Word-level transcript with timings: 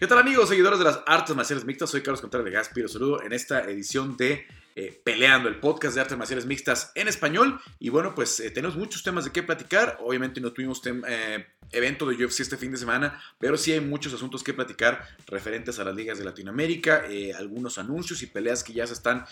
¿Qué 0.00 0.06
tal 0.06 0.16
amigos, 0.16 0.48
seguidores 0.48 0.78
de 0.78 0.86
las 0.86 1.02
artes 1.04 1.36
marciales 1.36 1.66
mixtas? 1.66 1.90
Soy 1.90 2.00
Carlos 2.00 2.22
Contreras 2.22 2.46
de 2.46 2.50
Gaspi, 2.52 2.80
los 2.80 2.94
saludo 2.94 3.22
en 3.22 3.34
esta 3.34 3.60
edición 3.68 4.16
de 4.16 4.46
eh, 4.80 4.98
Peleando, 5.04 5.50
el 5.50 5.60
podcast 5.60 5.94
de 5.94 6.00
artes 6.00 6.16
marciales 6.16 6.46
mixtas 6.46 6.90
en 6.94 7.06
español. 7.06 7.60
Y 7.78 7.90
bueno, 7.90 8.14
pues 8.14 8.40
eh, 8.40 8.50
tenemos 8.50 8.76
muchos 8.78 9.02
temas 9.02 9.26
de 9.26 9.30
qué 9.30 9.42
platicar. 9.42 9.98
Obviamente 10.00 10.40
no 10.40 10.54
tuvimos 10.54 10.80
eh, 10.86 11.46
evento 11.70 12.06
de 12.06 12.24
UFC 12.24 12.40
este 12.40 12.56
fin 12.56 12.72
de 12.72 12.78
semana, 12.78 13.20
pero 13.38 13.58
sí 13.58 13.72
hay 13.72 13.80
muchos 13.80 14.14
asuntos 14.14 14.42
que 14.42 14.54
platicar 14.54 15.06
referentes 15.26 15.78
a 15.78 15.84
las 15.84 15.94
ligas 15.94 16.18
de 16.18 16.24
Latinoamérica, 16.24 17.04
algunos 17.38 17.78
anuncios 17.78 18.22
y 18.22 18.26
peleas 18.26 18.64
que 18.64 18.72
ya 18.72 18.86
se 18.86 18.94
están 18.94 19.24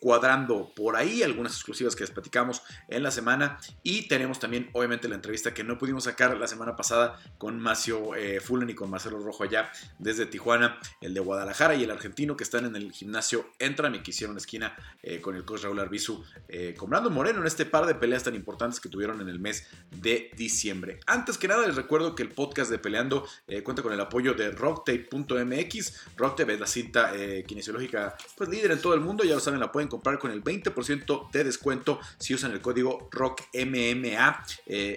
cuadrando 0.00 0.72
por 0.74 0.96
ahí, 0.96 1.22
algunas 1.22 1.52
exclusivas 1.52 1.94
que 1.94 2.02
les 2.02 2.10
platicamos 2.10 2.62
en 2.88 3.02
la 3.02 3.10
semana. 3.10 3.58
Y 3.82 4.08
tenemos 4.08 4.40
también, 4.40 4.68
obviamente, 4.72 5.08
la 5.08 5.14
entrevista 5.14 5.54
que 5.54 5.64
no 5.64 5.78
pudimos 5.78 6.04
sacar 6.04 6.36
la 6.36 6.46
semana 6.46 6.76
pasada 6.76 7.18
con 7.38 7.58
Macio 7.58 8.10
Fullen 8.42 8.68
y 8.70 8.74
con 8.74 8.90
Marcelo 8.90 9.18
Rojo 9.20 9.44
allá 9.44 9.70
desde 9.98 10.26
Tijuana, 10.26 10.78
el 11.00 11.14
de 11.14 11.20
Guadalajara 11.20 11.74
y 11.74 11.84
el 11.84 11.90
argentino 11.90 12.36
que 12.36 12.44
están 12.44 12.66
en 12.66 12.76
el 12.76 12.92
gimnasio 12.92 13.50
Entram 13.58 13.94
y 13.94 14.00
que 14.00 14.10
hicieron 14.10 14.36
esquina 14.36 14.76
eh, 15.02 15.20
con 15.20 15.36
el 15.36 15.44
coach 15.44 15.62
Raúl 15.62 15.78
Arbizu, 15.78 16.22
eh, 16.48 16.74
Moreno 17.10 17.40
en 17.40 17.46
este 17.46 17.64
par 17.66 17.86
de 17.86 17.94
peleas 17.94 18.24
tan 18.24 18.34
importantes 18.34 18.80
que 18.80 18.88
tuvieron 18.88 19.20
en 19.20 19.28
el 19.28 19.38
mes 19.38 19.66
de 19.90 20.30
diciembre. 20.36 21.00
Antes 21.06 21.38
que 21.38 21.48
nada, 21.48 21.66
les 21.66 21.76
recuerdo 21.76 22.14
que 22.14 22.22
el 22.22 22.30
podcast 22.30 22.70
de 22.70 22.78
Peleando 22.78 23.26
eh, 23.46 23.62
cuenta 23.62 23.82
con 23.82 23.92
el 23.92 24.00
apoyo 24.00 24.34
de 24.34 24.50
rocktape.mx. 24.50 26.16
Rocktape 26.16 26.54
es 26.54 26.60
la 26.60 26.66
cinta 26.66 27.12
kinesiológica 27.46 28.16
pues, 28.36 28.48
líder 28.48 28.72
en 28.72 28.80
todo 28.80 28.94
el 28.94 29.00
mundo, 29.00 29.24
ya 29.24 29.34
lo 29.34 29.40
saben, 29.40 29.60
la 29.60 29.72
pueden 29.72 29.88
comprar 29.88 30.18
con 30.18 30.30
el 30.30 30.42
20% 30.42 31.30
de 31.30 31.44
descuento 31.44 32.00
si 32.18 32.34
usan 32.34 32.52
el 32.52 32.60
código 32.60 33.08
ROCKMMA, 33.10 34.44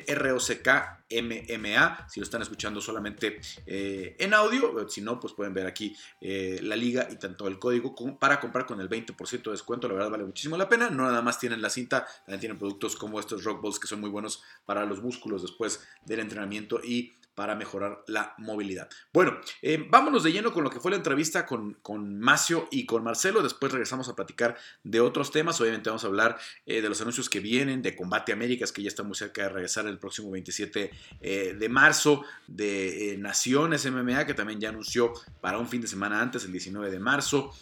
ROCK 0.07 1.00
MMA, 1.21 2.07
si 2.09 2.19
lo 2.19 2.23
están 2.23 2.41
escuchando 2.41 2.81
solamente 2.81 3.39
eh, 3.65 4.15
en 4.19 4.33
audio, 4.33 4.87
si 4.89 5.01
no, 5.01 5.19
pues 5.19 5.33
pueden 5.33 5.53
ver 5.53 5.65
aquí 5.65 5.95
eh, 6.19 6.59
la 6.61 6.75
liga 6.75 7.07
y 7.11 7.17
tanto 7.17 7.47
el 7.47 7.59
código 7.59 7.95
para 8.19 8.39
comprar 8.39 8.65
con 8.65 8.79
el 8.81 8.89
20% 8.89 9.43
de 9.43 9.51
descuento, 9.51 9.87
la 9.87 9.95
verdad 9.95 10.09
vale 10.09 10.23
muchísimo 10.23 10.57
la 10.57 10.69
pena, 10.69 10.89
no 10.89 11.03
nada 11.03 11.21
más 11.21 11.39
tienen 11.39 11.61
la 11.61 11.69
cinta, 11.69 12.05
también 12.25 12.39
tienen 12.39 12.57
productos 12.57 12.95
como 12.95 13.19
estos 13.19 13.43
Rock 13.43 13.61
Balls 13.61 13.79
que 13.79 13.87
son 13.87 13.99
muy 13.99 14.09
buenos 14.09 14.43
para 14.65 14.85
los 14.85 15.01
músculos 15.01 15.41
después 15.41 15.85
del 16.05 16.19
entrenamiento 16.19 16.79
y 16.83 17.13
para 17.41 17.55
mejorar 17.55 18.03
la 18.05 18.35
movilidad. 18.37 18.87
Bueno, 19.11 19.35
eh, 19.63 19.83
vámonos 19.89 20.21
de 20.21 20.31
lleno 20.31 20.53
con 20.53 20.63
lo 20.63 20.69
que 20.69 20.79
fue 20.79 20.91
la 20.91 20.97
entrevista 20.97 21.47
con, 21.47 21.73
con 21.81 22.19
Macio 22.19 22.67
y 22.69 22.85
con 22.85 23.03
Marcelo. 23.03 23.41
Después 23.41 23.71
regresamos 23.71 24.07
a 24.09 24.15
platicar 24.15 24.55
de 24.83 25.01
otros 25.01 25.31
temas. 25.31 25.59
Obviamente 25.59 25.89
vamos 25.89 26.03
a 26.03 26.07
hablar 26.07 26.37
eh, 26.67 26.83
de 26.83 26.87
los 26.87 27.01
anuncios 27.01 27.31
que 27.31 27.39
vienen, 27.39 27.81
de 27.81 27.95
Combate 27.95 28.31
Américas, 28.31 28.71
que 28.71 28.83
ya 28.83 28.89
está 28.89 29.01
muy 29.01 29.15
cerca 29.15 29.41
de 29.41 29.49
regresar 29.49 29.87
el 29.87 29.97
próximo 29.97 30.29
27 30.29 30.91
eh, 31.19 31.55
de 31.57 31.67
marzo, 31.69 32.23
de 32.45 33.15
Naciones 33.17 33.89
MMA, 33.89 34.27
que 34.27 34.35
también 34.35 34.59
ya 34.59 34.69
anunció 34.69 35.11
para 35.41 35.57
un 35.57 35.67
fin 35.67 35.81
de 35.81 35.87
semana 35.87 36.21
antes, 36.21 36.45
el 36.45 36.51
19 36.51 36.91
de 36.91 36.99
marzo. 36.99 37.55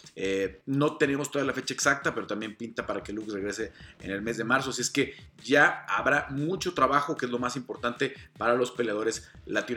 no 0.66 0.98
tenemos 0.98 1.30
toda 1.30 1.46
la 1.46 1.54
fecha 1.54 1.72
exacta, 1.72 2.14
pero 2.14 2.26
también 2.26 2.54
pinta 2.54 2.86
para 2.86 3.02
que 3.02 3.14
Lux 3.14 3.32
regrese 3.32 3.72
en 4.00 4.10
el 4.10 4.20
mes 4.20 4.36
de 4.36 4.44
marzo. 4.44 4.68
Así 4.68 4.82
es 4.82 4.90
que 4.90 5.14
ya 5.42 5.86
habrá 5.88 6.26
mucho 6.28 6.74
trabajo, 6.74 7.16
que 7.16 7.24
es 7.24 7.32
lo 7.32 7.38
más 7.38 7.56
importante 7.56 8.12
para 8.36 8.52
los 8.52 8.72
peleadores 8.72 9.30
latinoamericanos. 9.46 9.69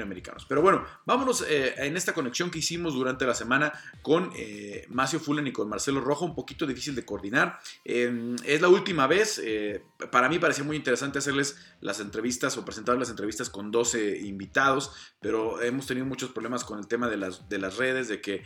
Pero 0.47 0.61
bueno, 0.61 0.85
vámonos 1.05 1.45
eh, 1.47 1.73
en 1.77 1.95
esta 1.97 2.13
conexión 2.13 2.51
que 2.51 2.59
hicimos 2.59 2.93
durante 2.93 3.25
la 3.25 3.35
semana 3.35 3.73
con 4.01 4.31
eh, 4.35 4.85
Macio 4.89 5.19
Fullen 5.19 5.47
y 5.47 5.51
con 5.51 5.69
Marcelo 5.69 6.01
Rojo, 6.01 6.25
un 6.25 6.35
poquito 6.35 6.65
difícil 6.65 6.95
de 6.95 7.05
coordinar. 7.05 7.59
Em, 7.85 8.35
es 8.45 8.61
la 8.61 8.69
última 8.69 9.07
vez, 9.07 9.39
eh, 9.43 9.83
para 10.11 10.29
mí 10.29 10.39
parecía 10.39 10.63
muy 10.63 10.75
interesante 10.75 11.19
hacerles 11.19 11.57
las 11.81 11.99
entrevistas 11.99 12.57
o 12.57 12.65
presentar 12.65 12.97
las 12.97 13.09
entrevistas 13.09 13.49
con 13.49 13.71
12 13.71 14.19
invitados, 14.19 14.91
pero 15.21 15.61
hemos 15.61 15.85
tenido 15.85 16.05
muchos 16.05 16.31
problemas 16.31 16.63
con 16.63 16.79
el 16.79 16.87
tema 16.87 17.09
de 17.09 17.17
las, 17.17 17.47
de 17.49 17.57
las 17.57 17.77
redes, 17.77 18.07
de 18.07 18.21
que 18.21 18.43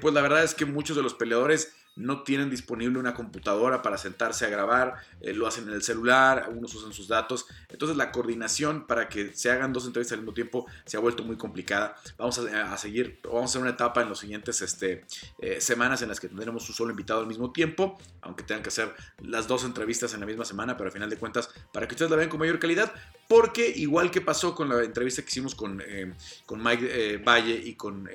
pues 0.00 0.14
la 0.14 0.22
verdad 0.22 0.44
es 0.44 0.54
que 0.54 0.64
muchos 0.64 0.96
de 0.96 1.02
los 1.02 1.14
peleadores 1.14 1.72
no 1.94 2.22
tienen 2.22 2.50
disponible 2.50 2.98
una 2.98 3.14
computadora 3.14 3.82
para 3.82 3.98
sentarse 3.98 4.46
a 4.46 4.48
grabar, 4.48 4.96
eh, 5.20 5.34
lo 5.34 5.46
hacen 5.46 5.68
en 5.68 5.74
el 5.74 5.82
celular, 5.82 6.44
algunos 6.46 6.74
usan 6.74 6.92
sus 6.92 7.08
datos. 7.08 7.46
Entonces 7.68 7.96
la 7.96 8.12
coordinación 8.12 8.86
para 8.86 9.08
que 9.08 9.34
se 9.34 9.50
hagan 9.50 9.72
dos 9.72 9.86
entrevistas 9.86 10.12
al 10.16 10.20
mismo 10.20 10.34
tiempo 10.34 10.66
se 10.86 10.96
ha 10.96 11.00
vuelto 11.00 11.22
muy 11.22 11.36
complicada. 11.36 11.96
Vamos 12.16 12.38
a, 12.38 12.76
seguir, 12.78 13.20
vamos 13.24 13.42
a 13.42 13.44
hacer 13.44 13.62
una 13.62 13.70
etapa 13.72 14.02
en 14.02 14.08
las 14.08 14.18
siguientes 14.18 14.62
este, 14.62 15.04
eh, 15.38 15.60
semanas 15.60 16.00
en 16.02 16.08
las 16.08 16.18
que 16.18 16.28
tendremos 16.28 16.68
un 16.68 16.74
solo 16.74 16.90
invitado 16.90 17.20
al 17.20 17.26
mismo 17.26 17.52
tiempo, 17.52 17.98
aunque 18.22 18.42
tengan 18.42 18.62
que 18.62 18.68
hacer 18.68 18.94
las 19.20 19.46
dos 19.46 19.64
entrevistas 19.64 20.14
en 20.14 20.20
la 20.20 20.26
misma 20.26 20.44
semana, 20.44 20.76
pero 20.76 20.88
al 20.88 20.92
final 20.92 21.10
de 21.10 21.16
cuentas, 21.16 21.50
para 21.72 21.86
que 21.86 21.94
ustedes 21.94 22.10
la 22.10 22.16
vean 22.16 22.30
con 22.30 22.40
mayor 22.40 22.58
calidad, 22.58 22.92
porque 23.28 23.68
igual 23.68 24.10
que 24.10 24.20
pasó 24.20 24.54
con 24.54 24.68
la 24.68 24.82
entrevista 24.82 25.22
que 25.22 25.28
hicimos 25.28 25.54
con, 25.54 25.82
eh, 25.84 26.14
con 26.46 26.62
Mike 26.62 27.18
Valle 27.18 27.54
y 27.54 27.74
con... 27.74 28.08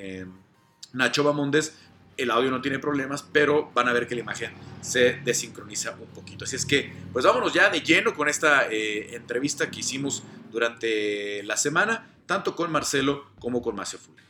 Nacho 0.94 1.24
Bamondes, 1.24 1.74
el 2.18 2.32
audio 2.32 2.52
no 2.52 2.62
tiene 2.62 2.80
problemas, 2.80 3.24
pero 3.24 3.72
van 3.74 3.88
a 3.88 3.94
ver 3.94 4.08
que 4.08 4.16
la 4.16 4.22
imagen 4.22 4.52
se 4.82 5.20
desincroniza 5.24 5.92
un 5.92 6.08
poquito. 6.08 6.46
Así 6.46 6.56
es 6.56 6.66
que, 6.66 6.92
pues 7.14 7.26
vámonos 7.26 7.54
ya 7.54 7.70
de 7.70 7.82
lleno 7.82 8.14
con 8.14 8.28
esta 8.28 8.68
eh, 8.70 9.16
entrevista 9.16 9.70
que 9.70 9.80
hicimos 9.80 10.24
durante 10.52 11.44
la 11.44 11.58
semana, 11.58 12.10
tanto 12.26 12.56
con 12.56 12.72
Marcelo 12.72 13.28
como 13.40 13.62
con 13.62 13.76
Macio 13.76 14.00
Fullen. 14.00 14.28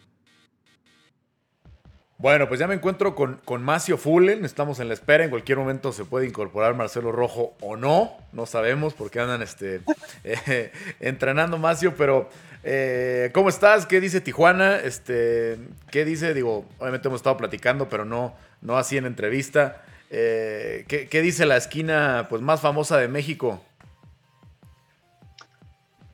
Bueno, 2.20 2.48
pues 2.48 2.59
ya 2.59 2.68
me 2.68 2.74
encuentro 2.74 3.14
con, 3.14 3.40
con 3.46 3.62
Macio 3.64 3.96
Fullen, 3.96 4.44
estamos 4.44 4.80
en 4.80 4.88
la 4.88 4.96
espera, 4.96 5.24
en 5.24 5.30
cualquier 5.30 5.59
momento 5.59 5.94
se 5.94 6.04
puede 6.04 6.25
incorporar 6.25 6.75
Marcelo 6.75 7.12
Rojo 7.12 7.56
o 7.62 7.78
no, 7.78 8.18
no 8.34 8.48
sabemos 8.48 8.96
porque 8.96 9.19
andan 9.19 9.44
este, 9.44 9.81
eh, 10.24 10.72
entrenando 11.00 11.59
Macio, 11.59 11.96
pero 11.96 12.28
eh, 12.63 13.31
¿Cómo 13.34 13.50
estás? 13.50 13.85
¿Qué 13.85 14.00
dice 14.00 14.22
Tijuana? 14.22 14.78
Este, 14.78 15.57
¿Qué 15.91 16.06
dice? 16.06 16.34
Digo, 16.34 16.66
obviamente 16.79 17.07
hemos 17.07 17.19
estado 17.19 17.38
platicando, 17.38 17.90
pero 17.90 18.06
no, 18.06 18.34
no 18.62 18.78
así 18.78 18.97
en 18.97 19.06
entrevista. 19.06 19.81
Eh, 20.09 20.85
¿qué, 20.88 21.22
dice 21.22 21.45
la 21.45 21.57
esquina 21.57 22.28
pues, 22.29 22.41
más 22.41 22.62
famosa 22.62 22.97
de 22.97 23.07
México? 23.07 23.62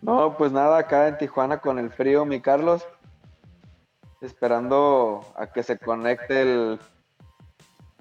No, 0.02 0.36
pues 0.38 0.52
nada, 0.52 0.80
acá 0.80 1.08
en 1.08 1.18
Tijuana 1.18 1.60
con 1.60 1.80
el 1.80 1.90
frío, 1.90 2.26
mi 2.26 2.42
Carlos. 2.42 2.86
Esperando 4.22 5.34
a 5.38 5.48
que 5.48 5.64
se 5.64 5.78
conecte 5.78 6.42
el, 6.42 6.80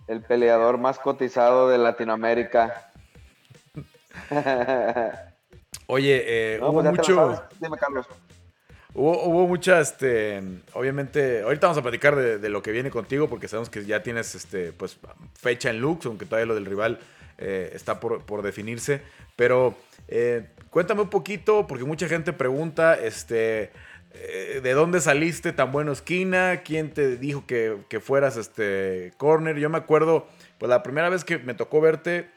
el 0.07 0.21
peleador 0.23 0.79
más 0.79 0.99
cotizado 0.99 1.69
de 1.69 1.79
Latinoamérica. 1.79 2.91
Oye, 5.87 6.23
eh, 6.55 6.61
hubo 6.61 6.83
pues 6.83 6.91
mucho. 6.91 7.45
Dime, 7.61 7.77
Carlos. 7.77 8.07
Hubo, 8.95 9.47
mucha, 9.49 9.81
este, 9.81 10.43
obviamente, 10.75 11.43
ahorita 11.43 11.67
vamos 11.67 11.79
a 11.79 11.83
platicar 11.83 12.15
de, 12.15 12.49
lo 12.51 12.63
que 12.63 12.73
viene 12.73 12.91
contigo 12.91 13.27
porque 13.27 13.49
sabemos 13.49 13.71
que 13.71 13.87
ya 13.87 14.03
tienes, 14.03 14.35
este, 14.35 14.73
pues, 14.73 14.99
fecha 15.35 15.71
en 15.71 15.81
Lux, 15.81 16.05
aunque 16.05 16.27
todavía 16.27 16.47
lo 16.47 16.55
del 16.55 16.67
rival 16.67 16.99
eh, 17.39 17.71
está 17.75 18.01
por, 18.01 18.43
definirse. 18.43 19.01
Pero 19.35 19.75
eh, 20.09 20.47
cuéntame 20.69 21.01
un 21.01 21.09
poquito, 21.09 21.67
porque 21.67 21.85
mucha 21.85 22.07
gente 22.07 22.35
pregunta, 22.35 22.95
este, 22.95 23.71
eh, 24.13 24.61
¿de 24.63 24.73
dónde 24.75 25.01
saliste 25.01 25.55
tan 25.55 25.73
bueno 25.73 25.93
esquina? 25.93 26.61
¿Quién 26.63 26.93
te 26.93 27.17
dijo 27.17 27.47
que, 27.47 28.01
fueras, 28.03 28.37
este, 28.37 29.15
corner? 29.17 29.57
Yo 29.59 29.71
me 29.71 29.79
acuerdo, 29.79 30.27
pues, 30.59 30.69
la 30.69 30.83
primera 30.83 31.09
vez 31.09 31.25
que 31.25 31.39
me 31.39 31.55
tocó 31.55 31.81
verte 31.81 32.29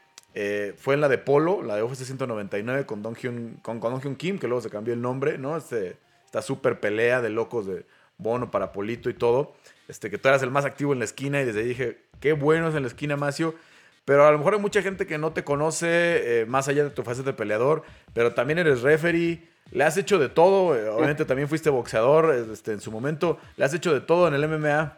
fue 0.77 0.95
en 0.95 1.01
la 1.01 1.07
de 1.07 1.17
Polo, 1.17 1.63
la 1.63 1.75
de 1.77 1.83
UFC 1.83 2.03
199 2.03 2.85
con 2.85 3.01
Don 3.01 3.15
Hyun, 3.15 3.57
con, 3.61 3.79
con 3.79 3.93
Don 3.93 4.01
Hyun 4.01 4.15
Kim, 4.15 4.37
que 4.37 4.47
luego 4.47 4.61
se 4.61 4.69
cambió 4.69 4.93
el 4.93 5.01
nombre, 5.01 5.37
¿no? 5.37 5.55
Este 5.55 5.97
esta 6.35 6.41
super 6.41 6.81
pelea 6.81 7.21
de 7.21 7.29
locos 7.29 7.65
de 7.65 7.85
Bono 8.17 8.51
para 8.51 8.73
Polito 8.73 9.09
y 9.09 9.13
todo, 9.13 9.53
este, 9.87 10.09
que 10.09 10.17
tú 10.17 10.27
eras 10.27 10.43
el 10.43 10.51
más 10.51 10.65
activo 10.65 10.91
en 10.91 10.99
la 10.99 11.05
esquina 11.05 11.41
y 11.41 11.45
desde 11.45 11.61
ahí 11.61 11.67
dije, 11.67 12.01
qué 12.19 12.33
bueno 12.33 12.67
es 12.67 12.75
en 12.75 12.81
la 12.81 12.89
esquina, 12.89 13.15
Macio. 13.15 13.55
Pero 14.03 14.25
a 14.25 14.31
lo 14.31 14.37
mejor 14.37 14.55
hay 14.55 14.59
mucha 14.59 14.81
gente 14.81 15.07
que 15.07 15.17
no 15.17 15.31
te 15.31 15.45
conoce, 15.45 16.41
eh, 16.41 16.45
más 16.45 16.67
allá 16.67 16.83
de 16.83 16.89
tu 16.89 17.03
fase 17.03 17.23
de 17.23 17.31
peleador, 17.31 17.83
pero 18.13 18.33
también 18.33 18.59
eres 18.59 18.81
referee, 18.81 19.47
le 19.71 19.83
has 19.85 19.95
hecho 19.95 20.19
de 20.19 20.27
todo, 20.27 20.75
eh, 20.75 20.89
obviamente 20.89 21.23
también 21.23 21.47
fuiste 21.47 21.69
boxeador 21.69 22.35
este, 22.51 22.73
en 22.73 22.81
su 22.81 22.91
momento, 22.91 23.39
le 23.55 23.63
has 23.63 23.73
hecho 23.73 23.93
de 23.93 24.01
todo 24.01 24.27
en 24.27 24.33
el 24.33 24.45
MMA. 24.45 24.97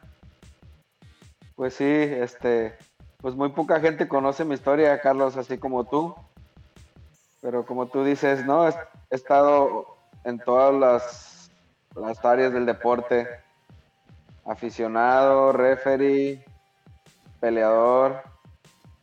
Pues 1.55 1.75
sí, 1.75 1.85
este, 1.85 2.75
pues 3.21 3.35
muy 3.35 3.49
poca 3.49 3.79
gente 3.79 4.07
conoce 4.07 4.43
mi 4.43 4.55
historia, 4.55 4.99
Carlos, 5.01 5.37
así 5.37 5.59
como 5.59 5.85
tú. 5.85 6.15
Pero 7.41 7.63
como 7.63 7.85
tú 7.85 8.03
dices, 8.03 8.43
no, 8.43 8.67
he 8.67 8.73
estado 9.11 9.96
en 10.27 10.39
todas 10.39 10.73
las, 10.75 11.51
las 11.95 12.23
áreas 12.23 12.51
del 12.51 12.65
deporte. 12.65 13.27
Aficionado, 14.45 15.53
referee, 15.53 16.43
peleador. 17.39 18.21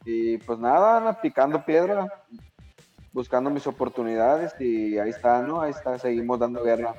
Y 0.05 0.37
pues 0.39 0.59
nada, 0.59 1.21
picando 1.23 1.65
piedra, 1.65 2.07
buscando 3.13 3.49
mis 3.49 3.67
oportunidades 3.67 4.55
y 4.61 4.99
ahí 4.99 5.11
está, 5.11 5.41
¿no? 5.41 5.63
Ahí 5.63 5.71
está, 5.71 5.99
seguimos 5.99 6.39
dando 6.39 6.63
guerra. 6.63 6.95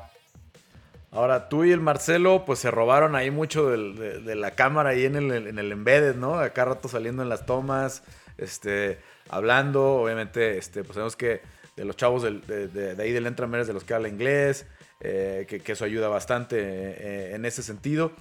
Ahora, 1.12 1.48
tú 1.48 1.64
y 1.64 1.72
el 1.72 1.80
Marcelo, 1.80 2.46
pues 2.46 2.60
se 2.60 2.72
robaron 2.72 3.16
ahí 3.16 3.30
mucho 3.30 3.70
de, 3.70 4.36
la 4.36 4.52
cámara 4.52 4.90
ahí 4.90 5.06
en 5.06 5.16
el, 5.16 5.48
en 5.48 5.60
el 5.60 5.72
embedded, 5.72 6.16
¿no? 6.16 6.40
Acá 6.40 6.66
rato 6.66 6.88
saliendo 6.88 7.22
en 7.22 7.30
las 7.30 7.46
tomas, 7.46 8.04
este, 8.38 9.00
hablando, 9.30 9.98
obviamente, 9.98 10.58
este, 10.58 10.84
pues 10.84 10.96
sabemos 10.96 11.16
que 11.16 11.42
de 11.76 11.86
los 11.86 11.98
chavos 11.98 12.24
de, 12.24 12.96
ahí 13.00 13.12
del 13.12 13.28
Entrameres 13.28 13.68
de 13.68 13.74
los 13.74 13.84
que 13.84 13.94
habla 13.94 14.08
inglés, 14.08 14.66
eh, 15.02 15.46
que, 15.48 15.72
eso 15.72 15.86
ayuda 15.86 16.08
bastante 16.08 16.58
eh, 16.60 17.36
en 17.36 17.46
ese 17.46 17.64
sentido. 17.64 18.12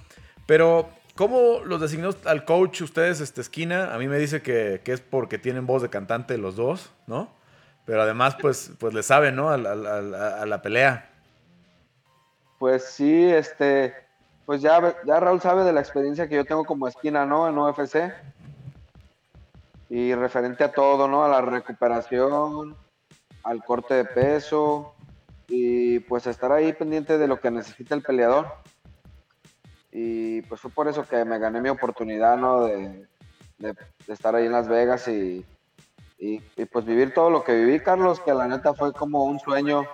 Pero, 0.45 0.89
¿cómo 1.15 1.61
los 1.63 1.79
designó 1.79 2.09
al 2.25 2.45
coach 2.45 2.81
ustedes, 2.81 3.21
este, 3.21 3.41
esquina? 3.41 3.93
A 3.93 3.97
mí 3.97 4.07
me 4.07 4.17
dice 4.17 4.41
que, 4.41 4.81
es 4.85 5.01
porque 5.01 5.37
tienen 5.37 5.65
voz 5.65 5.81
de 5.81 5.89
cantante 5.89 6.37
los 6.37 6.55
dos, 6.55 6.91
¿no? 7.07 7.29
Pero 7.85 8.01
además, 8.01 8.35
pues, 8.41 8.71
pues 8.79 8.93
le 8.93 9.03
saben, 9.03 9.35
¿no? 9.35 9.49
A, 9.49 9.57
la 9.57 10.61
pelea. 10.61 11.09
Pues 12.59 12.83
sí, 12.85 13.29
este, 13.29 13.93
pues 14.45 14.61
ya, 14.61 14.95
ya 15.05 15.19
Raúl 15.19 15.39
sabe 15.39 15.63
de 15.63 15.73
la 15.73 15.81
experiencia 15.81 16.27
que 16.27 16.35
yo 16.35 16.45
tengo 16.45 16.65
como 16.65 16.87
esquina, 16.87 17.25
¿no? 17.25 17.47
En 17.47 17.57
UFC. 17.57 18.11
Y 19.89 20.15
referente 20.15 20.63
a 20.63 20.71
todo, 20.71 21.07
¿no? 21.07 21.23
A 21.23 21.29
la 21.29 21.41
recuperación, 21.41 22.75
al 23.45 23.63
corte 23.63 23.93
de 23.93 24.05
peso 24.05 24.95
y 25.47 25.99
pues 25.99 26.27
estar 26.27 26.51
ahí 26.51 26.73
pendiente 26.73 27.17
de 27.17 27.27
lo 27.27 27.39
que 27.39 27.51
necesita 27.51 27.95
el 27.95 28.01
peleador. 28.01 28.47
Y 29.91 30.41
pues 30.43 30.59
fue 30.59 30.71
por 30.71 30.87
eso 30.87 31.07
que 31.07 31.23
me 31.23 31.39
gané 31.39 31.61
mi 31.61 31.69
oportunidad, 31.69 32.37
¿no? 32.37 32.65
De, 32.65 33.07
estar 34.07 34.35
ahí 34.35 34.47
en 34.47 34.51
Las 34.51 34.67
Vegas 34.67 35.07
y, 35.07 35.45
y, 36.19 36.39
pues 36.65 36.85
vivir 36.85 37.13
todo 37.13 37.29
lo 37.29 37.43
que 37.43 37.53
viví, 37.53 37.79
Carlos, 37.79 38.19
que 38.19 38.33
la 38.33 38.47
neta 38.47 38.73
fue 38.73 38.91
como 38.91 39.23
un 39.23 39.39
sueño, 39.39 39.85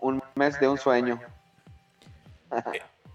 un 0.00 0.20
mes 0.34 0.58
de 0.58 0.68
un 0.68 0.78
sueño. 0.78 1.20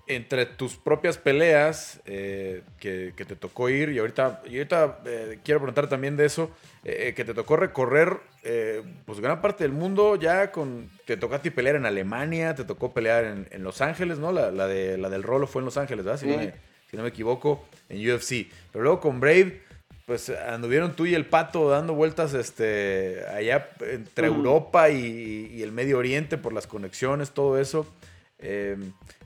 Entre 0.08 0.46
tus 0.46 0.76
propias 0.76 1.18
peleas 1.18 2.00
eh, 2.06 2.62
que, 2.80 3.12
te 3.16 3.36
tocó 3.36 3.70
ir, 3.70 3.90
y 3.90 3.98
ahorita, 3.98 4.44
y 4.46 4.58
ahorita 4.58 5.00
eh, 5.06 5.40
quiero 5.44 5.60
preguntar 5.60 5.90
también 5.90 6.16
de 6.16 6.26
eso, 6.26 6.52
eh, 6.84 7.14
que 7.16 7.26
te 7.26 7.34
tocó 7.34 7.56
recorrer 7.56 8.20
pues 9.06 9.20
gran 9.20 9.42
parte 9.42 9.64
del 9.64 9.74
mundo 9.74 10.16
ya 10.18 10.52
con, 10.52 10.88
te 11.06 11.18
tocó 11.18 11.34
a 11.34 11.42
ti 11.42 11.50
pelear 11.50 11.78
en 11.78 11.88
Alemania, 11.88 12.54
te 12.54 12.64
tocó 12.64 12.94
pelear 12.94 13.26
en, 13.50 13.64
Los 13.64 13.82
Ángeles, 13.82 14.20
¿no? 14.20 14.32
La, 14.32 14.68
de, 14.68 15.00
la 15.00 15.10
del 15.10 15.24
rolo 15.24 15.48
fue 15.48 15.62
en 15.62 15.66
Los 15.66 15.78
Ángeles, 15.78 16.06
¿verdad? 16.06 16.20
Si, 16.20 16.28
no 16.28 16.38
me, 16.38 16.54
si 16.92 16.96
no 16.96 17.02
me 17.02 17.10
equivoco, 17.10 17.66
en 17.90 17.98
UFC. 18.08 18.48
Pero 18.72 18.84
luego 18.84 19.00
con 19.00 19.20
Brave, 19.20 19.64
pues 20.06 20.30
anduvieron 20.30 20.96
tú 20.96 21.08
y 21.08 21.16
el 21.16 21.26
pato 21.26 21.72
dando 21.72 21.96
vueltas 21.96 22.36
este, 22.36 23.26
allá 23.34 23.72
entre 23.82 24.28
Europa 24.28 24.92
y, 24.92 25.50
y, 25.52 25.64
el 25.64 25.72
Medio 25.72 25.98
Oriente 25.98 26.38
por 26.38 26.54
las 26.54 26.68
conexiones, 26.68 27.32
todo 27.32 27.60
eso 27.60 27.88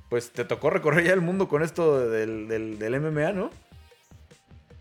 pues 0.09 0.31
te 0.31 0.43
tocó 0.43 0.71
recorrer 0.71 1.05
ya 1.05 1.13
el 1.13 1.21
mundo 1.21 1.47
con 1.47 1.61
esto 1.61 2.09
del, 2.09 2.47
del, 2.47 2.99
MMA, 2.99 3.31
¿no? 3.31 3.51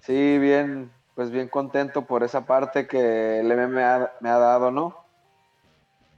Sí, 0.01 0.39
bien, 0.39 0.91
pues 1.15 1.31
bien 1.31 1.49
contento 1.49 2.07
por 2.07 2.23
esa 2.23 2.47
parte 2.47 2.87
que 2.87 3.41
el 3.41 3.47
MMA 3.47 4.11
me 4.21 4.31
ha 4.31 4.39
dado, 4.39 4.71
¿no? 4.71 4.97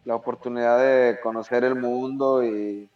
La 0.05 0.15
oportunidad 0.15 0.79
de 0.79 1.19
conocer 1.21 1.65
el 1.65 1.75
mundo 1.75 2.45
y 2.45 2.89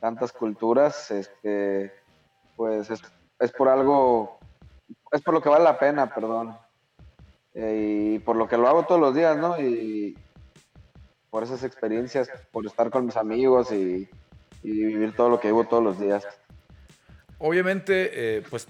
tantas 0.00 0.32
culturas, 0.32 1.10
este, 1.12 1.92
pues 2.56 2.90
es, 2.90 3.52
por 3.52 3.68
algo, 3.68 4.38
es 5.12 5.22
por 5.22 5.34
lo 5.34 5.40
que 5.40 5.48
vale 5.48 5.64
la 5.64 5.78
pena, 5.78 6.12
perdón. 6.12 6.56
Eh, 7.54 8.14
y 8.14 8.18
por 8.18 8.36
lo 8.36 8.48
que 8.48 8.56
lo 8.56 8.68
hago 8.68 8.84
todos 8.84 9.00
los 9.00 9.14
días, 9.14 9.36
¿no? 9.36 9.58
Y 9.60 10.18
por 11.30 11.44
esas 11.44 11.62
experiencias, 11.62 12.28
por 12.50 12.66
estar 12.66 12.90
con 12.90 13.06
mis 13.06 13.16
amigos 13.16 13.70
y 13.72 14.08
y 14.62 14.70
vivir 14.70 15.14
todo 15.14 15.28
lo 15.28 15.40
que 15.40 15.48
vivo 15.48 15.64
todos 15.64 15.82
los 15.82 16.00
días. 16.00 16.26
Obviamente, 17.38 18.38
eh, 18.38 18.42
pues 18.50 18.66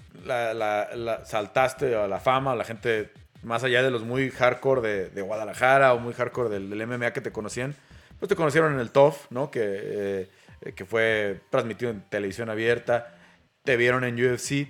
saltaste 1.23 1.95
a 1.95 2.07
la 2.07 2.19
fama, 2.19 2.55
la 2.55 2.63
gente 2.63 3.09
más 3.41 3.63
allá 3.63 3.81
de 3.81 3.89
los 3.89 4.03
muy 4.03 4.29
hardcore 4.29 5.09
de, 5.09 5.21
Guadalajara 5.21 5.93
o 5.93 5.99
muy 5.99 6.13
hardcore 6.13 6.49
del, 6.49 6.87
MMA 6.87 7.11
que 7.11 7.21
te 7.21 7.31
conocían, 7.31 7.73
pues 8.19 8.29
te 8.29 8.35
conocieron 8.35 8.73
en 8.73 8.79
el 8.79 8.91
TOF, 8.91 9.31
¿no? 9.31 9.49
Que, 9.49 10.27
eh, 10.61 10.73
que 10.73 10.85
fue 10.85 11.39
transmitido 11.49 11.89
en 11.89 12.01
televisión 12.09 12.49
abierta, 12.49 13.15
te 13.63 13.77
vieron 13.77 14.03
en 14.03 14.15
UFC, 14.15 14.67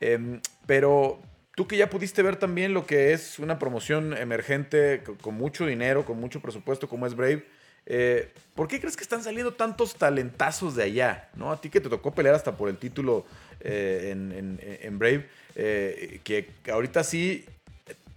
em, 0.00 0.40
pero 0.66 1.20
tú 1.56 1.66
que 1.66 1.76
ya 1.76 1.90
pudiste 1.90 2.22
ver 2.22 2.36
también 2.36 2.74
lo 2.74 2.86
que 2.86 3.12
es 3.12 3.38
una 3.38 3.58
promoción 3.58 4.16
emergente 4.16 5.02
con 5.20 5.34
mucho 5.34 5.66
dinero, 5.66 6.04
con 6.04 6.20
mucho 6.20 6.40
presupuesto 6.40 6.88
como 6.88 7.06
es 7.06 7.14
Brave, 7.14 7.46
eh, 7.86 8.32
¿Por 8.54 8.68
qué 8.68 8.78
crees 8.78 8.96
que 8.96 9.02
están 9.02 9.22
saliendo 9.22 9.52
tantos 9.54 9.94
talentazos 9.94 10.76
de 10.76 10.84
allá? 10.84 11.28
¿no? 11.34 11.50
A 11.50 11.60
ti 11.60 11.70
que 11.70 11.80
te 11.80 11.88
tocó 11.88 12.14
pelear 12.14 12.34
hasta 12.34 12.56
por 12.56 12.68
el 12.68 12.76
título 12.76 13.24
eh, 13.60 14.10
en, 14.12 14.98
Brave, 14.98 15.28
eh, 15.54 16.20
que 16.22 16.48
ahorita 16.70 17.02
sí 17.04 17.44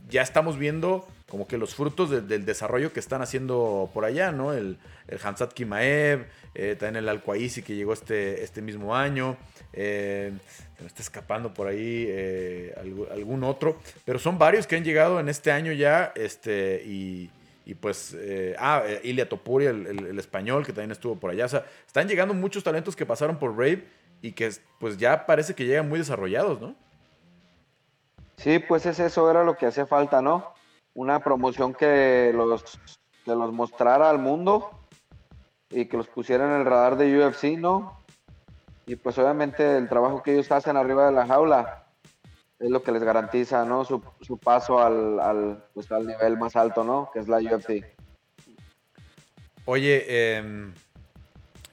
ya 0.09 0.21
estamos 0.21 0.57
viendo 0.57 1.07
como 1.29 1.47
que 1.47 1.57
los 1.57 1.73
frutos 1.73 2.11
del 2.27 2.45
desarrollo 2.45 2.93
que 2.93 2.99
están 2.99 3.23
haciendo 3.23 3.89
por 3.91 4.05
allá, 4.05 4.31
¿no? 4.31 4.53
El, 4.53 4.77
el 5.07 5.19
Hansat 5.23 5.53
Kimaev, 5.53 6.27
también 6.77 6.97
el 6.97 7.09
Alcuaisi 7.09 7.63
que 7.63 7.75
llegó 7.75 7.93
este, 7.93 8.43
este 8.43 8.61
mismo 8.61 8.95
año, 8.95 9.35
se 9.73 10.31
me 10.79 10.85
está 10.85 11.01
escapando 11.01 11.51
por 11.51 11.67
ahí 11.67 12.07
algún, 13.09 13.43
otro, 13.43 13.81
pero 14.05 14.19
son 14.19 14.37
varios 14.37 14.67
que 14.67 14.75
han 14.75 14.83
llegado 14.83 15.19
en 15.19 15.27
este 15.27 15.51
año 15.51 15.71
ya 15.71 16.13
este, 16.15 16.83
y 16.85 17.31
y 17.65 17.75
pues, 17.75 18.15
eh, 18.17 18.55
ah, 18.59 18.83
eh, 18.85 19.01
Ilia 19.03 19.29
Topuri, 19.29 19.65
el, 19.67 20.19
español, 20.19 20.65
que 20.65 20.73
también 20.73 20.91
estuvo 20.91 21.15
por 21.15 21.31
allá. 21.31 21.45
O 21.45 21.49
sea, 21.49 21.65
están 21.87 22.07
llegando 22.07 22.33
muchos 22.33 22.63
talentos 22.63 22.95
que 22.95 23.05
pasaron 23.05 23.39
por 23.39 23.55
Brave 23.55 23.87
y 24.21 24.33
que 24.33 24.51
pues 24.79 24.97
ya 24.97 25.25
parece 25.25 25.55
que 25.55 25.65
llegan 25.65 25.87
muy 25.87 25.99
desarrollados, 25.99 26.59
¿no? 26.59 26.75
Sí, 28.37 28.59
pues 28.59 28.85
es 28.85 28.99
eso, 28.99 29.29
era 29.29 29.43
lo 29.43 29.55
que 29.55 29.65
hacía 29.65 29.85
falta, 29.85 30.21
¿no? 30.21 30.53
Una 30.93 31.19
promoción 31.19 31.73
que 31.73 32.31
los, 32.35 32.63
que 33.23 33.31
los 33.31 33.53
mostrara 33.53 34.09
al 34.09 34.19
mundo 34.19 34.71
y 35.69 35.85
que 35.85 35.97
los 35.97 36.07
pusiera 36.07 36.45
en 36.45 36.61
el 36.61 36.65
radar 36.65 36.97
de 36.97 37.17
UFC, 37.17 37.57
¿no? 37.57 37.97
Y 38.85 38.97
pues 38.97 39.17
obviamente 39.17 39.77
el 39.77 39.87
trabajo 39.87 40.21
que 40.21 40.33
ellos 40.33 40.51
hacen 40.51 40.75
arriba 40.75 41.05
de 41.05 41.13
la 41.13 41.25
jaula, 41.25 41.82
es 42.63 42.71
lo 42.71 42.81
que 42.81 42.93
les 42.93 43.03
garantiza, 43.03 43.65
¿no? 43.65 43.83
Su, 43.83 44.01
paso 44.41 44.79
al, 44.79 45.63
pues, 45.73 45.91
al, 45.91 46.07
nivel 46.07 46.37
más 46.37 46.55
alto, 46.55 46.83
¿no? 46.83 47.09
Que 47.13 47.19
es 47.19 47.27
la 47.27 47.37
UFC. 47.37 47.83
Oye, 49.65 50.05
eh, 50.07 50.71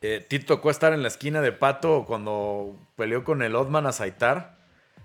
eh, 0.02 0.24
Tito 0.26 0.56
tocó 0.56 0.70
estar 0.70 0.92
en 0.92 1.02
la 1.02 1.08
esquina 1.08 1.40
de 1.40 1.52
Pato 1.52 2.04
cuando 2.06 2.76
peleó 2.96 3.22
con 3.22 3.42
el 3.42 3.54
Otman 3.54 3.86
Azaitar, 3.86 4.56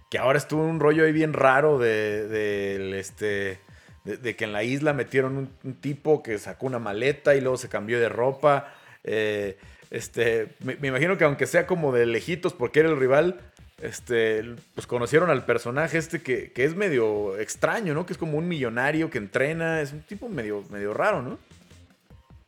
que 0.10 0.18
ahora 0.18 0.40
estuvo 0.40 0.64
un 0.64 0.80
rollo 0.80 1.06
ahí 1.06 1.12
bien 1.12 1.34
raro 1.34 1.78
de, 1.78 2.98
este, 2.98 3.60
de, 4.06 4.36
que 4.36 4.44
en 4.46 4.54
la 4.54 4.64
isla 4.64 4.94
metieron 4.94 5.52
un, 5.64 5.74
tipo 5.76 6.24
que 6.24 6.40
sacó 6.40 6.66
una 6.66 6.80
maleta 6.80 7.36
y 7.36 7.42
luego 7.42 7.58
se 7.58 7.70
cambió 7.70 8.00
de 8.00 8.10
ropa. 8.10 8.74
Eh, 9.04 9.58
este, 9.92 10.50
me, 10.64 10.88
imagino 10.88 11.18
que 11.18 11.26
aunque 11.26 11.46
sea 11.46 11.68
como 11.68 11.92
de 11.92 12.08
lejitos 12.08 12.54
porque 12.54 12.80
era 12.80 12.89
el 12.89 12.98
rival, 12.98 13.39
este, 13.82 14.55
pues 14.74 14.88
conocieron 14.88 15.29
al 15.29 15.46
personaje 15.46 15.98
este 15.98 16.22
que, 16.22 16.51
es 16.55 16.75
medio 16.75 17.38
extraño, 17.38 17.94
¿no? 17.94 18.05
Que 18.05 18.13
es 18.13 18.20
como 18.20 18.38
un 18.38 18.48
millonario 18.48 19.10
que 19.10 19.17
entrena, 19.17 19.82
es 19.82 19.91
un 19.91 20.01
tipo 20.01 20.29
medio, 20.29 20.63
medio 20.70 20.94
raro, 20.94 21.22
¿no? 21.22 21.38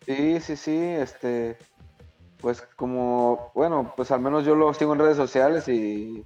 Sí, 0.05 0.39
sí, 0.39 0.55
sí, 0.55 0.77
este, 0.77 1.57
pues 2.39 2.61
como, 2.75 3.51
bueno, 3.53 3.93
pues 3.95 4.11
al 4.11 4.21
menos 4.21 4.45
yo 4.45 4.55
lo 4.55 4.73
sigo 4.73 4.93
en 4.93 4.99
redes 4.99 5.17
sociales 5.17 5.67
y, 5.67 6.25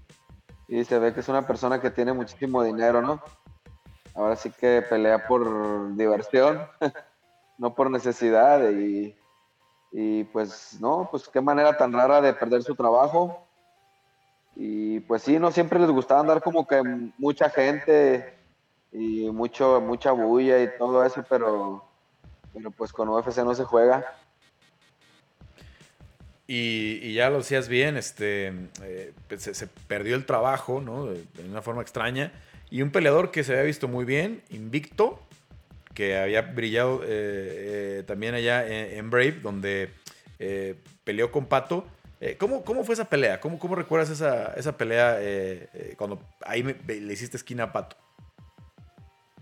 y 0.68 0.86
se 0.86 1.00
ve 1.00 1.14
que 1.14 1.22
es 1.22 1.30
una 1.30 1.48
persona 1.48 1.82
que 1.82 1.90
tiene 1.90 2.14
muchísimo 2.14 2.64
dinero, 2.64 3.02
¿no? 3.02 3.22
Ahora 4.14 4.36
sí 4.36 4.52
que 4.52 4.84
pelea 4.88 5.28
por 5.28 5.96
diversión, 5.96 6.62
no 7.58 7.74
por 7.74 7.90
necesidad 7.90 8.70
y, 8.70 9.16
y 9.92 10.26
pues, 10.26 10.78
no, 10.80 11.08
pues 11.10 11.28
qué 11.28 11.42
manera 11.42 11.76
tan 11.76 11.92
rara 11.92 12.22
de 12.22 12.34
perder 12.34 12.62
su 12.62 12.76
trabajo 12.76 13.48
y 14.56 15.00
pues 15.02 15.24
sí, 15.24 15.40
no 15.40 15.52
siempre 15.52 15.80
les 15.80 15.90
gustaba 15.90 16.22
andar 16.22 16.42
como 16.42 16.68
que 16.68 16.82
mucha 17.18 17.50
gente 17.50 18.34
y 18.92 19.30
mucho, 19.32 19.80
mucha 19.82 20.12
bulla 20.12 20.62
y 20.62 20.70
todo 20.78 21.06
eso, 21.06 21.24
pero, 21.30 21.86
pero 22.54 22.72
pues 22.72 22.92
con 22.92 23.10
UFC 23.10 23.38
no 23.38 23.56
se 23.56 23.64
juega. 23.64 24.06
Y, 26.48 27.14
ya 27.14 27.30
lo 27.30 27.38
decías 27.38 27.70
bien, 27.70 27.96
este, 27.96 28.52
eh, 28.84 29.14
se, 29.38 29.68
perdió 29.88 30.18
el 30.18 30.26
trabajo, 30.26 30.82
¿no? 30.82 31.06
De, 31.06 31.24
una 31.50 31.62
forma 31.62 31.82
extraña. 31.82 32.34
Y 32.70 32.82
un 32.82 32.92
peleador 32.92 33.32
que 33.32 33.46
se 33.46 33.54
había 33.54 33.64
visto 33.64 33.88
muy 33.88 34.04
bien, 34.04 34.44
invicto, 34.50 35.22
que 35.94 36.18
había 36.18 36.42
brillado 36.42 37.04
eh, 37.04 37.08
eh, 38.00 38.04
también 38.06 38.34
allá 38.34 38.68
en, 38.68 39.10
Brave, 39.10 39.40
donde 39.42 39.92
peleó 41.06 41.32
con 41.32 41.46
Pato 41.46 41.86
eh, 42.24 42.38
¿cómo, 42.38 42.84
fue 42.84 42.94
esa 42.94 43.06
pelea? 43.06 43.42
¿Cómo, 43.42 43.58
cómo 43.58 43.74
recuerdas 43.74 44.12
esa, 44.12 44.54
esa 44.54 44.78
pelea 44.78 45.18
eh, 45.20 45.68
eh, 45.74 45.96
cuando 45.98 46.20
ahí 46.46 46.62
le 46.62 47.14
hiciste 47.14 47.36
esquina 47.36 47.64
a 47.64 47.74
Pato? 47.74 47.96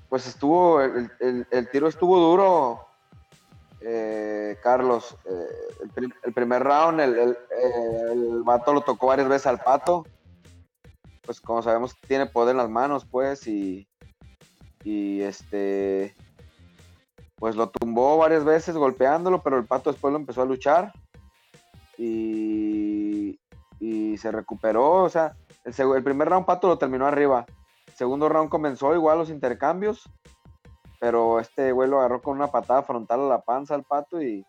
Pues 0.07 0.25
estuvo, 0.25 0.81
el, 0.81 1.69
tiro 1.73 1.89
estuvo 1.89 2.17
duro, 2.17 2.87
Carlos. 4.63 5.17
El, 6.23 6.33
primer 6.33 6.63
round, 6.63 7.01
el, 7.01 7.37
el, 8.11 8.43
vato 8.43 8.73
lo 8.73 8.79
tocó 8.79 9.07
varias 9.07 9.27
veces 9.27 9.47
al 9.47 9.59
Pato. 9.59 10.05
Pues 11.23 11.41
como 11.41 11.61
sabemos 11.61 11.97
tiene 12.07 12.27
poder 12.27 12.51
en 12.51 12.57
las 12.57 12.69
manos, 12.69 13.05
pues, 13.05 13.45
y, 13.45 13.89
y 14.85 15.21
este, 15.21 16.15
pues 17.35 17.57
lo 17.57 17.69
tumbó 17.69 18.17
varias 18.17 18.45
veces 18.45 18.75
golpeándolo, 18.75 19.43
pero 19.43 19.57
el 19.57 19.65
Pato 19.65 19.91
después 19.91 20.13
lo 20.13 20.17
empezó 20.17 20.41
a 20.43 20.45
luchar 20.45 20.93
y, 21.99 23.37
y 23.79 24.17
se 24.17 24.31
recuperó. 24.31 25.03
O 25.03 25.09
sea, 25.09 25.35
el, 25.65 25.73
el 25.95 26.03
primer 26.03 26.29
round 26.29 26.45
Pato 26.45 26.67
lo 26.67 26.77
terminó 26.77 27.05
arriba. 27.05 27.45
El 27.87 27.93
segundo 27.93 28.29
round 28.29 28.49
comenzó 28.49 28.95
igual 28.95 29.17
los 29.17 29.29
intercambios, 29.29 30.09
pero 30.99 31.39
este 31.39 31.71
güey 31.73 31.89
lo 31.89 31.99
agarró 31.99 32.21
con 32.21 32.37
una 32.37 32.47
patada 32.47 32.83
frontal 32.83 33.21
a 33.21 33.27
la 33.27 33.41
panza 33.41 33.75
al 33.75 33.83
Pato 33.83 34.21
y, 34.21 34.45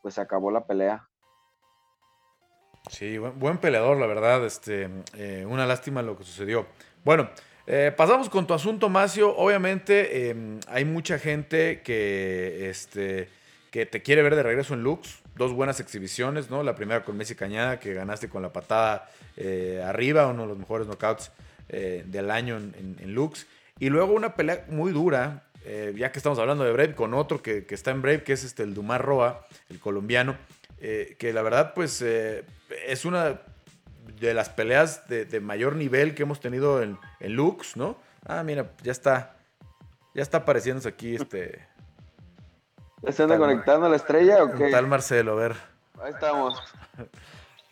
pues 0.00 0.14
se 0.14 0.20
acabó 0.22 0.50
la 0.50 0.64
pelea. 0.64 1.06
Sí, 2.90 3.18
buen, 3.18 3.58
peleador, 3.58 3.98
la 3.98 4.06
verdad. 4.06 4.44
Este, 4.44 4.88
eh, 5.14 5.44
una 5.46 5.66
lástima 5.66 6.02
lo 6.02 6.16
que 6.16 6.24
sucedió. 6.24 6.66
Bueno, 7.04 7.28
eh, 7.66 7.92
pasamos 7.96 8.28
con 8.30 8.46
tu 8.46 8.54
asunto, 8.54 8.88
Macio. 8.88 9.36
Obviamente 9.36 10.30
em, 10.30 10.60
hay 10.68 10.84
mucha 10.84 11.18
gente 11.18 11.82
que, 11.82 12.70
este, 12.70 13.28
que 13.70 13.86
te 13.86 14.02
quiere 14.02 14.22
ver 14.22 14.34
de 14.34 14.42
regreso 14.42 14.74
en 14.74 14.82
Lux. 14.82 15.21
Dos 15.36 15.52
buenas 15.52 15.80
exhibiciones, 15.80 16.50
¿no? 16.50 16.62
La 16.62 16.74
primera 16.74 17.04
con 17.04 17.16
Messi 17.16 17.34
Cañada, 17.34 17.80
que 17.80 17.94
ganaste 17.94 18.28
con 18.28 18.42
la 18.42 18.52
patada 18.52 19.10
eh, 19.36 19.82
arriba, 19.84 20.26
uno 20.26 20.42
de 20.42 20.48
los 20.48 20.58
mejores 20.58 20.86
knockouts 20.86 21.30
eh, 21.68 22.04
del 22.06 22.30
año 22.30 22.56
en, 22.56 23.14
Lux. 23.14 23.46
Y 23.78 23.88
luego 23.88 24.12
una 24.12 24.34
pelea 24.36 24.64
muy 24.68 24.92
dura, 24.92 25.44
ya 25.94 26.12
que 26.12 26.18
estamos 26.18 26.38
hablando 26.38 26.64
de 26.64 26.72
Brave, 26.72 26.94
con 26.94 27.14
otro 27.14 27.42
que, 27.42 27.64
está 27.70 27.90
en 27.90 28.02
Brave, 28.02 28.22
que 28.22 28.34
es 28.34 28.44
este, 28.44 28.62
el 28.62 28.74
Dumar 28.74 29.02
Roa, 29.02 29.46
el 29.70 29.80
colombiano, 29.80 30.36
que 30.78 31.32
la 31.32 31.42
verdad, 31.42 31.72
pues 31.74 32.02
es 32.02 33.04
una 33.04 33.40
de 34.20 34.34
las 34.34 34.48
peleas 34.48 35.08
de, 35.08 35.40
mayor 35.40 35.76
nivel 35.76 36.14
que 36.14 36.22
hemos 36.22 36.40
tenido 36.40 36.82
en, 36.82 36.98
Lux, 37.20 37.76
¿no? 37.76 37.98
Ah, 38.24 38.42
mira, 38.44 38.72
ya 38.82 38.92
está. 38.92 39.36
Ya 40.14 40.22
está 40.22 40.38
apareciéndose 40.38 40.88
aquí 40.88 41.16
este. 41.16 41.66
¿Se 43.10 43.22
anda 43.22 43.36
conectando 43.36 43.88
la 43.88 43.96
estrella 43.96 44.44
o 44.44 44.52
qué? 44.52 44.70
Tal 44.70 44.86
Marcelo, 44.86 45.32
a 45.32 45.34
ver. 45.36 45.56
Ahí 46.02 46.12
estamos. 46.12 46.62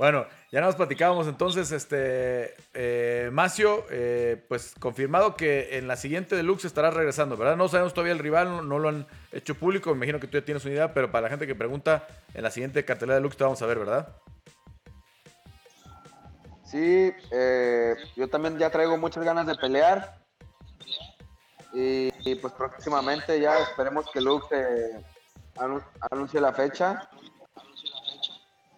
Bueno, 0.01 0.25
ya 0.51 0.63
nos 0.63 0.77
platicábamos 0.77 1.27
entonces, 1.27 1.71
este, 1.73 2.55
eh, 2.73 3.29
Macio, 3.35 3.85
eh, 3.91 4.43
pues 4.49 4.75
confirmado 4.81 5.37
que 5.37 5.77
en 5.77 5.89
la 5.89 5.97
siguiente 5.97 6.35
de 6.35 6.43
Lux 6.43 6.65
estará 6.65 6.91
regresando, 6.91 7.37
¿verdad? 7.37 7.55
No 7.59 7.69
sabemos 7.69 7.93
todavía 7.93 8.15
el 8.15 8.19
rival, 8.19 8.67
no, 8.67 8.79
lo 8.79 8.89
han 8.89 9.07
hecho 9.31 9.57
público, 9.57 9.91
me 9.91 9.97
imagino 9.97 10.19
que 10.19 10.27
tú 10.27 10.39
ya 10.39 10.45
tienes 10.47 10.65
una 10.65 10.73
idea, 10.73 10.95
pero 10.95 11.13
para 11.13 11.25
la 11.25 11.29
gente 11.29 11.47
que 11.47 11.55
pregunta, 11.55 12.07
en 12.33 12.43
la 12.43 12.51
siguiente 12.51 12.83
cartelera 12.83 13.17
de 13.17 13.21
Lux 13.21 13.37
te 13.37 13.45
vamos 13.45 13.61
a 13.61 13.67
ver, 13.67 13.79
¿verdad? 13.79 14.09
Sí, 16.65 17.13
eh, 17.31 17.95
yo 18.17 18.27
también 18.29 18.57
ya 18.57 18.71
traigo 18.71 18.97
muchas 18.97 19.23
ganas 19.23 19.47
de 19.47 19.55
pelear. 19.57 20.19
Y, 21.75 22.35
pues 22.37 22.55
próximamente 22.55 23.39
ya 23.39 23.59
esperemos 23.59 24.11
que 24.11 24.23
Luke 24.23 24.47
anuncie 26.11 26.41
la 26.41 26.53
fecha. 26.53 27.09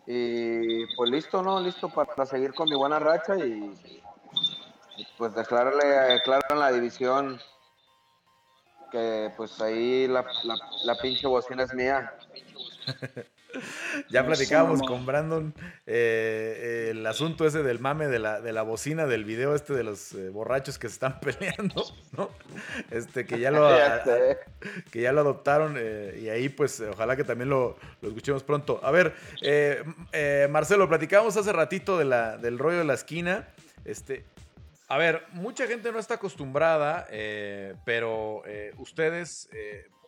Y 0.06 0.86
pues 0.96 1.10
listo, 1.10 1.42
¿no? 1.42 1.60
Listo 1.60 1.88
para, 1.88 2.26
seguir 2.26 2.54
con 2.54 2.68
mi 2.68 2.76
buena 2.76 2.98
racha 2.98 3.36
y, 3.36 3.72
pues 5.16 5.34
declararle 5.34 6.20
claro 6.24 6.42
en 6.50 6.58
la 6.58 6.72
división 6.72 7.40
que 8.90 9.32
pues 9.36 9.60
ahí 9.60 10.06
la, 10.06 10.24
la, 10.44 10.56
la 10.84 10.94
pinche 10.96 11.26
bocina 11.26 11.62
es 11.62 11.72
mía. 11.72 12.12
ya 14.08 14.24
platicábamos 14.26 14.82
con 14.82 15.04
Brandon 15.06 15.54
eh, 15.86 16.88
el 16.90 17.06
asunto 17.06 17.46
ese 17.46 17.62
del 17.62 17.78
mame 17.78 18.06
de 18.08 18.18
la, 18.18 18.40
de 18.40 18.52
la 18.52 18.62
bocina 18.62 19.06
del 19.06 19.24
video 19.24 19.54
este 19.54 19.74
de 19.74 19.84
los 19.84 20.12
eh, 20.14 20.30
borrachos 20.30 20.78
que 20.78 20.88
se 20.88 20.94
están 20.94 21.20
peleando, 21.20 21.84
¿no? 22.16 22.30
Este, 22.90 23.26
que 23.26 23.38
ya 23.38 23.50
lo, 23.50 23.68
que 24.90 25.00
ya 25.00 25.12
lo 25.12 25.20
adoptaron 25.20 25.76
eh, 25.78 26.18
y 26.22 26.28
ahí 26.28 26.48
pues 26.48 26.80
ojalá 26.80 27.16
que 27.16 27.24
también 27.24 27.50
lo, 27.50 27.76
escuchemos 28.02 28.42
pronto. 28.42 28.80
A 28.82 28.90
ver, 28.90 29.14
Marcelo, 30.50 30.88
platicábamos 30.88 31.36
hace 31.36 31.52
ratito 31.52 31.98
de 31.98 32.04
la, 32.04 32.36
del 32.36 32.58
rollo 32.58 32.78
de 32.78 32.84
la 32.84 32.94
esquina. 32.94 33.48
Este, 33.84 34.24
a 34.88 34.98
ver, 34.98 35.22
mucha 35.32 35.66
gente 35.66 35.90
no 35.92 35.98
está 35.98 36.14
acostumbrada, 36.14 37.06
pero 37.84 38.42
ustedes 38.78 39.48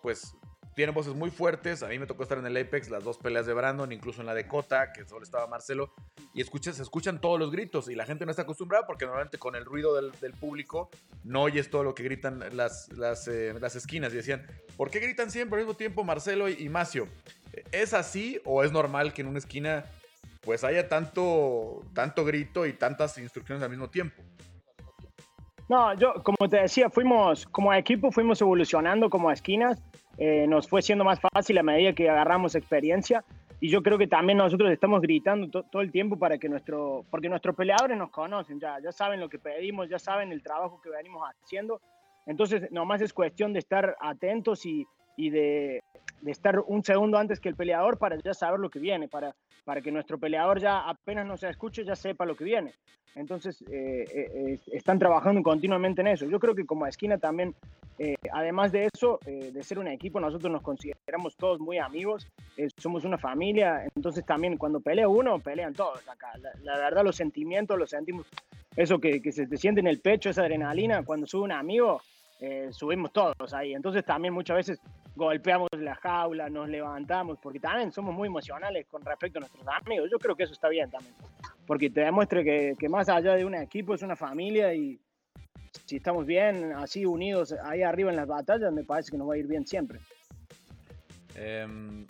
pues 0.02 0.34
tienen 0.74 0.94
voces 0.94 1.14
muy 1.14 1.30
fuertes. 1.30 1.82
A 1.82 1.88
mí 1.88 1.98
me 1.98 2.06
tocó 2.06 2.22
estar 2.22 2.38
en 2.38 2.46
el 2.46 2.56
Apex, 2.56 2.90
las 2.90 3.04
dos 3.04 3.18
peleas 3.18 3.46
de 3.46 3.54
Brandon, 3.54 3.90
incluso 3.92 4.20
en 4.20 4.26
la 4.26 4.34
de 4.34 4.46
Cota, 4.46 4.92
que 4.92 5.04
solo 5.04 5.24
estaba 5.24 5.46
Marcelo, 5.46 5.92
y 6.34 6.42
se 6.42 6.82
escuchan 6.82 7.20
todos 7.20 7.38
los 7.38 7.50
gritos 7.50 7.88
y 7.88 7.94
la 7.94 8.06
gente 8.06 8.24
no 8.24 8.30
está 8.30 8.42
acostumbrada 8.42 8.86
porque 8.86 9.04
normalmente 9.04 9.38
con 9.38 9.54
el 9.54 9.64
ruido 9.64 9.94
del, 9.94 10.32
público 10.34 10.90
no 11.22 11.42
oyes 11.42 11.70
todo 11.70 11.84
lo 11.84 11.94
que 11.94 12.02
gritan 12.02 12.42
las, 12.56 12.92
las, 12.92 13.28
eh, 13.28 13.54
las, 13.60 13.76
esquinas. 13.76 14.12
Y 14.12 14.16
decían, 14.16 14.46
¿por 14.76 14.90
qué 14.90 14.98
gritan 14.98 15.30
siempre 15.30 15.60
al 15.60 15.64
mismo 15.64 15.76
tiempo 15.76 16.02
Marcelo 16.02 16.48
y, 16.48 16.68
Macio? 16.68 17.08
¿Es 17.70 17.94
así 17.94 18.40
o 18.44 18.64
es 18.64 18.72
normal 18.72 19.12
que 19.12 19.22
en 19.22 19.28
una 19.28 19.38
esquina 19.38 19.84
pues 20.40 20.64
haya 20.64 20.88
tanto, 20.88 21.82
tanto 21.94 22.24
grito 22.24 22.66
y 22.66 22.72
tantas 22.72 23.16
instrucciones 23.18 23.62
al 23.62 23.70
mismo 23.70 23.88
tiempo? 23.88 24.22
No, 25.68 25.94
yo, 25.94 26.14
como 26.22 26.48
te 26.48 26.58
decía, 26.58 26.90
fuimos, 26.90 27.46
como 27.46 27.72
equipo, 27.72 28.12
fuimos 28.12 28.40
evolucionando 28.40 29.08
como 29.08 29.30
esquinas 29.30 29.82
eh, 30.16 30.46
nos 30.46 30.68
fue 30.68 30.80
siendo 30.82 31.04
más 31.04 31.18
fácil 31.20 31.58
a 31.58 31.62
medida 31.62 31.92
que 31.92 32.08
agarramos 32.08 32.54
experiencia 32.54 33.24
y 33.60 33.68
yo 33.68 33.82
creo 33.82 33.98
que 33.98 34.06
también 34.06 34.38
nosotros 34.38 34.70
estamos 34.70 35.00
gritando 35.00 35.48
todo 35.64 35.82
el 35.82 35.90
tiempo 35.90 36.16
para 36.18 36.38
que 36.38 36.48
nuestro, 36.48 37.04
porque 37.10 37.28
nuestros 37.28 37.56
peleadores 37.56 37.96
nos 37.98 38.10
conocen, 38.10 38.60
ya, 38.60 38.78
ya 38.80 38.92
saben 38.92 39.20
lo 39.20 39.28
que 39.28 39.38
pedimos, 39.38 39.88
ya 39.88 39.98
saben 39.98 40.30
el 40.30 40.42
trabajo 40.42 40.80
que 40.80 40.90
venimos 40.90 41.22
haciendo, 41.42 41.80
entonces 42.26 42.70
nomás 42.70 43.00
es 43.00 43.12
cuestión 43.12 43.52
de 43.52 43.58
estar 43.58 43.96
atentos 44.00 44.64
y, 44.66 44.86
y 45.16 45.30
de, 45.30 45.82
estar 46.26 46.60
un 46.66 46.82
segundo 46.82 47.18
antes 47.18 47.40
que 47.40 47.48
el 47.48 47.54
peleador 47.54 47.98
para 47.98 48.16
ya 48.16 48.34
saber 48.34 48.60
lo 48.60 48.70
que 48.70 48.78
viene, 48.78 49.08
para, 49.08 49.34
para 49.64 49.80
que 49.80 49.92
nuestro 49.92 50.18
peleador 50.18 50.60
ya 50.60 50.88
apenas 50.88 51.26
no 51.26 51.36
se 51.36 51.48
escuche 51.48 51.84
ya 51.84 51.96
sepa 51.96 52.24
lo 52.24 52.36
que 52.36 52.44
viene. 52.44 52.72
Entonces, 53.14 53.62
eh, 53.70 54.04
eh, 54.12 54.58
están 54.72 54.98
trabajando 54.98 55.42
continuamente 55.42 56.00
en 56.00 56.08
eso. 56.08 56.26
Yo 56.26 56.40
creo 56.40 56.54
que 56.54 56.66
como 56.66 56.86
esquina 56.86 57.16
también, 57.18 57.54
eh, 57.98 58.16
además 58.32 58.72
de 58.72 58.88
eso, 58.92 59.20
de 59.24 59.62
ser 59.62 59.78
un 59.78 59.86
equipo, 59.86 60.18
nosotros 60.18 60.50
nos 60.50 60.62
consideramos 60.62 61.36
todos 61.36 61.60
muy 61.60 61.78
amigos, 61.78 62.26
somos 62.76 63.04
una 63.04 63.16
familia, 63.16 63.84
entonces 63.94 64.24
también 64.26 64.56
cuando 64.56 64.80
pelea 64.80 65.08
uno, 65.08 65.38
pelean 65.38 65.74
todos. 65.74 66.00
La, 66.62 66.76
verdad, 66.76 67.04
los 67.04 67.14
sentimientos, 67.14 67.78
los 67.78 67.90
sentimos, 67.90 68.26
eso 68.74 68.98
que, 68.98 69.22
que, 69.22 69.30
se 69.30 69.46
te 69.46 69.56
siente 69.56 69.80
en 69.80 69.86
el 69.86 70.00
pecho, 70.00 70.30
esa 70.30 70.42
adrenalina, 70.42 71.04
cuando 71.04 71.26
sube 71.26 71.44
un 71.44 71.52
amigo, 71.52 72.02
subimos 72.70 73.12
todos 73.12 73.52
ahí. 73.54 73.74
Entonces 73.74 74.04
también 74.04 74.34
muchas 74.34 74.56
veces 74.56 74.80
golpeamos 75.14 75.68
la 75.78 75.94
jaula, 75.94 76.48
nos 76.48 76.68
levantamos, 76.68 77.38
porque 77.42 77.60
también 77.60 77.92
somos 77.92 78.14
muy 78.14 78.28
emocionales 78.28 78.86
con 78.90 79.02
respecto 79.02 79.38
a 79.38 79.40
nuestros 79.40 79.64
amigos. 79.68 80.08
Yo 80.10 80.18
creo 80.18 80.34
que 80.34 80.44
eso 80.44 80.52
está 80.52 80.68
bien 80.68 80.90
también 80.90 81.14
porque 81.66 81.90
te 81.90 82.00
demuestra 82.00 82.42
que, 82.42 82.76
más 82.88 83.08
allá 83.08 83.34
de 83.34 83.44
un 83.44 83.54
equipo 83.54 83.94
es 83.94 84.02
una 84.02 84.16
familia 84.16 84.74
y 84.74 85.00
si 85.86 85.96
estamos 85.96 86.24
bien, 86.26 86.72
así 86.72 87.04
unidos 87.04 87.54
ahí 87.64 87.82
arriba 87.82 88.10
en 88.10 88.16
las 88.16 88.28
batallas, 88.28 88.72
me 88.72 88.84
parece 88.84 89.10
que 89.10 89.18
nos 89.18 89.28
va 89.28 89.34
a 89.34 89.38
ir 89.38 89.46
bien 89.46 89.66
siempre. 89.66 89.98
Em, 91.34 92.06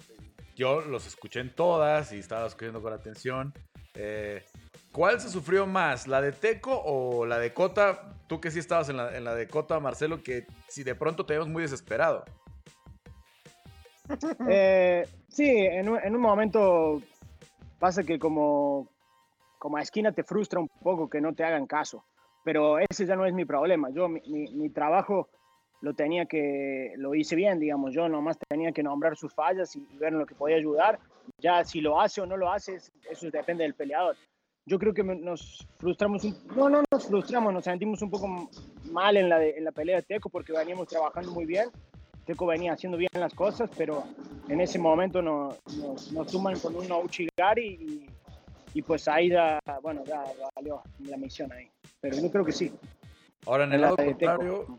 yo 0.55 0.83
los 0.83 1.07
escuché 1.07 1.41
en 1.41 1.55
todas 1.55 2.13
y 2.13 2.19
estaba 2.19 2.47
escuchando 2.47 2.83
con 2.83 2.93
atención. 2.93 3.53
Eh, 3.95 4.43
¿Cuál 4.93 5.21
se 5.21 5.29
sufrió 5.29 5.67
más, 5.67 6.07
la 6.07 6.21
de 6.21 6.33
Teco 6.33 6.83
o 6.85 7.27
la 7.27 7.39
de 7.39 7.53
Cota? 7.53 8.14
Tú 8.35 8.41
que 8.41 8.51
sí 8.51 8.59
estabas 8.59 8.89
en 8.89 8.97
la, 8.97 9.17
en 9.17 9.23
la 9.23 9.33
de 9.33 9.47
Cota, 9.47 9.79
Marcelo, 9.79 10.21
que 10.21 10.49
si 10.67 10.83
de 10.83 10.97
pronto 10.97 11.25
te 11.25 11.35
vemos 11.35 11.49
muy 11.49 11.63
desesperado. 11.63 12.25
Eh, 14.51 15.07
sí, 15.29 15.49
en 15.49 15.89
un 15.89 16.21
momento 16.21 17.01
pasa 17.79 18.03
que 18.03 18.19
como, 18.19 18.89
como 19.57 19.77
a 19.77 19.83
esquina 19.83 20.11
te 20.11 20.25
frustra 20.25 20.59
un 20.59 20.69
poco 20.69 21.09
que 21.09 21.21
no 21.21 21.33
te 21.33 21.45
hagan 21.45 21.67
caso, 21.67 22.05
pero 22.43 22.81
ese 22.81 23.07
ya 23.07 23.15
no 23.15 23.25
es 23.25 23.33
mi 23.33 23.45
problema. 23.45 23.89
Yo, 23.91 24.09
mi, 24.09 24.21
mi, 24.27 24.69
trabajo 24.71 25.29
lo 25.81 25.95
tenía 25.95 26.27
que, 26.27 26.93
lo 26.97 27.15
hice 27.15 27.37
bien, 27.37 27.61
digamos, 27.61 27.95
yo 27.95 28.09
nomás 28.09 28.37
tenía 28.49 28.73
que 28.73 28.83
nombrar 28.83 29.17
sus 29.17 29.33
fallas 29.33 29.77
y, 29.77 29.87
ver 29.97 30.13
en 30.13 30.19
lo 30.19 30.27
que 30.27 30.35
podía 30.35 30.57
ayudar. 30.57 30.99
Ya 31.39 31.63
si 31.63 31.81
lo 31.81 32.01
hace 32.01 32.21
o 32.21 32.27
no 32.27 32.37
lo 32.37 32.51
hace, 32.51 32.79
eso 33.09 33.31
depende 33.31 33.63
del 33.63 33.75
peleador. 33.75 34.17
Yo 34.67 34.79
creo 34.79 34.95
que 34.95 35.05
nos 35.05 35.67
frustramos, 35.79 36.25
no, 36.57 36.71
no 36.71 36.83
nos 36.91 37.07
frustramos, 37.07 37.53
nos 37.53 37.65
sentimos 37.65 38.01
un 38.01 38.11
poco 38.11 38.49
mal 38.91 39.17
en 39.17 39.29
la, 39.29 39.45
en 39.45 39.63
la 39.63 39.73
pelea 39.73 39.97
de 39.97 40.03
Teco 40.03 40.31
porque 40.31 40.53
veníamos 40.53 40.89
trabajando 40.89 41.31
muy 41.33 41.45
bien. 41.45 41.71
Teco 42.25 42.47
venía 42.47 42.73
haciendo 42.73 42.97
bien 42.97 43.11
las 43.13 43.35
cosas, 43.35 43.69
pero 43.77 44.05
en 44.49 44.63
ese 44.63 44.79
momento 44.79 45.21
nos, 45.21 45.61
nos, 45.77 46.11
nos 46.13 46.31
suman 46.31 46.59
con 46.59 46.75
un 46.77 46.91
Uchigari 46.91 47.67
y, 47.67 48.07
y 48.73 48.83
pues 48.83 49.07
ahí 49.09 49.29
ya, 49.29 49.61
bueno, 49.83 50.03
ya 50.05 50.25
valió 50.57 50.83
la 51.01 51.19
misión 51.19 51.53
ahí. 51.53 51.71
Pero 52.01 52.17
yo 52.17 52.31
creo 52.31 52.45
que 52.45 52.53
sí. 52.53 52.73
Ahora, 53.47 53.65
en 53.65 53.75
el 53.75 53.83
lado 53.83 53.97
contrario, 53.97 54.79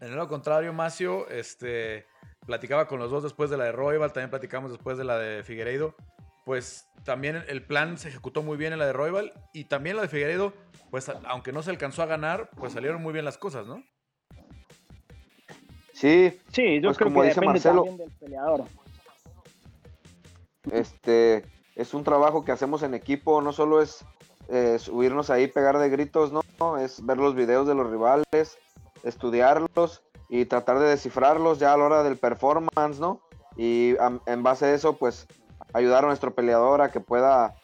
en 0.00 0.08
el 0.08 0.16
lado 0.16 0.28
contrario, 0.28 0.72
Macio, 0.72 1.28
este, 1.28 2.06
platicaba 2.46 2.88
con 2.88 2.98
los 2.98 3.10
dos 3.10 3.22
después 3.22 3.50
de 3.50 3.58
la 3.58 3.64
de 3.64 3.72
Royal, 3.72 4.12
también 4.12 4.30
platicamos 4.30 4.70
después 4.70 4.96
de 4.96 5.04
la 5.04 5.18
de 5.18 5.44
Figueiredo. 5.44 5.94
Pues 6.48 6.88
también 7.04 7.44
el 7.46 7.62
plan 7.62 7.98
se 7.98 8.08
ejecutó 8.08 8.42
muy 8.42 8.56
bien 8.56 8.72
en 8.72 8.78
la 8.78 8.86
de 8.86 8.94
Royal 8.94 9.34
y 9.52 9.64
también 9.64 9.96
la 9.96 10.02
de 10.02 10.08
Figueiredo, 10.08 10.54
pues 10.90 11.12
aunque 11.26 11.52
no 11.52 11.62
se 11.62 11.68
alcanzó 11.68 12.02
a 12.02 12.06
ganar, 12.06 12.48
pues 12.56 12.72
salieron 12.72 13.02
muy 13.02 13.12
bien 13.12 13.26
las 13.26 13.36
cosas, 13.36 13.66
¿no? 13.66 13.84
Sí, 15.92 16.40
sí, 16.50 16.80
yo 16.80 16.88
pues 16.88 16.96
creo 16.96 17.12
que 17.12 17.20
depende 17.20 17.46
Marcelo, 17.48 17.84
también 17.84 17.98
del 17.98 18.10
peleador. 18.12 18.64
Este, 20.72 21.44
es 21.76 21.92
un 21.92 22.02
trabajo 22.02 22.46
que 22.46 22.52
hacemos 22.52 22.82
en 22.82 22.94
equipo, 22.94 23.42
no 23.42 23.52
solo 23.52 23.82
es 23.82 24.02
eh, 24.48 24.78
subirnos 24.78 25.28
ahí, 25.28 25.48
pegar 25.48 25.76
de 25.76 25.90
gritos, 25.90 26.32
¿no? 26.32 26.78
Es 26.78 27.04
ver 27.04 27.18
los 27.18 27.34
videos 27.34 27.68
de 27.68 27.74
los 27.74 27.90
rivales, 27.90 28.56
estudiarlos 29.02 30.02
y 30.30 30.46
tratar 30.46 30.78
de 30.78 30.88
descifrarlos 30.88 31.58
ya 31.58 31.74
a 31.74 31.76
la 31.76 31.84
hora 31.84 32.02
del 32.02 32.16
performance, 32.16 32.98
¿no? 32.98 33.20
Y 33.58 33.96
en 34.24 34.42
base 34.42 34.64
a 34.64 34.72
eso, 34.72 34.96
pues 34.96 35.26
ayudar 35.72 36.04
a 36.04 36.08
nuestro 36.08 36.34
peleador 36.34 36.82
a 36.82 36.90
que 36.90 37.00
pueda, 37.00 37.54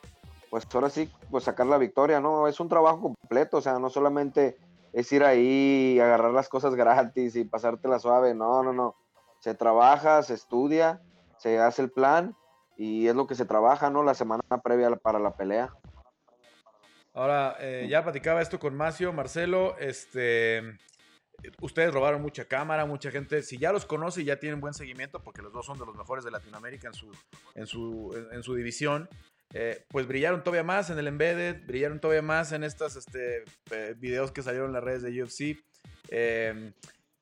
pues 0.51 0.67
ahora 0.73 0.91
sí, 0.91 1.11
pues 1.31 1.45
sacar 1.45 1.67
la 1.67 1.79
victoria, 1.79 2.21
¿no? 2.21 2.49
Es 2.49 2.61
un 2.61 2.69
trabajo 2.69 3.01
completo, 3.01 3.59
o 3.59 3.61
sea, 3.61 3.79
no 3.79 3.91
solamente 3.91 4.57
es 4.93 5.11
ir 5.13 5.25
ahí 5.25 5.95
y 5.97 6.01
agarrar 6.01 6.33
las 6.33 6.49
cosas 6.49 6.75
gratis 6.75 7.37
y 7.37 7.45
pasártela 7.45 7.99
suave, 7.99 8.35
no, 8.35 8.63
no, 8.63 8.73
no. 8.73 8.95
Se 9.41 9.55
trabaja, 9.55 10.23
se 10.23 10.35
estudia, 10.35 11.01
se 11.39 11.59
hace 11.59 11.83
el 11.83 11.91
plan 11.91 12.37
y 12.77 13.09
es 13.09 13.15
lo 13.15 13.27
que 13.27 13.35
se 13.35 13.45
trabaja, 13.45 13.91
¿no? 13.91 14.03
La 14.03 14.15
semana 14.15 14.43
previa 14.63 14.95
para 14.97 15.19
la 15.19 15.37
pelea. 15.37 15.71
Ahora, 17.13 17.57
eh, 17.61 17.87
ya 17.89 18.03
platicaba 18.03 18.43
esto 18.43 18.59
con 18.59 18.75
Macio, 18.75 19.13
Marcelo, 19.13 19.77
este, 19.79 20.79
ustedes 21.61 21.93
robaron 21.93 22.23
mucha 22.23 22.47
cámara, 22.47 22.87
mucha 22.87 23.11
gente, 23.11 23.43
si 23.43 23.59
ya 23.59 23.73
los 23.73 23.87
conoce 23.87 24.23
y 24.23 24.25
ya 24.25 24.39
tienen 24.39 24.61
buen 24.61 24.75
seguimiento, 24.75 25.23
porque 25.23 25.43
los 25.43 25.53
dos 25.53 25.67
son 25.67 25.79
de 25.79 25.87
los 25.87 25.97
mejores 25.97 26.25
de 26.25 26.31
Latinoamérica 26.31 26.89
en 26.89 26.95
su, 26.95 27.11
en 27.55 27.67
su, 27.67 28.29
en, 28.33 28.43
su 28.43 28.55
división, 28.55 29.09
eh, 29.53 29.85
pues 29.89 30.07
brillaron 30.07 30.43
todavía 30.43 30.65
más 30.65 30.91
en 30.91 30.99
el 30.99 31.07
Embedded, 31.07 31.67
brillaron 31.67 32.01
todavía 32.01 32.23
más 32.23 32.53
en 32.53 32.65
estos 32.65 32.97
este, 32.97 33.45
videos 33.97 34.33
que 34.33 34.43
salieron 34.43 34.69
en 34.69 34.75
las 34.75 34.85
redes 34.85 35.03
de 35.03 35.23
UFC. 35.23 35.59
Em, 36.09 36.73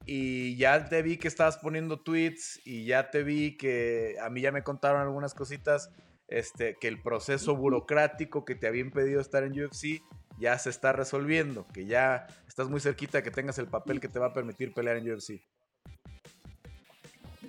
y 0.04 0.56
ya 0.56 0.88
te 0.88 1.02
vi 1.02 1.16
que 1.16 1.28
estabas 1.28 1.58
poniendo 1.58 2.00
tweets 2.00 2.60
y 2.64 2.84
ya 2.86 3.10
te 3.10 3.22
vi 3.22 3.56
que 3.56 4.16
a 4.20 4.30
mí 4.30 4.40
ya 4.40 4.50
me 4.50 4.64
contaron 4.64 5.00
algunas 5.00 5.34
cositas 5.34 5.90
este, 6.26 6.76
que 6.80 6.88
el 6.88 7.00
proceso 7.02 7.54
burocrático 7.54 8.44
que 8.44 8.54
te 8.54 8.66
había 8.66 8.80
impedido 8.80 9.20
estar 9.20 9.44
en 9.44 9.52
UFC 9.52 10.02
ya 10.38 10.58
se 10.58 10.70
está 10.70 10.92
resolviendo, 10.92 11.66
que 11.72 11.86
ya 11.86 12.26
estás 12.48 12.68
muy 12.68 12.80
cerquita 12.80 13.18
de 13.18 13.24
que 13.24 13.30
tengas 13.30 13.58
el 13.58 13.66
papel 13.66 14.00
que 14.00 14.08
te 14.08 14.18
va 14.18 14.26
a 14.26 14.32
permitir 14.32 14.72
pelear 14.72 14.96
en 14.96 15.12
UFC. 15.12 15.40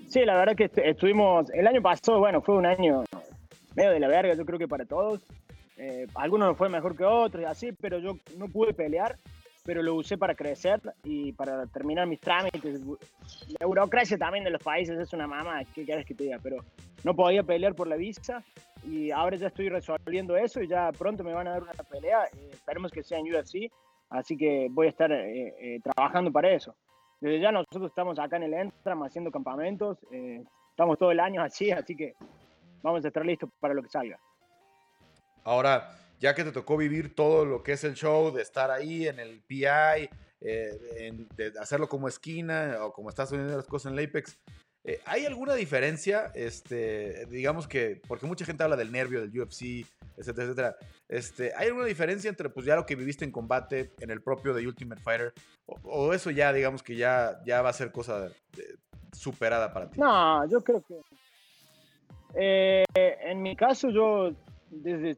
Sí, 0.07 0.25
la 0.25 0.35
verdad 0.35 0.55
que 0.55 0.69
estuvimos, 0.83 1.49
el 1.51 1.65
año 1.67 1.81
pasado, 1.81 2.19
bueno, 2.19 2.41
fue 2.41 2.55
un 2.55 2.65
año 2.65 3.03
medio 3.75 3.91
de 3.91 3.99
la 3.99 4.07
verga, 4.07 4.35
yo 4.35 4.45
creo 4.45 4.59
que 4.59 4.67
para 4.67 4.85
todos. 4.85 5.21
Eh, 5.77 6.05
algunos 6.13 6.49
no 6.49 6.55
fue 6.55 6.69
mejor 6.69 6.95
que 6.95 7.03
otros 7.03 7.41
y 7.41 7.45
así, 7.45 7.71
pero 7.71 7.97
yo 7.97 8.17
no 8.37 8.47
pude 8.47 8.73
pelear 8.73 9.17
pero 9.65 9.81
lo 9.81 9.95
usé 9.95 10.17
para 10.17 10.35
crecer 10.35 10.81
y 11.03 11.31
para 11.31 11.65
terminar 11.67 12.07
mis 12.07 12.19
trámites. 12.19 12.81
La 13.59 13.65
burocracia 13.65 14.17
también 14.17 14.43
de 14.43 14.51
los 14.51 14.61
países 14.61 14.99
es 14.99 15.13
una 15.13 15.27
mama, 15.27 15.61
¿qué 15.73 15.85
quieres 15.85 16.05
que 16.05 16.13
te 16.13 16.25
diga? 16.25 16.37
Pero 16.41 16.57
no 17.03 17.15
podía 17.15 17.43
pelear 17.43 17.73
por 17.73 17.87
la 17.87 17.95
visa 17.95 18.43
y 18.85 19.11
ahora 19.11 19.37
ya 19.37 19.47
estoy 19.47 19.69
resolviendo 19.69 20.35
eso 20.37 20.61
y 20.61 20.67
ya 20.67 20.91
pronto 20.91 21.23
me 21.23 21.33
van 21.33 21.47
a 21.47 21.51
dar 21.51 21.63
una 21.63 21.73
pelea. 21.73 22.25
Eh, 22.25 22.49
esperemos 22.51 22.91
que 22.91 23.03
sea 23.03 23.19
en 23.19 23.33
UFC, 23.33 23.71
así 24.09 24.37
que 24.37 24.67
voy 24.69 24.87
a 24.87 24.89
estar 24.89 25.11
eh, 25.11 25.55
eh, 25.59 25.79
trabajando 25.81 26.31
para 26.31 26.51
eso. 26.51 26.75
Desde 27.19 27.39
ya 27.39 27.51
nosotros 27.51 27.89
estamos 27.89 28.19
acá 28.19 28.37
en 28.37 28.43
el 28.43 28.53
Entram 28.53 29.03
haciendo 29.03 29.31
campamentos, 29.31 29.97
estamos 30.69 30.97
todo 30.97 31.11
el 31.11 31.21
año 31.21 31.41
así, 31.41 31.71
así 31.71 31.95
que 31.95 32.15
vamos 32.81 33.05
a 33.05 33.07
estar 33.07 33.25
listos 33.25 33.49
para 33.61 33.73
lo 33.73 33.81
que 33.81 33.87
salga. 33.87 34.19
Ahora, 35.45 35.97
ya 36.19 36.35
que 36.35 36.43
te 36.43 36.51
tocó 36.51 36.75
vivir 36.75 37.15
todo 37.15 37.45
lo 37.45 37.63
que 37.63 37.73
es 37.73 37.83
el 37.85 37.93
show, 37.93 38.31
de 38.31 38.41
estar 38.41 38.71
ahí 38.71 39.07
en 39.07 39.19
el 39.19 39.41
PI, 39.41 40.09
eh, 40.45 41.25
de 41.37 41.53
hacerlo 41.57 41.87
como 41.87 42.09
esquina 42.09 42.77
o 42.81 42.91
como 42.91 43.09
estás 43.09 43.29
haciendo 43.29 43.55
las 43.55 43.65
cosas 43.65 43.91
en 43.91 43.97
el 43.97 44.05
Apex, 44.05 44.37
eh, 44.83 44.99
¿hay 45.05 45.25
alguna 45.25 45.53
diferencia? 45.53 46.31
Este, 46.35 47.25
digamos 47.27 47.67
que, 47.67 48.01
porque 48.07 48.25
mucha 48.25 48.45
gente 48.45 48.63
habla 48.63 48.75
del 48.75 48.91
nervio, 48.91 49.21
del 49.21 49.39
UFC, 49.39 49.85
etcétera, 50.17 50.43
etcétera. 50.43 50.75
Este, 51.07 51.53
¿Hay 51.55 51.67
alguna 51.67 51.85
diferencia 51.85 52.29
entre 52.29 52.49
pues 52.49 52.65
ya 52.65 52.75
lo 52.75 52.85
que 52.85 52.95
viviste 52.95 53.23
en 53.23 53.31
combate, 53.31 53.93
en 53.99 54.11
el 54.11 54.21
propio 54.21 54.53
de 54.53 54.67
Ultimate 54.67 55.01
Fighter? 55.01 55.33
O, 55.65 56.13
eso 56.13 56.31
ya, 56.31 56.51
digamos 56.51 56.83
que 56.83 56.95
ya, 56.95 57.39
ya 57.45 57.61
va 57.61 57.69
a 57.69 57.73
ser 57.73 57.91
cosa 57.91 58.29
superada 59.13 59.71
para 59.71 59.89
ti? 59.89 59.99
No, 59.99 60.45
yo 60.49 60.61
creo 60.61 60.81
que... 60.81 60.99
Eh, 62.35 62.83
en 62.95 63.43
mi 63.43 63.55
caso, 63.55 63.89
yo 63.89 64.31
desde, 64.69 65.17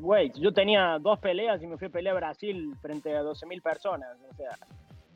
güey, 0.00 0.32
yo 0.34 0.52
tenía 0.52 0.98
dos 0.98 1.18
peleas 1.18 1.62
y 1.62 1.66
me 1.66 1.78
fui 1.78 1.86
a 1.86 1.90
pelear 1.90 2.16
a 2.16 2.20
Brasil 2.20 2.74
frente 2.80 3.16
a 3.16 3.22
12.000 3.22 3.62
personas, 3.62 4.18
o 4.28 4.34
sea, 4.34 4.50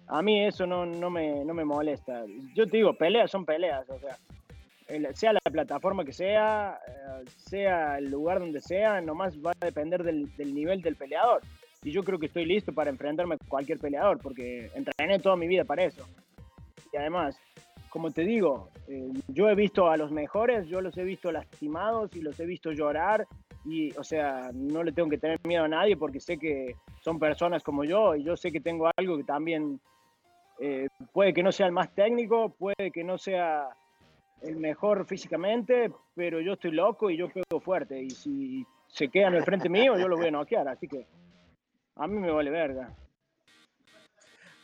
a 0.09 0.23
mí 0.23 0.45
eso 0.45 0.67
no, 0.67 0.87
no, 0.87 1.11
me, 1.11 1.45
no 1.45 1.55
me 1.55 1.65
molesta. 1.65 2.25
Yo 2.55 2.67
te 2.67 2.77
digo, 2.77 2.95
peleas 2.95 3.31
son 3.31 3.45
peleas, 3.45 3.89
o 3.91 3.99
sea, 3.99 4.17
sea 5.15 5.33
la 5.33 5.41
plataforma 5.41 6.05
que 6.05 6.13
sea, 6.13 6.79
eh, 6.87 7.25
sea 7.37 7.99
el 7.99 8.11
lugar 8.11 8.39
donde 8.39 8.61
sea, 8.61 9.01
nomás 9.01 9.37
va 9.39 9.53
a 9.61 9.65
depender 9.67 10.03
del, 10.03 10.35
del, 10.37 10.55
nivel 10.55 10.81
del 10.83 10.97
peleador. 10.97 11.43
Y 11.83 11.91
yo 11.91 12.03
creo 12.03 12.19
que 12.19 12.27
estoy 12.27 12.45
listo 12.47 12.73
para 12.73 12.91
enfrentarme 12.91 13.35
a 13.35 13.49
cualquier 13.49 13.79
peleador, 13.79 14.19
porque 14.19 14.71
entrené 14.75 15.19
toda 15.19 15.37
mi 15.37 15.47
vida 15.47 15.65
para 15.65 15.85
eso. 15.85 16.05
Y 16.93 16.97
además, 16.97 17.39
como 17.97 18.11
te 18.11 18.25
digo, 18.25 18.69
eh, 18.89 19.09
yo 19.29 19.49
he 19.49 19.55
visto 19.55 19.91
a 19.91 19.97
los 19.97 20.13
mejores, 20.13 20.69
yo 20.69 20.81
los 20.81 20.97
he 20.99 21.05
visto 21.05 21.33
lastimados 21.33 22.15
y 22.15 22.21
los 22.21 22.39
he 22.39 22.47
visto 22.47 22.73
llorar 22.73 23.27
y, 23.65 23.91
o 23.97 24.05
sea, 24.05 24.51
no 24.53 24.83
le 24.83 24.93
tengo 24.93 25.09
que 25.09 25.19
tener 25.19 25.41
miedo 25.45 25.65
a 25.65 25.69
nadie 25.69 25.97
porque 25.97 26.21
sé 26.21 26.39
que 26.39 26.77
son 27.01 27.19
personas 27.19 27.63
como 27.63 27.85
yo 27.85 28.15
y 28.15 28.23
yo 28.23 28.37
sé 28.37 28.53
que 28.53 28.61
tengo 28.61 28.91
algo 28.97 29.17
que 29.17 29.25
también 29.25 29.81
eh, 30.59 30.89
puede 31.13 31.33
que 31.33 31.43
no 31.43 31.53
sea 31.53 31.67
el 31.67 31.73
más 31.73 31.95
técnico, 31.95 32.51
puede 32.51 32.91
que 32.93 33.05
no 33.05 33.19
sea 33.19 33.69
el 34.43 34.57
mejor 34.57 35.07
físicamente, 35.07 35.91
pero 36.15 36.41
yo 36.41 36.55
estoy 36.55 36.73
loco 36.73 37.11
y 37.11 37.17
yo 37.17 37.29
pego 37.29 37.61
fuerte 37.61 38.03
y 38.03 38.11
si 38.11 38.67
se 38.87 39.09
quedan 39.09 39.35
al 39.35 39.45
frente 39.45 39.69
mío 39.69 39.99
yo 39.99 40.09
lo 40.09 40.17
voy 40.17 40.29
a 40.29 40.31
noquear, 40.31 40.69
así 40.69 40.89
que 40.89 41.07
a 41.97 42.07
mí 42.07 42.19
me 42.19 42.31
vale 42.31 42.51
verga. 42.51 42.95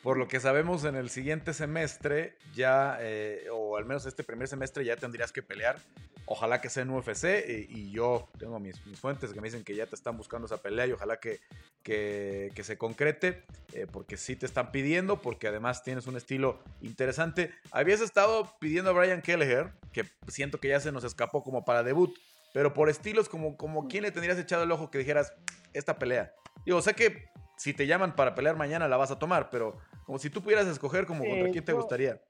Por 0.02 0.18
lo 0.18 0.26
que 0.26 0.40
sabemos, 0.40 0.84
en 0.84 0.96
el 0.96 1.10
siguiente 1.10 1.54
semestre 1.54 2.36
ya, 2.54 2.98
eh, 3.00 3.46
o 3.52 3.76
al 3.76 3.84
menos 3.84 4.04
este 4.04 4.24
primer 4.24 4.48
semestre, 4.48 4.84
ya 4.84 4.96
tendrías 4.96 5.30
que 5.30 5.42
pelear. 5.42 5.78
Ojalá 6.26 6.60
que 6.60 6.70
sea 6.70 6.82
en 6.82 6.90
UFC. 6.90 7.44
Y, 7.68 7.92
yo 7.92 8.28
tengo 8.36 8.58
mis, 8.58 8.80
fuentes 9.00 9.32
que 9.32 9.40
me 9.40 9.46
dicen 9.46 9.62
que 9.62 9.76
ya 9.76 9.86
te 9.86 9.94
están 9.94 10.16
buscando 10.16 10.46
esa 10.46 10.56
pelea 10.56 10.88
y 10.88 10.92
ojalá 10.92 11.20
que, 11.20 11.40
que, 11.84 12.62
se 12.64 12.76
concrete. 12.76 13.44
Eh, 13.74 13.86
porque 13.90 14.16
sí 14.16 14.34
te 14.34 14.44
están 14.44 14.72
pidiendo, 14.72 15.22
porque 15.22 15.46
además 15.46 15.84
tienes 15.84 16.08
un 16.08 16.16
estilo 16.16 16.58
interesante. 16.80 17.52
Habías 17.70 18.00
estado 18.00 18.56
pidiendo 18.58 18.90
a 18.90 18.94
Brian 18.94 19.22
Kelleher, 19.22 19.72
que 19.92 20.04
siento 20.26 20.58
que 20.58 20.68
ya 20.68 20.80
se 20.80 20.90
nos 20.90 21.04
escapó 21.04 21.44
como 21.44 21.64
para 21.64 21.84
debut. 21.84 22.12
Pero 22.52 22.74
por 22.74 22.88
estilos, 22.88 23.28
como, 23.28 23.56
como 23.56 23.86
quién 23.86 24.02
le 24.02 24.10
tendrías 24.10 24.38
echado 24.38 24.64
el 24.64 24.72
ojo 24.72 24.90
que 24.90 24.98
dijeras, 24.98 25.32
esta 25.72 25.98
pelea. 25.98 26.34
Digo, 26.64 26.80
sé 26.82 26.94
que 26.94 27.24
si 27.56 27.74
te 27.74 27.86
llaman 27.86 28.14
para 28.14 28.34
pelear 28.34 28.56
mañana 28.56 28.88
la 28.88 28.96
vas 28.96 29.10
a 29.10 29.18
tomar, 29.18 29.50
pero 29.50 29.78
como 30.04 30.18
si 30.18 30.30
tú 30.30 30.42
pudieras 30.42 30.66
escoger 30.66 31.06
como 31.06 31.24
contra 31.24 31.50
quién 31.50 31.64
te 31.64 31.72
gustaría. 31.72 32.20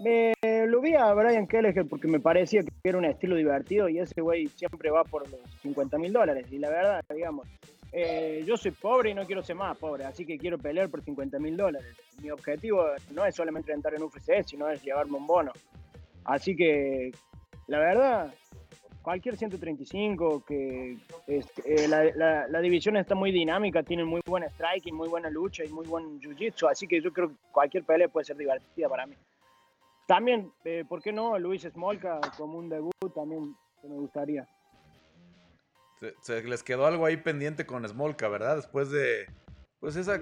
Me 0.00 0.34
lo 0.66 0.80
vi 0.80 0.94
a 0.94 1.12
Brian 1.14 1.46
Kelleher 1.46 1.86
porque 1.88 2.08
me 2.08 2.20
parecía 2.20 2.62
que 2.62 2.70
era 2.82 2.98
un 2.98 3.04
estilo 3.04 3.36
divertido 3.36 3.88
y 3.88 3.98
ese 3.98 4.20
güey 4.20 4.48
siempre 4.48 4.90
va 4.90 5.04
por 5.04 5.28
los 5.30 5.40
50 5.62 5.98
mil 5.98 6.12
dólares. 6.12 6.46
Y 6.50 6.58
la 6.58 6.68
verdad, 6.68 7.04
digamos, 7.14 7.46
eh, 7.92 8.42
yo 8.44 8.56
soy 8.56 8.72
pobre 8.72 9.10
y 9.10 9.14
no 9.14 9.24
quiero 9.24 9.42
ser 9.42 9.54
más 9.54 9.78
pobre, 9.78 10.04
así 10.04 10.26
que 10.26 10.36
quiero 10.36 10.58
pelear 10.58 10.88
por 10.88 11.02
50 11.02 11.38
mil 11.38 11.56
dólares. 11.56 11.94
Mi 12.20 12.30
objetivo 12.30 12.84
no 13.12 13.24
es 13.24 13.36
solamente 13.36 13.72
entrar 13.72 13.94
en 13.94 14.02
UFC, 14.02 14.42
sino 14.44 14.68
es 14.68 14.82
llevarme 14.82 15.16
un 15.16 15.26
bono. 15.28 15.52
Así 16.24 16.56
que, 16.56 17.12
la 17.68 17.78
verdad, 17.78 18.34
cualquier 19.04 19.36
135, 19.36 20.44
que 20.44 20.96
eh, 21.28 21.88
la, 21.88 22.48
la, 22.48 22.60
división 22.60 22.96
está 22.96 23.14
muy 23.14 23.30
dinámica, 23.30 23.82
tiene 23.82 24.02
muy 24.02 24.22
buen 24.26 24.48
striking, 24.48 24.94
muy 24.94 25.08
buena 25.10 25.28
lucha 25.28 25.62
y 25.62 25.68
muy 25.68 25.86
buen 25.86 26.18
jiu-jitsu, 26.20 26.70
así 26.70 26.88
que 26.88 27.02
yo 27.02 27.12
creo 27.12 27.28
que 27.28 27.34
cualquier 27.52 27.84
pelea 27.84 28.08
puede 28.08 28.24
ser 28.24 28.36
divertida 28.36 28.88
para 28.88 29.06
mí. 29.06 29.14
También, 30.06 30.50
eh, 30.64 30.84
¿por 30.88 31.02
qué 31.02 31.12
no? 31.12 31.38
Luis 31.38 31.62
Smolka 31.62 32.18
como 32.36 32.58
un 32.58 32.70
debut 32.70 33.14
también 33.14 33.54
me 33.82 33.94
gustaría. 33.94 34.48
Se, 36.22 36.42
les 36.42 36.62
quedó 36.62 36.86
algo 36.86 37.04
ahí 37.04 37.18
pendiente 37.18 37.66
con 37.66 37.86
Smolka, 37.86 38.28
¿verdad? 38.28 38.56
Después 38.56 38.90
de 38.90 39.26
pues 39.80 39.96
esa 39.96 40.18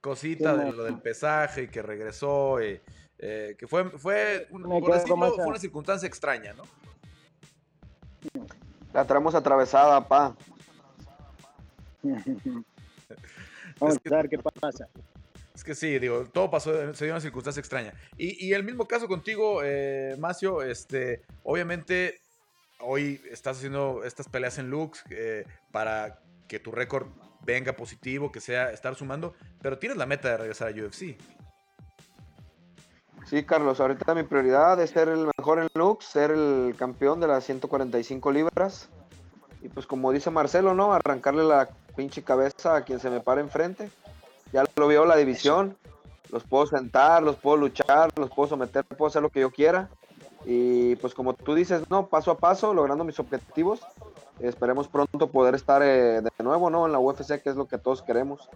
cosita 0.00 0.56
de 0.56 0.72
lo 0.72 0.84
del 0.84 1.00
pesaje 1.00 1.64
y 1.64 1.68
que 1.68 1.82
regresó, 1.82 2.62
y, 2.62 2.80
eh, 3.18 3.54
que 3.58 3.66
fue, 3.66 3.90
fue, 3.98 4.48
fue 4.50 5.46
una 5.46 5.58
circunstancia 5.58 6.06
extraña, 6.06 6.54
¿no? 6.54 6.62
La 8.92 9.04
traemos 9.04 9.34
atravesada, 9.34 10.06
pa. 10.06 10.34
Vamos 13.80 13.96
a 13.96 14.16
ver 14.16 14.28
qué 14.28 14.38
pasa. 14.38 14.88
Es 15.54 15.64
que 15.64 15.74
sí, 15.74 15.98
digo, 15.98 16.24
todo 16.26 16.50
pasó, 16.50 16.94
se 16.94 17.04
dio 17.04 17.14
una 17.14 17.20
circunstancia 17.20 17.60
extraña. 17.60 17.92
Y, 18.16 18.52
el 18.52 18.62
mismo 18.62 18.86
caso 18.86 19.08
contigo, 19.08 19.60
eh, 19.64 20.14
Macio, 20.18 20.62
este, 20.62 21.22
obviamente 21.42 22.20
hoy 22.80 23.20
estás 23.30 23.56
haciendo 23.56 24.04
estas 24.04 24.28
peleas 24.28 24.58
en 24.58 24.70
Lux 24.70 25.02
eh, 25.10 25.44
para 25.72 26.20
que 26.46 26.60
tu 26.60 26.70
récord 26.70 27.08
venga 27.44 27.72
positivo, 27.74 28.30
que 28.30 28.40
sea 28.40 28.70
estar 28.70 28.94
sumando, 28.94 29.34
pero 29.60 29.78
tienes 29.78 29.98
la 29.98 30.06
meta 30.06 30.28
de 30.28 30.36
regresar 30.36 30.68
a 30.68 30.70
UFC. 30.70 31.16
Sí, 33.28 33.44
Carlos, 33.44 33.78
ahorita 33.78 34.14
mi 34.14 34.22
prioridad 34.22 34.80
es 34.80 34.90
ser 34.90 35.08
el 35.08 35.28
mejor 35.36 35.58
en 35.58 35.68
Lux, 35.74 36.06
ser 36.06 36.30
el 36.30 36.74
campeón 36.78 37.20
de 37.20 37.26
las 37.26 37.44
145 37.44 38.32
libras 38.32 38.88
y 39.60 39.68
pues 39.68 39.86
como 39.86 40.12
dice 40.12 40.30
Marcelo, 40.30 40.72
¿no? 40.72 40.94
Arrancarle 40.94 41.44
la 41.44 41.68
pinche 41.94 42.22
cabeza 42.22 42.76
a 42.76 42.82
quien 42.84 43.00
se 43.00 43.10
me 43.10 43.20
pare 43.20 43.42
enfrente. 43.42 43.90
Ya 44.50 44.64
lo 44.76 44.88
vio 44.88 45.04
la 45.04 45.16
división, 45.16 45.76
los 46.30 46.44
puedo 46.44 46.66
sentar, 46.66 47.22
los 47.22 47.36
puedo 47.36 47.58
luchar, 47.58 48.10
los 48.16 48.30
puedo 48.30 48.48
someter, 48.48 48.82
puedo 48.84 49.08
hacer 49.08 49.20
lo 49.20 49.28
que 49.28 49.40
yo 49.40 49.50
quiera. 49.50 49.90
Y 50.46 50.96
pues 50.96 51.12
como 51.12 51.34
tú 51.34 51.54
dices, 51.54 51.82
no, 51.90 52.06
paso 52.06 52.30
a 52.30 52.38
paso, 52.38 52.72
logrando 52.72 53.04
mis 53.04 53.18
objetivos. 53.18 53.80
Esperemos 54.40 54.88
pronto 54.88 55.26
poder 55.26 55.54
estar 55.54 55.82
eh, 55.82 56.22
de 56.22 56.30
nuevo, 56.42 56.70
¿no? 56.70 56.86
En 56.86 56.92
la 56.92 56.98
UFC, 56.98 57.42
que 57.42 57.50
es 57.50 57.56
lo 57.56 57.66
que 57.66 57.76
todos 57.76 58.00
queremos. 58.00 58.48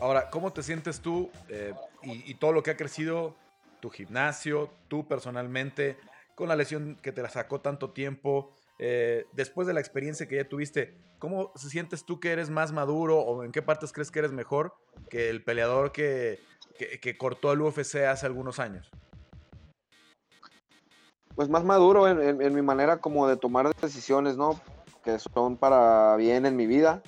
Ahora, 0.00 0.30
¿cómo 0.30 0.52
te 0.52 0.62
sientes 0.62 1.00
tú 1.00 1.30
eh, 1.48 1.74
y, 2.02 2.34
todo 2.34 2.52
lo 2.52 2.62
que 2.62 2.72
ha 2.72 2.76
crecido 2.76 3.34
tu 3.82 3.90
gimnasio, 3.90 4.70
tú 4.88 5.06
personalmente, 5.06 5.98
con 6.36 6.48
la 6.48 6.56
lesión 6.56 6.96
que 7.02 7.12
te 7.12 7.20
la 7.20 7.28
sacó 7.28 7.60
tanto 7.60 7.90
tiempo? 7.90 8.54
Eh, 8.78 9.26
después 9.32 9.66
de 9.66 9.74
la 9.74 9.80
experiencia 9.80 10.26
que 10.26 10.36
ya 10.36 10.48
tuviste, 10.48 10.96
¿cómo 11.18 11.52
se 11.56 11.68
sientes 11.68 12.06
tú 12.06 12.20
que 12.20 12.30
eres 12.30 12.48
más 12.48 12.72
maduro 12.72 13.18
o 13.20 13.44
en 13.44 13.52
qué 13.52 13.60
partes 13.60 13.92
crees 13.92 14.10
que 14.10 14.20
eres 14.20 14.32
mejor 14.32 14.74
que 15.10 15.28
el 15.28 15.44
peleador 15.44 15.92
que, 15.92 16.40
que, 16.78 17.18
cortó 17.18 17.52
el 17.52 17.60
UFC 17.60 17.96
hace 17.96 18.24
algunos 18.24 18.60
años? 18.60 18.88
Pues 21.34 21.48
más 21.48 21.64
maduro 21.64 22.08
en, 22.08 22.54
mi 22.54 22.62
manera 22.62 22.98
como 22.98 23.26
de 23.26 23.36
tomar 23.36 23.74
decisiones, 23.76 24.36
¿no? 24.36 24.60
Que 25.02 25.18
son 25.18 25.56
para 25.56 26.14
bien 26.16 26.46
en 26.46 26.56
mi 26.56 26.66
vida. 26.66 27.02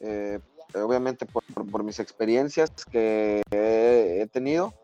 Eh, 0.00 0.38
obviamente 0.74 1.26
por, 1.26 1.82
mis 1.82 1.98
experiencias 1.98 2.70
que 2.90 3.42
he, 3.50 4.26
tenido, 4.32 4.74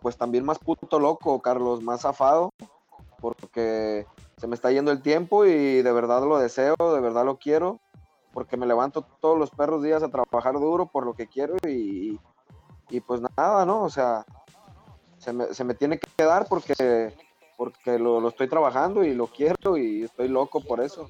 pues 0.00 0.16
también 0.16 0.44
más 0.44 0.58
puto 0.58 0.98
loco, 0.98 1.42
Carlos, 1.42 1.82
más 1.82 2.00
zafado, 2.00 2.50
porque 3.20 4.06
se 4.38 4.46
me 4.46 4.54
está 4.54 4.70
yendo 4.70 4.90
el 4.90 5.02
tiempo 5.02 5.44
y 5.44 5.82
de 5.82 5.92
verdad 5.92 6.22
lo 6.22 6.38
deseo, 6.38 6.76
de 6.78 7.00
verdad 7.00 7.26
lo 7.26 7.36
quiero, 7.36 7.78
porque 8.32 8.56
me 8.56 8.66
levanto 8.66 9.02
todos 9.20 9.38
los 9.38 9.50
perros 9.50 9.82
días 9.82 10.02
a 10.02 10.08
trabajar 10.08 10.54
duro 10.54 10.86
por 10.86 11.04
lo 11.04 11.12
que 11.12 11.26
quiero 11.26 11.56
y, 11.66 12.18
pues 13.06 13.20
nada, 13.36 13.66
¿no? 13.66 13.82
O 13.82 13.90
sea, 13.90 14.24
se 15.18 15.34
me, 15.34 15.52
se 15.52 15.64
me 15.64 15.74
tiene 15.74 15.98
que 15.98 16.08
quedar 16.16 16.46
porque, 16.48 17.14
porque 17.58 17.98
lo, 17.98 18.20
lo, 18.20 18.28
estoy 18.30 18.48
trabajando 18.48 19.04
y 19.04 19.12
lo 19.12 19.26
quiero 19.26 19.76
y 19.76 20.04
estoy 20.04 20.28
loco 20.28 20.62
por 20.62 20.80
eso. 20.80 21.06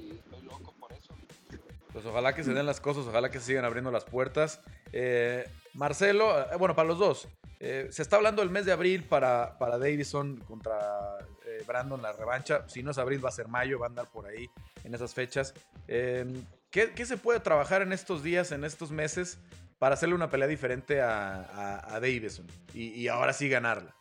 Pues 1.92 2.04
ojalá 2.04 2.34
que 2.34 2.42
se 2.42 2.52
den 2.52 2.66
las 2.66 2.80
cosas, 2.80 3.06
ojalá 3.06 3.30
que 3.30 3.38
se 3.38 3.46
sigan 3.46 3.64
abriendo 3.64 3.92
las 3.92 4.04
puertas. 4.04 4.60
Eh, 4.92 5.48
Marcelo, 5.74 6.40
eh, 6.40 6.56
bueno, 6.58 6.74
para 6.74 6.88
los 6.88 6.98
dos, 6.98 7.28
eh, 7.60 7.88
se 7.90 8.02
está 8.02 8.16
hablando 8.16 8.42
el 8.42 8.50
mes 8.50 8.66
de 8.66 8.72
abril 8.72 9.04
para, 9.04 9.58
para 9.58 9.78
Davison 9.78 10.36
contra 10.46 11.18
Brandon 11.66 12.00
la 12.02 12.12
revancha. 12.12 12.68
Si 12.68 12.82
no 12.82 12.90
es 12.90 12.98
abril, 12.98 13.24
va 13.24 13.28
a 13.28 13.32
ser 13.32 13.48
mayo, 13.48 13.78
va 13.78 13.86
a 13.86 13.88
andar 13.88 14.06
por 14.06 14.26
ahí 14.26 14.48
en 14.84 14.94
esas 14.94 15.14
fechas. 15.14 15.54
Em, 15.88 16.44
¿qué, 16.70 16.90
se 17.04 17.16
puede 17.16 17.40
trabajar 17.40 17.82
en 17.82 17.92
estos 17.92 18.22
días, 18.22 18.52
en 18.52 18.64
estos 18.64 18.90
meses, 18.90 19.38
para 19.78 19.94
hacerle 19.94 20.14
una 20.14 20.30
pelea 20.30 20.48
diferente 20.48 21.00
a, 21.00 21.94
a, 21.94 22.00
Davison 22.00 22.46
y, 22.74 23.08
ahora 23.08 23.32
sí 23.32 23.48
ganarla? 23.48 23.92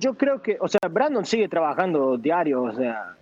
yo 0.00 0.14
creo 0.14 0.42
que, 0.42 0.56
o 0.60 0.66
sea, 0.66 0.80
Brandon 0.90 1.24
sigue 1.24 1.48
trabajando 1.48 2.16
diario, 2.16 2.64
o 2.64 2.72
sea, 2.72 3.16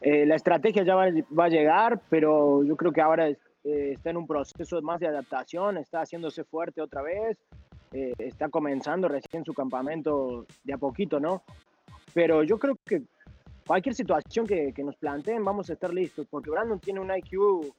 eh, 0.00 0.24
la 0.24 0.36
estrategia 0.36 0.82
ya 0.84 0.94
va, 0.94 1.44
a 1.44 1.48
llegar, 1.50 2.00
pero 2.08 2.64
yo 2.64 2.76
creo 2.76 2.92
que 2.92 3.02
ahora 3.02 3.28
eh, 3.64 3.92
está 3.94 4.10
en 4.10 4.16
un 4.16 4.26
proceso 4.26 4.80
más 4.82 5.00
de 5.00 5.08
adaptación, 5.08 5.78
está 5.78 6.00
haciéndose 6.00 6.44
fuerte 6.44 6.80
otra 6.80 7.02
vez, 7.02 7.38
eh, 7.92 8.12
está 8.18 8.48
comenzando 8.48 9.08
recién 9.08 9.44
su 9.44 9.52
campamento 9.52 10.46
de 10.64 10.72
a 10.72 10.78
poquito, 10.78 11.20
¿no? 11.20 11.42
Pero 12.14 12.42
yo 12.42 12.58
creo 12.58 12.76
que 12.84 13.02
cualquier 13.66 13.94
situación 13.94 14.46
que, 14.46 14.72
nos 14.84 14.96
planteen 14.96 15.44
vamos 15.44 15.70
a 15.70 15.74
estar 15.74 15.92
listos, 15.92 16.26
porque 16.28 16.50
Brandon 16.50 16.80
tiene 16.80 17.00
un 17.00 17.10
IQ 17.14 17.74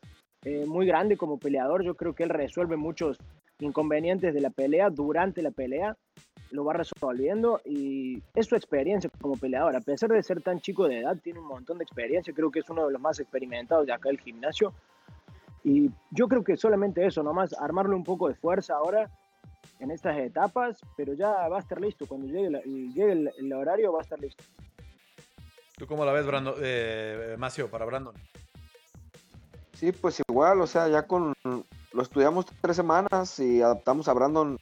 muy 0.65 0.87
grande 0.87 1.17
como 1.17 1.37
peleador, 1.37 1.83
yo 1.83 1.95
creo 1.95 2.15
que 2.15 2.23
él 2.23 2.29
resuelve 2.29 2.75
muchos 2.75 3.17
inconvenientes 3.59 4.33
de 4.33 4.41
la 4.41 4.49
pelea 4.49 4.89
durante 4.89 5.41
la 5.41 5.51
pelea 5.51 5.95
lo 6.51 6.65
va 6.65 6.73
resolviendo 6.73 7.61
y 7.65 8.21
es 8.35 8.45
su 8.45 8.55
experiencia 8.55 9.09
como 9.21 9.37
peleador. 9.37 9.75
A 9.75 9.81
pesar 9.81 10.09
de 10.09 10.21
ser 10.21 10.41
tan 10.41 10.59
chico 10.59 10.87
de 10.87 10.99
edad, 10.99 11.17
tiene 11.21 11.39
un 11.39 11.47
montón 11.47 11.77
de 11.77 11.83
experiencia. 11.83 12.33
Creo 12.33 12.51
que 12.51 12.59
es 12.59 12.69
uno 12.69 12.85
de 12.85 12.93
los 12.93 13.01
más 13.01 13.19
experimentados 13.19 13.85
de 13.85 13.93
acá 13.93 14.09
del 14.09 14.19
gimnasio. 14.19 14.73
Y 15.63 15.91
yo 16.11 16.27
creo 16.27 16.43
que 16.43 16.57
solamente 16.57 17.05
eso, 17.05 17.23
nomás 17.23 17.53
armarle 17.59 17.95
un 17.95 18.03
poco 18.03 18.27
de 18.27 18.35
fuerza 18.35 18.75
ahora 18.75 19.09
en 19.79 19.91
estas 19.91 20.17
etapas, 20.17 20.79
pero 20.95 21.13
ya 21.13 21.47
va 21.47 21.57
a 21.57 21.59
estar 21.59 21.79
listo. 21.79 22.05
Cuando 22.07 22.27
llegue, 22.27 22.61
llegue 22.65 23.31
el, 23.37 23.53
horario, 23.53 23.93
va 23.93 23.99
a 23.99 24.03
estar 24.03 24.19
listo. 24.19 24.43
¿Tú 25.77 25.87
cómo 25.87 26.05
la 26.05 26.11
ves, 26.11 26.25
Brandon, 26.25 26.55
eh, 26.61 27.35
Macio, 27.37 27.69
para 27.69 27.85
Brandon? 27.85 28.13
Sí, 29.73 29.91
pues 29.91 30.21
igual, 30.29 30.61
o 30.61 30.67
sea, 30.67 30.87
ya 30.87 31.07
con 31.07 31.33
lo 31.93 32.01
estudiamos 32.01 32.45
tres 32.61 32.75
semanas 32.75 33.39
y 33.39 33.61
adaptamos 33.61 34.07
a 34.07 34.13
Brandon 34.13 34.57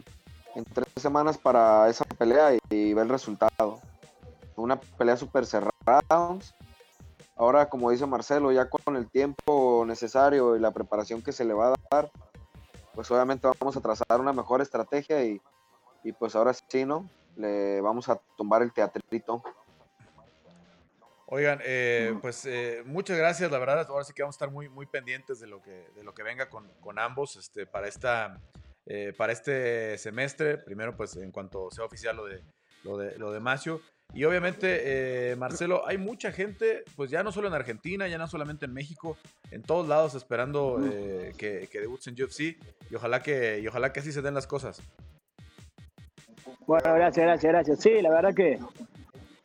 en 0.55 0.63
tres 0.65 0.87
semanas 0.95 1.37
para 1.37 1.89
esa 1.89 2.05
pelea 2.05 2.57
y, 2.69 2.93
ver 2.93 3.03
el 3.03 3.09
resultado. 3.09 3.79
Una 4.55 4.79
pelea 4.79 5.15
súper 5.15 5.45
cerrada. 5.45 5.69
Ahora, 7.39 7.69
como 7.69 7.89
dice 7.89 8.05
Marcelo, 8.05 8.51
ya 8.51 8.69
con 8.69 8.97
el 8.97 9.09
tiempo 9.09 9.85
necesario 9.87 10.57
y 10.57 10.59
la 10.59 10.71
preparación 10.71 11.21
que 11.21 11.31
se 11.31 11.45
le 11.45 11.53
va 11.53 11.69
a 11.69 11.75
dar, 11.89 12.11
pues 12.93 13.09
obviamente 13.09 13.47
vamos 13.59 13.77
a 13.77 13.81
trazar 13.81 14.19
una 14.19 14.33
mejor 14.33 14.61
estrategia 14.61 15.23
y, 15.23 15.41
pues 16.19 16.35
ahora 16.35 16.53
sí, 16.53 16.83
¿no? 16.85 17.09
Le 17.37 17.79
vamos 17.79 18.09
a 18.09 18.19
tumbar 18.35 18.61
el 18.61 18.73
teatrito. 18.73 19.41
Oigan, 21.27 21.61
eh, 21.63 22.13
pues 22.21 22.45
eh, 22.45 22.83
muchas 22.85 23.17
gracias, 23.17 23.49
la 23.49 23.57
verdad, 23.57 23.87
ahora 23.87 24.03
sí 24.03 24.13
que 24.13 24.21
vamos 24.21 24.35
a 24.35 24.37
estar 24.37 24.51
muy, 24.51 24.67
muy 24.67 24.85
pendientes 24.85 25.39
de 25.39 25.47
lo 25.47 25.61
que, 25.61 25.87
de 25.95 26.03
lo 26.03 26.13
que 26.13 26.23
venga 26.23 26.49
con, 26.49 26.67
con 26.81 26.99
ambos 26.99 27.37
este, 27.37 27.65
para 27.65 27.87
esta 27.87 28.41
eh, 28.91 29.13
para 29.15 29.31
este 29.31 29.97
semestre. 29.99 30.57
Primero, 30.57 30.97
pues 30.97 31.15
en 31.15 31.31
cuanto 31.31 31.69
sea 31.69 31.85
oficial 31.85 32.17
lo 32.17 32.25
de, 32.25 32.43
lo 32.83 32.97
de, 32.97 33.17
lo 33.19 33.31
de 33.31 33.39
Macio. 33.39 33.81
Y 34.13 34.23
obviamente, 34.23 35.31
eh, 35.31 35.35
Marcelo, 35.35 35.87
hay 35.87 35.97
mucha 35.97 36.31
gente, 36.31 36.83
pues 36.95 37.11
ya 37.11 37.21
no 37.21 37.31
solo 37.31 37.47
en 37.47 37.53
Argentina, 37.53 38.07
ya 38.07 38.17
no 38.17 38.27
solamente 38.27 38.65
en 38.65 38.73
México, 38.73 39.17
en 39.51 39.61
todos 39.61 39.87
lados 39.87 40.15
esperando 40.15 40.79
eh, 40.83 41.33
que, 41.37 41.69
que 41.71 41.79
debutes 41.79 42.07
en 42.07 42.15
UFC 42.15 42.57
y 42.89 42.95
ojalá 42.95 43.21
que, 43.21 43.59
y 43.59 43.67
ojalá 43.67 43.93
que 43.93 43.99
así 43.99 44.11
se 44.11 44.21
den 44.21 44.33
las 44.33 44.47
cosas. 44.47 44.81
Bueno, 46.65 46.93
gracias, 46.95 47.25
gracias, 47.25 47.51
gracias. 47.51 47.79
Sí, 47.79 48.01
la 48.01 48.09
verdad 48.09 48.33
que 48.33 48.59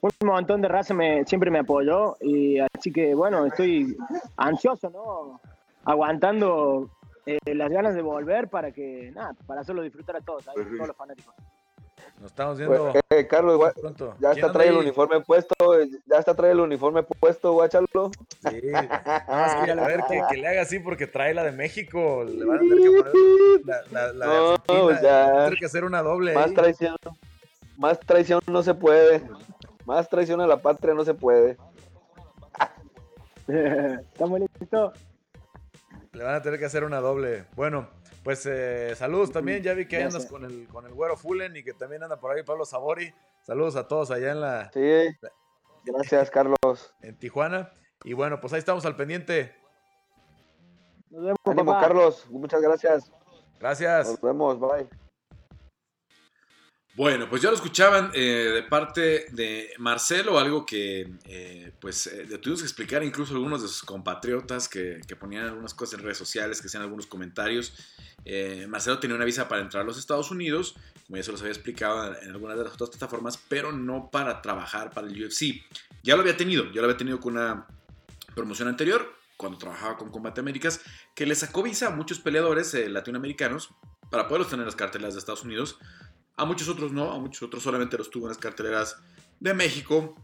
un 0.01 0.29
montón 0.29 0.61
de 0.61 0.69
raza 0.69 0.93
me, 0.93 1.25
siempre 1.25 1.51
me 1.51 1.61
apoyó 1.61 2.17
y 2.21 2.59
así 2.59 2.93
que 2.93 3.15
bueno, 3.15 3.47
estoy 3.47 3.97
ansioso, 4.37 4.91
¿no? 4.91 5.41
Aguantando 5.85 6.91
eh, 7.25 7.39
las 7.55 7.71
ganas 7.71 7.95
de 7.95 8.03
volver 8.03 8.49
para 8.49 8.73
que, 8.73 9.11
nada, 9.15 9.35
para 9.47 9.63
hacerlo 9.63 9.83
disfrutar 9.83 10.17
a 10.17 10.21
todos, 10.21 10.47
a 10.49 10.53
todos 10.53 10.89
los 10.89 10.97
fanáticos. 10.97 11.35
Nos 12.21 12.31
estamos 12.31 12.59
viendo. 12.59 12.93
Pues, 12.93 13.05
eh, 13.11 13.27
Carlos, 13.27 13.61
ya 14.21 14.33
está 14.33 14.53
trae 14.53 14.69
el 14.69 14.77
uniforme 14.77 15.21
puesto, 15.21 15.55
ya 16.07 16.19
está 16.19 16.35
trae 16.35 16.53
el 16.53 16.61
uniforme 16.61 17.03
puesto, 17.03 17.53
guáchalo. 17.53 17.87
Sí, 18.49 18.61
nada 18.71 19.25
más 19.29 19.65
que 19.65 19.71
a 19.73 19.87
ver 19.87 20.01
que, 20.31 20.37
le 20.37 20.47
haga 20.47 20.63
así 20.63 20.79
porque 20.79 21.07
trae 21.07 21.35
la 21.35 21.43
de 21.43 21.53
México. 21.53 22.25
Le 22.25 22.45
van 22.45 22.57
a 22.57 22.61
tener 22.61 22.79
que 22.79 23.03
poner 23.03 23.13
la, 23.91 24.13
la, 24.13 24.27
de 24.27 24.37
Argentina. 24.37 24.83
Pues 24.83 25.01
Tiene 25.01 25.57
que 25.59 25.67
hacer 25.67 25.85
una 25.85 26.03
doble. 26.03 26.35
Más 26.35 26.55
traición, 26.55 26.97
más 27.77 28.01
traición 28.01 28.41
no 28.47 28.63
se 28.63 28.75
puede. 28.75 29.23
Más 29.85 30.09
traición 30.09 30.41
a 30.41 30.47
la 30.47 30.57
patria 30.57 30.95
no 30.95 31.05
se 31.05 31.15
puede. 31.15 31.57
Estamos 33.47 34.41
listos. 34.61 34.93
Le 36.13 36.23
van 36.23 36.37
a 36.37 36.43
tener 36.43 36.59
que 36.59 36.65
hacer 36.65 36.85
una 36.85 37.01
doble. 37.01 37.45
Bueno, 37.57 37.89
pues 38.25 38.47
eh, 38.47 38.97
saludos 38.97 39.31
también. 39.31 39.63
Ya 39.63 39.75
vi 39.75 39.87
que 39.87 40.03
andas 40.03 40.27
con 40.27 40.45
el, 40.45 40.67
con 40.69 40.87
el 40.87 40.95
güero 40.95 41.17
Fullen 41.17 41.57
y 41.57 41.63
que 41.63 41.75
también 41.75 42.03
anda 42.03 42.19
por 42.19 42.33
ahí 42.33 42.43
Pablo 42.43 42.65
Sabori. 42.65 43.15
Saludos 43.43 43.77
a 43.77 43.87
todos 43.87 44.11
allá 44.11 44.33
en 44.33 44.41
la. 44.41 44.71
Sí. 44.73 45.17
Gracias, 45.85 46.31
Carlos. 46.31 46.95
En 47.03 47.19
Tijuana. 47.19 47.73
Y 48.03 48.15
bueno, 48.15 48.41
pues 48.41 48.55
ahí 48.55 48.59
estamos 48.59 48.87
al 48.87 48.97
pendiente. 48.97 49.55
Nos 51.11 51.39
vemos, 51.45 51.81
Carlos. 51.81 52.27
Muchas 52.31 52.63
gracias. 52.63 53.13
Gracias. 53.61 54.09
Nos 54.09 54.21
vemos. 54.21 54.59
Bye. 54.59 54.89
Bueno, 56.97 57.29
pues 57.29 57.43
ya 57.43 57.49
lo 57.49 57.57
escuchaban 57.57 58.13
eh, 58.15 58.53
de 58.55 58.63
parte 58.63 59.27
de 59.33 59.73
Marcelo, 59.79 60.39
algo 60.39 60.65
que 60.65 61.11
eh, 61.25 61.73
pues 61.81 62.07
eh, 62.07 62.39
tuvimos 62.39 62.61
que 62.61 62.67
explicar 62.67 63.03
incluso 63.03 63.35
algunos 63.35 63.63
de 63.63 63.69
sus 63.69 63.83
compatriotas 63.83 64.69
que, 64.69 65.01
ponían 65.19 65.47
algunas 65.47 65.75
cosas 65.75 65.99
en 65.99 66.05
redes 66.05 66.19
sociales, 66.19 66.61
que 66.61 66.69
hacían 66.69 66.85
algunos 66.85 67.07
comentarios. 67.07 67.75
Marcelo 68.69 69.01
tenía 69.01 69.17
una 69.17 69.25
visa 69.25 69.49
para 69.49 69.61
entrar 69.61 69.83
a 69.83 69.85
los 69.85 69.99
Estados 69.99 70.31
Unidos, 70.31 70.77
como 71.07 71.17
ya 71.17 71.25
se 71.25 71.33
los 71.33 71.41
había 71.41 71.53
explicado 71.53 72.15
en, 72.23 72.31
algunas 72.31 72.57
de 72.57 72.65
las 72.65 72.75
otras 72.75 72.91
plataformas, 72.91 73.39
pero 73.49 73.73
no 73.73 74.09
para 74.13 74.41
trabajar 74.41 74.91
para 74.91 75.09
el 75.09 75.25
UFC. 75.25 75.63
Ya 76.05 76.15
lo 76.15 76.23
había 76.23 76.37
tenido, 76.37 76.71
ya 76.73 76.81
lo 76.81 76.85
había 76.85 76.97
tenido 76.97 77.19
con 77.19 77.37
una 77.37 77.67
promoción 78.37 78.69
anterior, 78.69 79.13
cuando 79.37 79.59
trabajaba 79.59 79.97
con 79.97 80.13
Combate 80.13 80.41
Américas, 80.41 80.81
que 81.17 81.27
le 81.27 81.35
sacó 81.35 81.65
visa 81.65 81.89
a 81.89 81.91
muchos 81.91 82.21
peleadores 82.21 82.73
latinoamericanos 82.73 83.71
para 84.11 84.29
poderlos 84.29 84.49
tener 84.49 84.63
en 84.63 84.67
las 84.67 84.77
cartelas 84.77 85.15
de 85.15 85.19
Estados 85.19 85.43
Unidos 85.43 85.79
a 86.37 86.45
muchos 86.45 86.69
otros 86.69 86.93
no, 86.93 87.13
a 87.13 87.19
muchos 87.19 87.43
otros 87.43 87.63
solamente 87.63 87.97
los 87.97 88.11
tuvo 88.11 88.25
en 88.25 88.31
las 88.31 88.39
carteleras 88.39 88.97
de 89.41 89.55
México, 89.55 90.17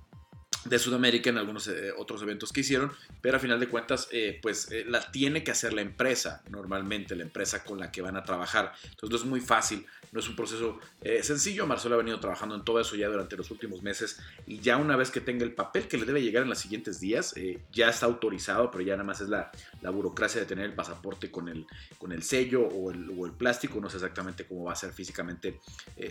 de 0.65 0.79
Sudamérica 0.79 1.31
en 1.31 1.39
algunos 1.39 1.69
eh, 1.69 1.93
otros 1.97 2.23
eventos 2.23 2.53
que 2.53 2.61
hicieron, 2.61 2.93
pero 3.21 3.37
a 3.37 3.41
final 3.41 3.59
de 3.59 3.69
cuentas, 3.69 4.09
eh, 4.13 4.39
pues 4.43 4.71
eh, 4.71 4.85
la 4.87 5.11
tiene 5.11 5.43
que 5.43 5.51
hacer 5.51 5.73
la 5.73 5.81
empresa, 5.81 6.43
normalmente 6.51 7.17
la 7.17 7.23
empresa 7.23 7.65
con 7.65 7.79
la 7.79 7.91
que 7.91 8.03
van 8.03 8.17
a 8.17 8.23
trabajar. 8.23 8.73
Entonces 8.85 9.11
no 9.11 9.17
es 9.17 9.25
muy 9.25 9.41
fácil, 9.41 9.87
no 10.13 10.21
es 10.21 10.29
un 10.29 10.37
proceso 10.37 10.79
sencillo. 11.23 11.67
Marcelo 11.67 11.95
ha 11.95 11.99
venido 11.99 12.21
trabajando 12.21 12.55
en 12.55 12.65
todo 12.65 12.81
eso 12.81 12.97
ya 12.97 13.09
durante 13.09 13.37
los 13.37 13.51
últimos 13.51 13.83
meses 13.83 14.21
y 14.47 14.59
ya 14.59 14.77
una 14.77 14.97
vez 14.97 15.11
que 15.11 15.21
tenga 15.21 15.45
el 15.45 15.53
papel 15.53 15.89
que 15.89 15.97
le 15.97 16.05
debe 16.05 16.21
llegar 16.21 16.43
en 16.43 16.49
los 16.49 16.59
siguientes 16.59 17.01
días, 17.01 17.35
ya 17.73 17.89
está 17.89 18.07
autorizado, 18.07 18.71
pero 18.71 18.83
ya 18.83 18.95
nada 18.95 19.05
más 19.05 19.21
es 19.21 19.29
la, 19.29 19.51
la 19.83 19.91
burocracia 19.91 20.41
de 20.41 20.47
tener 20.47 20.67
el 20.67 20.75
pasaporte 20.75 21.31
con 21.31 21.49
el, 21.49 21.67
con 21.99 22.13
el 22.13 22.23
sello 22.23 22.63
o 22.63 22.91
el, 22.91 23.09
o 23.17 23.25
el, 23.25 23.33
plástico. 23.33 23.81
No 23.81 23.89
sé 23.89 23.97
exactamente 23.97 24.47
cómo 24.47 24.65
va 24.65 24.73
a 24.73 24.77
ser 24.77 24.93
físicamente 24.93 25.61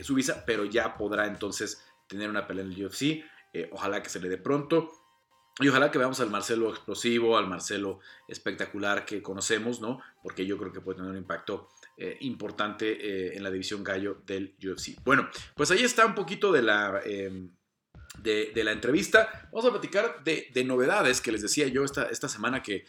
su 0.01 0.15
visa, 0.15 0.43
pero 0.45 0.65
ya 0.65 0.95
podrá 0.95 1.27
entonces 1.27 1.83
tener 2.09 2.29
una 2.29 2.47
pelea 2.47 2.65
en 2.65 2.71
el 2.71 2.85
UFC. 2.85 3.23
Eh, 3.53 3.69
ojalá 3.71 4.01
que 4.03 4.09
se 4.09 4.19
le 4.19 4.29
dé 4.29 4.37
pronto. 4.37 4.91
Y 5.61 5.67
ojalá 5.67 5.91
que 5.91 5.97
veamos 5.97 6.21
al 6.21 6.29
Marcelo 6.29 6.69
explosivo, 6.69 7.37
al 7.37 7.47
Marcelo 7.47 7.99
espectacular 8.29 9.05
que 9.05 9.21
conocemos, 9.21 9.81
¿no? 9.81 9.99
Porque 10.23 10.45
yo 10.45 10.57
creo 10.57 10.71
que 10.71 10.79
puede 10.79 10.97
tener 10.97 11.11
un 11.11 11.17
impacto 11.17 11.69
eh, 11.97 12.17
importante 12.21 12.91
eh, 12.91 13.35
en 13.35 13.43
la 13.43 13.51
división 13.51 13.83
gallo 13.83 14.21
del 14.25 14.55
UFC. 14.63 15.03
Bueno, 15.03 15.27
pues 15.55 15.69
ahí 15.71 15.83
está 15.83 16.05
un 16.05 16.15
poquito 16.15 16.53
de 16.53 16.61
la 16.61 17.01
em, 17.03 17.51
de, 18.17 18.51
la 18.63 18.71
entrevista. 18.71 19.47
Vamos 19.51 19.65
a 19.65 19.71
platicar 19.71 20.23
de, 20.23 20.63
novedades 20.63 21.21
que 21.21 21.31
les 21.31 21.41
decía 21.41 21.67
yo 21.67 21.83
esta, 21.83 22.03
esta 22.05 22.27
semana 22.27 22.61
que, 22.61 22.85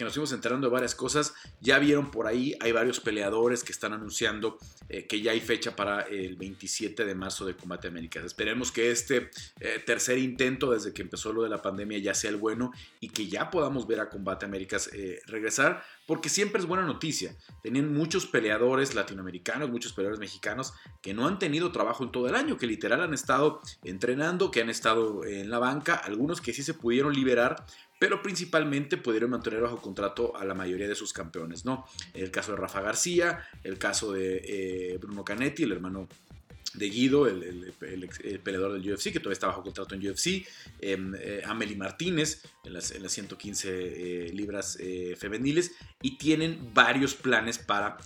nos 0.00 0.12
fuimos 0.12 0.32
enterando 0.32 0.66
de 0.68 0.72
varias 0.72 0.94
cosas. 0.94 1.34
Ya 1.60 1.78
vieron 1.78 2.10
por 2.10 2.26
ahí, 2.26 2.54
hay 2.60 2.72
varios 2.72 3.00
peleadores 3.00 3.64
que 3.64 3.72
están 3.72 3.92
anunciando 3.92 4.58
eh, 4.88 5.06
que 5.06 5.20
ya 5.20 5.32
hay 5.32 5.40
fecha 5.40 5.74
para 5.74 6.02
el 6.02 6.36
27 6.36 7.04
de 7.04 7.14
marzo 7.14 7.46
de 7.46 7.56
Combate 7.56 7.88
Américas. 7.88 8.24
Esperemos 8.24 8.70
que 8.70 8.90
este 8.90 9.30
eh, 9.60 9.82
tercer 9.84 10.18
intento 10.18 10.72
desde 10.72 10.92
que 10.92 11.02
empezó 11.02 11.32
lo 11.32 11.42
de 11.42 11.48
la 11.48 11.62
pandemia 11.62 11.98
ya 11.98 12.14
sea 12.14 12.30
el 12.30 12.36
bueno 12.36 12.72
y 13.00 13.08
que 13.08 13.26
ya 13.28 13.50
podamos 13.50 13.86
ver 13.86 14.00
a 14.00 14.08
Combate 14.08 14.46
Américas 14.46 14.90
eh, 14.92 15.20
regresar 15.26 15.82
porque 16.06 16.28
siempre 16.28 16.60
es 16.60 16.66
buena 16.66 16.84
noticia. 16.84 17.36
Tenían 17.62 17.92
muchos 17.92 18.26
peleadores 18.26 18.94
latinoamericanos, 18.94 19.70
muchos 19.70 19.92
peleadores 19.92 20.20
mexicanos 20.20 20.72
que 21.02 21.14
no 21.14 21.26
han 21.26 21.38
tenido 21.38 21.72
trabajo 21.72 22.04
en 22.04 22.12
todo 22.12 22.28
el 22.28 22.36
año, 22.36 22.56
que 22.56 22.66
literal 22.66 23.02
han 23.02 23.12
estado 23.12 23.60
entrenando, 23.84 24.50
que 24.50 24.60
han 24.60 24.70
estado 24.70 25.24
en 25.24 25.50
la 25.50 25.58
banca, 25.58 25.94
algunos 25.94 26.40
que 26.40 26.52
sí 26.52 26.62
se 26.62 26.74
pudieron 26.74 27.12
liberar, 27.12 27.66
pero 27.98 28.22
principalmente 28.22 28.96
pudieron 28.96 29.30
mantener 29.30 29.62
bajo 29.62 29.80
contrato 29.80 30.36
a 30.36 30.44
la 30.44 30.54
mayoría 30.54 30.88
de 30.88 30.94
sus 30.94 31.12
campeones, 31.12 31.64
¿no? 31.64 31.86
El 32.14 32.30
caso 32.30 32.52
de 32.52 32.58
Rafa 32.58 32.80
García, 32.80 33.40
el 33.64 33.78
caso 33.78 34.12
de 34.12 34.42
eh, 34.44 34.98
Bruno 34.98 35.24
Canetti, 35.24 35.64
el 35.64 35.72
hermano 35.72 36.08
de 36.76 36.88
Guido, 36.88 37.26
el, 37.26 37.72
peleador 38.42 38.72
del 38.72 38.92
UFC, 38.92 39.12
que 39.12 39.20
todavía 39.20 39.32
está 39.32 39.46
bajo 39.48 39.62
contrato 39.62 39.94
en 39.94 40.08
UFC, 40.08 40.46
em, 40.80 41.14
eh, 41.18 41.42
Amelie 41.44 41.76
Martínez, 41.76 42.42
en 42.64 42.72
las, 42.72 42.92
115 43.08 43.68
eh, 43.68 44.32
libras 44.32 44.76
eh, 44.80 45.16
femeniles, 45.18 45.72
y 46.02 46.18
tienen 46.18 46.72
varios 46.74 47.14
planes 47.14 47.58
para, 47.58 47.96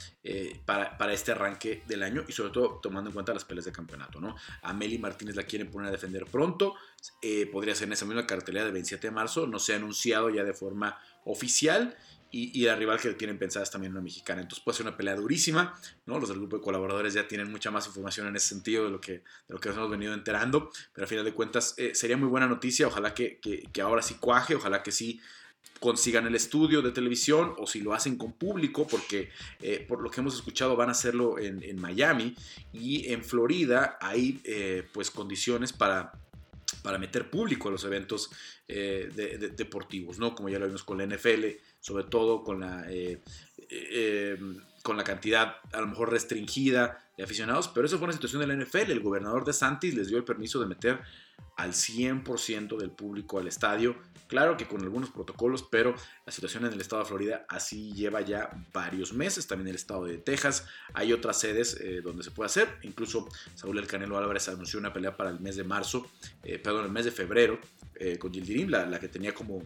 para, 0.64 0.96
para, 0.96 1.12
este 1.12 1.33
arranque 1.33 1.83
del 1.87 2.02
año, 2.02 2.24
y 2.28 2.33
sobre 2.33 2.50
todo 2.50 2.80
tomando 2.83 3.11
en 3.11 3.14
cuenta 3.14 3.35
las 3.35 3.44
peleas 3.44 3.64
de 3.64 3.72
campeonato. 3.72 4.20
¿no? 4.20 4.37
Amelie 4.62 4.98
Martínez 4.98 5.37
la 5.37 5.44
quieren 5.44 5.70
poner 5.70 5.88
a 5.88 5.92
defender 5.92 6.26
pronto, 6.26 6.74
podría 7.52 7.74
ser 7.74 7.88
en 7.88 7.94
esa 7.94 8.04
misma 8.04 8.26
cartelera 8.26 8.64
del 8.64 8.74
27 8.74 9.09
de 9.09 9.11
marzo, 9.11 9.46
no 9.46 9.59
se 9.59 9.72
ha 9.72 9.76
anunciado 9.76 10.30
ya 10.30 10.44
de 10.44 10.54
forma 10.54 10.98
oficial, 11.24 11.96
y, 12.32 12.64
la 12.64 12.76
rival 12.76 13.00
que 13.00 13.12
tienen 13.14 13.38
pensada 13.38 13.64
es 13.64 13.70
también 13.70 13.92
una 13.92 14.00
mexicana. 14.00 14.40
Entonces 14.40 14.62
puede 14.62 14.76
ser 14.76 14.86
una 14.86 14.96
pelea 14.96 15.16
durísima, 15.16 15.78
¿no? 16.06 16.18
Los 16.18 16.28
del 16.28 16.38
grupo 16.38 16.56
de 16.56 16.62
colaboradores 16.62 17.14
ya 17.14 17.26
tienen 17.26 17.50
mucha 17.50 17.70
más 17.70 17.86
información 17.86 18.28
en 18.28 18.36
ese 18.36 18.48
sentido 18.48 18.84
de 18.84 18.90
lo 18.90 19.00
que, 19.00 19.12
de 19.12 19.22
lo 19.48 19.58
que 19.58 19.68
nos 19.68 19.78
hemos 19.78 19.90
venido 19.90 20.14
enterando, 20.14 20.70
pero 20.92 21.04
al 21.04 21.08
final 21.08 21.24
de 21.24 21.34
cuentas 21.34 21.74
eh, 21.76 21.94
sería 21.94 22.16
muy 22.16 22.28
buena 22.28 22.46
noticia, 22.46 22.86
ojalá 22.86 23.14
que, 23.14 23.40
que, 23.40 23.82
ahora 23.82 24.02
sí 24.02 24.14
cuaje, 24.14 24.54
ojalá 24.54 24.82
que 24.82 24.92
sí 24.92 25.20
consigan 25.80 26.26
el 26.26 26.34
estudio 26.34 26.82
de 26.82 26.92
televisión 26.92 27.54
o 27.58 27.66
si 27.66 27.80
lo 27.80 27.94
hacen 27.94 28.16
con 28.16 28.32
público, 28.32 28.86
porque 28.86 29.30
eh, 29.60 29.84
por 29.88 30.00
lo 30.00 30.10
que 30.10 30.20
hemos 30.20 30.34
escuchado 30.34 30.76
van 30.76 30.88
a 30.88 30.92
hacerlo 30.92 31.38
en, 31.38 31.62
en 31.62 31.80
Miami 31.80 32.36
y 32.72 33.12
en 33.12 33.24
Florida 33.24 33.98
hay 34.00 34.40
eh, 34.44 34.86
pues 34.92 35.10
condiciones 35.10 35.72
para 35.72 36.12
para 36.84 36.98
meter 36.98 37.28
público 37.28 37.68
a 37.68 37.72
los 37.72 37.84
eventos 37.84 38.30
deportivos, 38.68 40.20
¿no? 40.20 40.36
Como 40.36 40.48
ya 40.48 40.60
lo 40.60 40.66
vimos 40.66 40.84
con 40.84 40.98
la 40.98 41.04
NFL, 41.04 41.44
sobre 41.80 42.04
todo 42.04 42.44
con 42.44 42.60
la, 42.60 42.84
eh, 42.88 43.20
eh, 43.70 44.38
con 44.82 44.96
la 44.96 45.04
cantidad 45.04 45.56
a 45.72 45.80
lo 45.80 45.86
mejor 45.88 46.10
restringida 46.10 46.98
de 47.16 47.24
aficionados, 47.24 47.68
pero 47.68 47.86
eso 47.86 47.98
fue 47.98 48.04
una 48.04 48.12
situación 48.12 48.40
de 48.40 48.46
la 48.46 48.54
NFL. 48.54 48.90
El 48.90 49.00
gobernador 49.00 49.44
de 49.44 49.52
Santis 49.52 49.94
les 49.94 50.08
dio 50.08 50.18
el 50.18 50.24
permiso 50.24 50.60
de 50.60 50.66
meter 50.66 51.00
al 51.56 51.72
100% 51.72 52.78
del 52.78 52.90
público 52.90 53.38
al 53.38 53.46
estadio. 53.46 53.96
Claro 54.28 54.56
que 54.56 54.66
con 54.66 54.80
algunos 54.82 55.10
protocolos, 55.10 55.66
pero 55.70 55.94
la 56.24 56.32
situación 56.32 56.64
en 56.64 56.72
el 56.72 56.80
estado 56.80 57.02
de 57.02 57.08
Florida 57.08 57.46
así 57.48 57.92
lleva 57.92 58.20
ya 58.20 58.50
varios 58.72 59.12
meses. 59.12 59.46
También 59.46 59.68
el 59.68 59.74
estado 59.74 60.04
de 60.04 60.18
Texas 60.18 60.66
hay 60.94 61.12
otras 61.12 61.40
sedes 61.40 61.78
eh, 61.80 62.00
donde 62.02 62.22
se 62.22 62.30
puede 62.30 62.46
hacer. 62.46 62.68
Incluso 62.82 63.28
Saúl 63.54 63.78
El 63.78 63.86
Canelo 63.86 64.16
Álvarez 64.16 64.48
anunció 64.48 64.78
una 64.78 64.92
pelea 64.92 65.16
para 65.16 65.30
el 65.30 65.40
mes 65.40 65.56
de 65.56 65.64
marzo, 65.64 66.10
perdón, 66.42 66.86
el 66.86 66.92
mes 66.92 67.06
de 67.06 67.10
febrero 67.10 67.58
con 68.18 68.32
Gildirim, 68.32 68.70
la, 68.70 68.86
la 68.86 68.98
que 68.98 69.08
tenía 69.08 69.34
como 69.34 69.62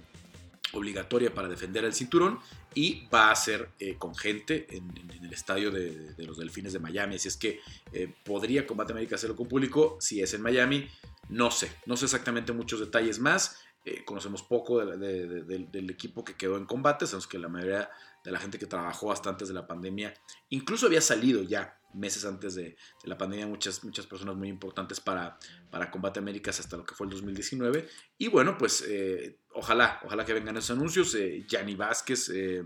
obligatoria 0.79 1.33
para 1.33 1.49
defender 1.49 1.85
el 1.85 1.95
cinturón 1.95 2.39
y 2.75 3.07
va 3.07 3.31
a 3.31 3.37
ser 3.37 3.71
eh, 3.79 3.97
con 3.97 4.15
gente 4.15 4.67
en, 4.71 4.93
el 5.23 5.33
estadio 5.33 5.71
de, 5.71 6.15
los 6.19 6.39
Delfines 6.39 6.73
de 6.73 6.79
Miami. 6.79 7.17
Así 7.17 7.29
es 7.29 7.37
que 7.37 7.61
eh, 7.93 8.13
podría 8.25 8.67
Combate 8.67 8.93
América 8.93 9.15
hacerlo 9.17 9.37
con 9.37 9.49
público. 9.49 9.97
Si 10.01 10.21
es 10.21 10.35
en 10.35 10.43
Miami, 10.43 10.89
no 11.29 11.51
sé. 11.51 11.71
No 11.87 11.97
sé 11.97 12.07
exactamente 12.07 12.53
muchos 12.53 12.81
detalles 12.81 13.19
más. 13.19 13.59
Eh, 13.85 14.05
conocemos 14.05 14.43
poco 14.43 14.85
del 14.85 15.91
equipo 15.91 16.25
que 16.25 16.35
quedó 16.35 16.57
en 16.57 16.65
combate. 16.65 17.07
Sabemos 17.07 17.27
que 17.27 17.39
la 17.39 17.49
mayoría 17.49 17.91
de 18.25 18.31
la 18.31 18.39
gente 18.39 18.59
que 18.59 18.67
trabajó 18.67 19.13
hasta 19.13 19.29
antes 19.31 19.49
de 19.49 19.55
la 19.55 19.67
pandemia 19.67 20.15
incluso 20.49 20.87
había 20.87 21.03
salido 21.03 21.43
ya 21.43 21.79
meses 21.95 22.25
antes 22.25 22.55
de, 22.55 22.77
la 23.05 23.17
pandemia, 23.17 23.47
muchas, 23.47 23.85
muchas 23.85 24.07
personas 24.07 24.37
muy 24.37 24.49
importantes 24.49 25.01
para, 25.01 25.39
para 25.71 25.91
Combate 25.91 26.21
Américas 26.21 26.61
hasta 26.61 26.77
lo 26.77 26.85
que 26.85 26.95
fue 26.95 27.07
el 27.07 27.13
2019. 27.13 27.89
Y 28.19 28.29
bueno, 28.29 28.57
pues 28.59 28.85
eh, 28.89 29.39
ojalá, 29.55 30.01
ojalá 30.05 30.25
que 30.25 30.35
vengan 30.35 30.57
esos 30.57 30.77
anuncios. 30.77 31.15
Eh, 31.15 31.47
Vázquez 31.77 32.31
eh, 32.35 32.65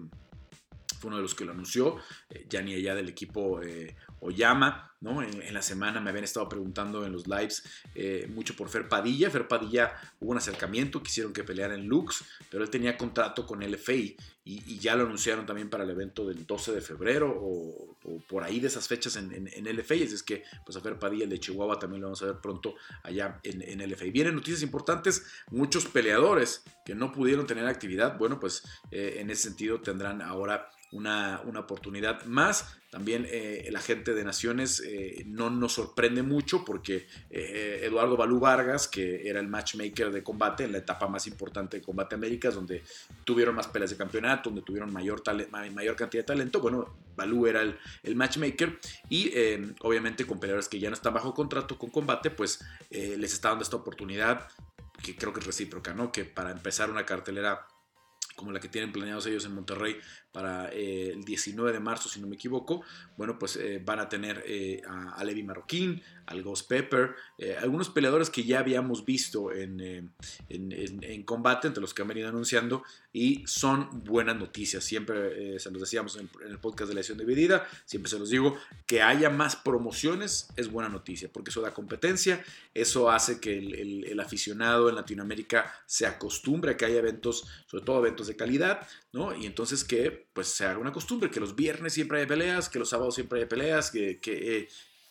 fue 0.99 1.09
uno 1.09 1.17
de 1.17 1.23
los 1.23 1.35
que 1.35 1.45
lo 1.45 1.53
anunció. 1.53 1.97
Gianni 2.49 2.75
allá 2.75 2.95
del 2.95 3.09
equipo 3.09 3.61
Oyama, 4.21 4.97
¿no? 5.01 5.23
En, 5.23 5.53
la 5.53 5.63
semana 5.63 6.01
me 6.01 6.11
habían 6.11 6.25
estado 6.25 6.49
preguntando 6.49 7.05
en 7.05 7.13
los 7.13 7.27
lives 7.27 7.65
mucho 8.29 8.55
por 8.55 8.69
Fer 8.69 8.89
Padilla. 8.89 9.31
Fer 9.31 9.49
Padilla 9.49 9.93
hubo 10.21 10.33
un 10.33 10.39
acercamiento, 10.39 11.03
quisieron 11.03 11.33
que 11.33 11.45
peleara 11.45 11.75
en 11.75 11.87
Lux, 11.87 12.25
pero 12.51 12.63
él 12.63 12.71
tenía 12.71 12.97
contrato 12.97 13.47
con 13.47 13.63
el 13.63 13.77
FI 13.77 14.17
y, 14.49 14.79
ya 14.79 14.97
lo 14.97 15.05
anunciaron 15.05 15.45
también 15.45 15.69
para 15.69 15.85
el 15.85 15.91
evento 15.91 16.27
del 16.27 16.47
12 16.47 16.73
de 16.73 16.81
febrero 16.81 17.31
o, 17.39 17.97
por 18.27 18.43
ahí 18.43 18.61
de 18.61 18.69
esas 18.69 18.89
fechas 18.89 19.17
en, 19.17 19.31
en, 19.35 19.47
en 19.53 19.77
LFA. 19.77 19.97
Es 19.97 20.23
que, 20.23 20.43
pues, 20.65 20.75
a 20.79 20.81
Fer 20.81 20.99
Padilla, 20.99 21.25
el 21.25 21.31
de 21.31 21.39
Chihuahua, 21.39 21.79
también 21.79 22.01
lo 22.01 22.07
vamos 22.07 22.23
a 22.23 22.27
ver 22.27 22.37
pronto 22.41 22.75
allá 23.03 23.41
en, 23.43 23.61
en 23.61 23.87
LFA. 23.91 24.07
Vienen 24.07 24.35
noticias 24.35 24.63
importantes, 24.63 25.27
muchos 25.51 25.85
peleadores 25.85 26.63
que 26.87 26.95
no 26.95 27.13
pudieron 27.13 27.47
tener 27.47 27.67
actividad, 27.67 28.17
bueno, 28.17 28.41
pues 28.41 28.63
eh, 28.91 29.17
en 29.19 29.31
ese 29.31 29.43
sentido 29.43 29.83
tendrán 29.83 30.23
ahora 30.23 30.71
una, 30.93 31.43
una 31.45 31.61
oportunidad 31.61 32.25
más. 32.25 32.79
También 32.91 33.27
eh, 33.29 33.69
la 33.71 33.81
gente 33.81 34.15
de 34.15 34.25
Naciones 34.25 34.81
eh, 34.81 35.23
no 35.27 35.51
nos 35.51 35.75
sorprende 35.75 36.23
mucho 36.23 36.65
porque 36.65 37.07
eh, 37.29 37.81
Eduardo 37.83 38.17
Balú 38.17 38.41
Vargas, 38.41 38.89
que 38.89 39.29
era 39.29 39.41
el 39.41 39.47
matchmaker 39.47 40.11
de 40.11 40.23
combate 40.23 40.65
en 40.65 40.73
la 40.73 40.79
etapa 40.79 41.07
más 41.07 41.27
importante 41.27 41.77
de 41.77 41.83
Combate 41.83 42.15
Américas, 42.15 42.55
donde 42.55 42.83
tuvieron 43.25 43.55
más 43.55 43.67
peleas 43.67 43.91
de 43.91 43.97
campeonato, 43.99 44.49
donde 44.49 44.63
tuvieron 44.63 44.91
mayor, 44.91 45.23
mayor 45.71 45.97
cantidad 45.97 46.23
de 46.23 46.27
talento, 46.27 46.61
bueno, 46.61 46.99
Balú 47.15 47.47
era 47.47 47.61
el, 47.61 47.77
el 48.05 48.17
matchmaker 48.17 48.79
y 49.11 49.33
obviamente 49.81 50.25
con 50.25 50.41
peleadores 50.41 50.69
que 50.69 50.79
ya 50.79 50.89
no 50.89 50.95
están 50.95 51.13
bajo 51.13 51.35
contrato 51.35 51.77
con 51.77 51.91
combate, 51.91 52.31
pues 52.31 52.61
les 52.91 53.33
está 53.33 53.51
dando 53.51 53.65
esta 53.65 53.77
oportunidad 53.77 54.49
que 55.03 55.17
creo 55.17 55.33
que 55.33 55.41
es 55.41 55.47
recíproca, 55.47 55.93
¿no? 55.95 56.13
Que 56.13 56.25
para 56.25 56.53
empezar 56.53 56.91
una 56.91 57.05
cartelera 57.05 57.67
como 58.39 58.53
la 58.53 58.61
que 58.61 58.69
tienen 58.69 58.93
planeados 58.93 59.27
ellos 59.27 59.45
en 59.45 59.55
Monterrey 59.55 59.99
para 60.39 60.71
eh, 60.73 61.11
el 61.15 61.25
19 61.25 61.73
de 61.73 61.81
marzo, 61.81 62.09
si 62.09 62.21
no 62.21 62.29
me 62.29 62.37
equivoco, 62.37 62.83
bueno, 63.17 63.41
pues 63.41 63.57
eh, 63.57 63.83
van 63.85 63.99
a 63.99 64.09
tener 64.09 64.45
eh, 64.47 64.81
a, 64.87 65.25
Levi 65.25 65.43
Marroquín, 65.43 66.01
al 66.27 66.45
Ghost 66.45 66.69
Pepper, 66.69 67.17
algunos 67.61 67.89
peleadores 67.89 68.31
que 68.31 68.45
ya 68.45 68.59
habíamos 68.61 69.05
visto 69.05 69.51
en, 69.51 70.13
en, 70.51 71.23
combate, 71.23 71.67
entre 71.67 71.81
los 71.81 71.95
que 71.95 72.03
han 72.03 72.09
venido 72.09 72.29
anunciando, 72.29 72.85
y 73.13 73.43
son 73.47 74.05
buenas 74.05 74.37
noticias. 74.37 74.85
Siempre 74.85 75.59
se 75.59 75.71
los 75.71 75.81
decíamos 75.81 76.17
en 76.17 76.29
el, 76.47 76.59
podcast 76.59 76.89
de 76.89 76.95
la 76.95 77.01
edición 77.01 77.17
dividida, 77.17 77.67
siempre 77.87 78.11
se 78.11 78.19
los 78.19 78.29
digo, 78.29 78.59
que 78.87 79.01
haya 79.01 79.31
más 79.31 79.57
promociones 79.57 80.51
es 80.57 80.71
buena 80.71 80.91
noticia, 80.91 81.31
porque 81.33 81.51
eso 81.51 81.63
da 81.63 81.73
competencia, 81.73 82.45
eso 82.75 83.11
hace 83.11 83.41
que 83.41 83.57
el, 83.57 84.05
el 84.05 84.21
aficionado 84.21 84.91
en 84.91 84.97
Latinoamérica 84.97 85.73
se 85.87 86.07
acostumbre 86.07 86.73
a 86.73 86.77
que 86.77 86.85
haya 86.85 86.99
eventos, 86.99 87.49
sobre 87.67 87.85
todo 87.85 88.01
eventos 88.01 88.27
de 88.27 88.37
calidad, 88.37 88.87
Y 89.39 89.47
entonces 89.47 89.85
que 89.85 90.29
pues 90.33 90.49
se 90.49 90.65
haga 90.65 90.79
una 90.79 90.93
costumbre, 90.93 91.31
que 91.31 91.41
los 91.41 91.55
viernes 91.55 91.93
siempre 91.93 92.21
hay 92.21 92.27
peleas, 92.27 92.69
que 92.69 92.79
los 92.79 92.89
sábados 92.89 93.15
siempre 93.15 93.41
hay 93.41 93.47
peleas, 93.47 93.91
que, 93.91 94.21
que, 94.21 94.69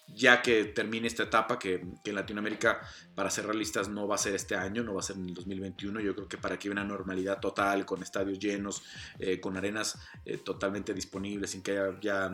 ya 0.07 0.41
que 0.41 0.65
termine 0.65 1.07
esta 1.07 1.23
etapa, 1.23 1.59
que, 1.59 1.75
en 2.05 2.15
Latinoamérica 2.15 2.79
para 3.13 3.29
ser 3.29 3.45
realistas 3.45 3.89
no 3.89 4.07
va 4.07 4.15
a 4.15 4.19
ser 4.19 4.35
este 4.35 4.55
año, 4.55 4.83
no 4.83 4.93
va 4.93 5.01
a 5.01 5.03
ser 5.03 5.17
en 5.17 5.27
el 5.27 5.33
2021, 5.33 5.99
yo 5.99 6.15
creo 6.15 6.27
que 6.27 6.37
para 6.37 6.57
que 6.57 6.67
haya 6.67 6.73
una 6.73 6.83
normalidad 6.83 7.39
total, 7.39 7.85
con 7.85 8.01
estadios 8.01 8.39
llenos, 8.39 8.83
eh, 9.19 9.39
con 9.39 9.57
arenas 9.57 9.99
eh, 10.25 10.37
totalmente 10.37 10.93
disponibles, 10.93 11.51
sin 11.51 11.61
que 11.61 11.71
haya 11.71 11.99
ya 11.99 12.31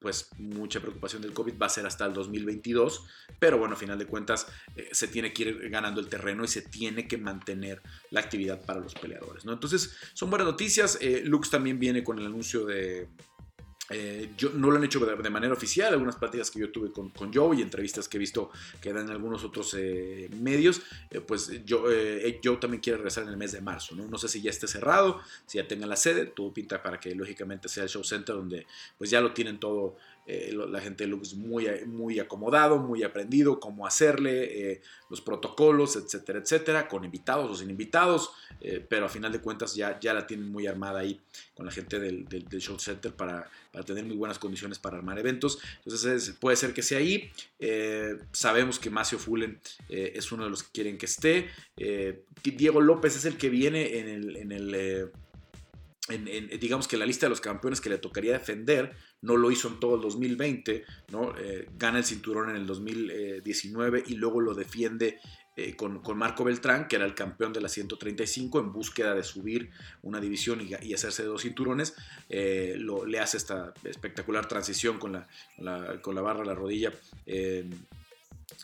pues 0.00 0.30
mucha 0.38 0.80
preocupación 0.80 1.22
del 1.22 1.32
COVID 1.32 1.54
va 1.60 1.66
a 1.66 1.70
ser 1.70 1.86
hasta 1.86 2.06
el 2.06 2.12
2022, 2.12 3.04
pero 3.38 3.58
bueno, 3.58 3.74
a 3.74 3.76
final 3.76 3.98
de 3.98 4.06
cuentas 4.06 4.46
eh, 4.76 4.88
se 4.92 5.08
tiene 5.08 5.32
que 5.32 5.42
ir 5.42 5.70
ganando 5.70 6.00
el 6.00 6.08
terreno 6.08 6.44
y 6.44 6.48
se 6.48 6.62
tiene 6.62 7.08
que 7.08 7.18
mantener 7.18 7.82
la 8.10 8.20
actividad 8.20 8.64
para 8.64 8.80
los 8.80 8.94
peleadores, 8.94 9.44
¿no? 9.44 9.52
Entonces, 9.52 9.96
son 10.14 10.30
buenas 10.30 10.46
noticias. 10.46 10.98
Lux 11.24 11.50
también 11.50 11.78
viene 11.78 12.04
con 12.04 12.18
el 12.18 12.26
anuncio 12.26 12.64
de, 12.64 13.08
eh, 13.90 14.30
yo, 14.36 14.50
no 14.50 14.70
lo 14.70 14.76
han 14.76 14.84
hecho 14.84 15.00
de, 15.00 15.30
manera 15.30 15.52
oficial, 15.52 15.92
algunas 15.92 16.16
pláticas 16.16 16.50
que 16.50 16.60
yo 16.60 16.70
tuve 16.70 16.92
con, 16.92 17.08
con 17.10 17.32
Joe 17.32 17.56
y 17.56 17.62
entrevistas 17.62 18.08
que 18.08 18.18
he 18.18 18.20
visto 18.20 18.50
que 18.80 18.92
dan 18.92 19.06
en 19.06 19.12
algunos 19.12 19.44
otros 19.44 19.74
eh, 19.78 20.28
medios, 20.40 20.82
eh, 21.10 21.20
pues 21.20 21.64
yo, 21.64 21.84
Joe 22.44 22.56
también 22.58 22.80
quiere 22.80 22.98
regresar 22.98 23.24
en 23.24 23.30
el 23.30 23.36
mes 23.36 23.52
de 23.52 23.60
marzo, 23.60 23.94
¿no? 23.94 24.06
no 24.06 24.18
sé 24.18 24.28
si 24.28 24.42
ya 24.42 24.50
esté 24.50 24.66
cerrado, 24.66 25.20
si 25.46 25.58
ya 25.58 25.66
tenga 25.66 25.86
la 25.86 25.96
sede, 25.96 26.26
todo 26.26 26.52
pinta 26.52 26.82
para 26.82 27.00
que 27.00 27.14
lógicamente 27.14 27.68
sea 27.68 27.84
el 27.84 27.88
show 27.88 28.04
center 28.04 28.34
donde 28.34 28.66
pues 28.98 29.10
ya 29.10 29.20
lo 29.20 29.32
tienen 29.32 29.58
todo 29.58 29.96
eh, 30.30 30.52
la 30.52 30.82
gente 30.82 31.04
de 31.04 31.08
Lux 31.08 31.32
muy, 31.32 31.66
muy 31.86 32.20
acomodado, 32.20 32.76
muy 32.76 33.02
aprendido 33.02 33.58
cómo 33.58 33.86
hacerle, 33.86 34.72
eh, 34.72 34.82
los 35.08 35.22
protocolos, 35.22 35.96
etcétera, 35.96 36.40
etcétera, 36.40 36.86
con 36.86 37.02
invitados 37.02 37.50
o 37.50 37.54
sin 37.54 37.70
invitados, 37.70 38.32
eh, 38.60 38.84
pero 38.86 39.06
a 39.06 39.08
final 39.08 39.32
de 39.32 39.40
cuentas 39.40 39.74
ya, 39.74 39.98
ya 39.98 40.12
la 40.12 40.26
tienen 40.26 40.52
muy 40.52 40.66
armada 40.66 41.00
ahí 41.00 41.18
con 41.54 41.64
la 41.64 41.72
gente 41.72 41.98
del, 41.98 42.26
Show 42.60 42.78
Center 42.78 43.14
para, 43.14 43.50
para, 43.72 43.86
tener 43.86 44.04
muy 44.04 44.16
buenas 44.16 44.38
condiciones 44.38 44.78
para 44.78 44.98
armar 44.98 45.18
eventos. 45.18 45.60
Entonces 45.82 46.36
puede 46.38 46.58
ser 46.58 46.74
que 46.74 46.82
sea 46.82 46.98
ahí. 46.98 47.32
sabemos 48.32 48.78
que 48.78 48.90
Macio 48.90 49.18
Fullen 49.18 49.58
es 49.88 50.30
uno 50.30 50.44
de 50.44 50.50
los 50.50 50.62
que 50.62 50.72
quieren 50.72 50.98
que 50.98 51.06
esté. 51.06 51.48
Diego 52.44 52.82
López 52.82 53.16
es 53.16 53.24
el 53.24 53.38
que 53.38 53.48
viene 53.48 53.98
en 53.98 54.08
el... 54.08 54.36
En 54.36 54.52
el 54.52 55.10
digamos 56.60 56.88
que 56.88 56.96
la 56.96 57.04
lista 57.04 57.26
de 57.26 57.30
los 57.30 57.40
campeones 57.40 57.80
que 57.80 57.90
le 57.90 57.98
tocaría 57.98 58.32
defender, 58.32 58.94
no 59.22 59.36
lo 59.36 59.50
hizo 59.50 59.68
en 59.68 59.80
todo 59.80 59.96
el 59.96 60.00
2020, 60.02 60.84
¿no? 61.10 61.34
Eh, 61.38 61.68
gana 61.76 61.98
el 61.98 62.04
cinturón 62.04 62.50
en 62.50 62.56
el 62.56 62.66
2019 62.66 64.04
y 64.06 64.14
luego 64.14 64.40
lo 64.40 64.54
defiende 64.54 65.18
eh, 65.56 65.74
con, 65.74 66.00
Marco 66.16 66.44
Beltrán, 66.44 66.86
que 66.86 66.96
era 66.96 67.04
el 67.04 67.14
campeón 67.14 67.52
de 67.52 67.60
la 67.60 67.68
135, 67.68 68.60
en 68.60 68.72
búsqueda 68.72 69.14
de 69.14 69.24
subir 69.24 69.70
una 70.02 70.20
división 70.20 70.60
y, 70.60 70.94
hacerse 70.94 71.24
dos 71.24 71.42
cinturones. 71.42 71.94
Eh, 72.28 72.76
lo, 72.78 73.04
le 73.04 73.18
hace 73.18 73.38
esta 73.38 73.74
espectacular 73.82 74.46
transición 74.46 74.98
con 74.98 75.12
la, 75.12 76.00
con 76.00 76.14
la, 76.14 76.20
barra 76.22 76.44
la 76.44 76.54
rodilla. 76.54 76.92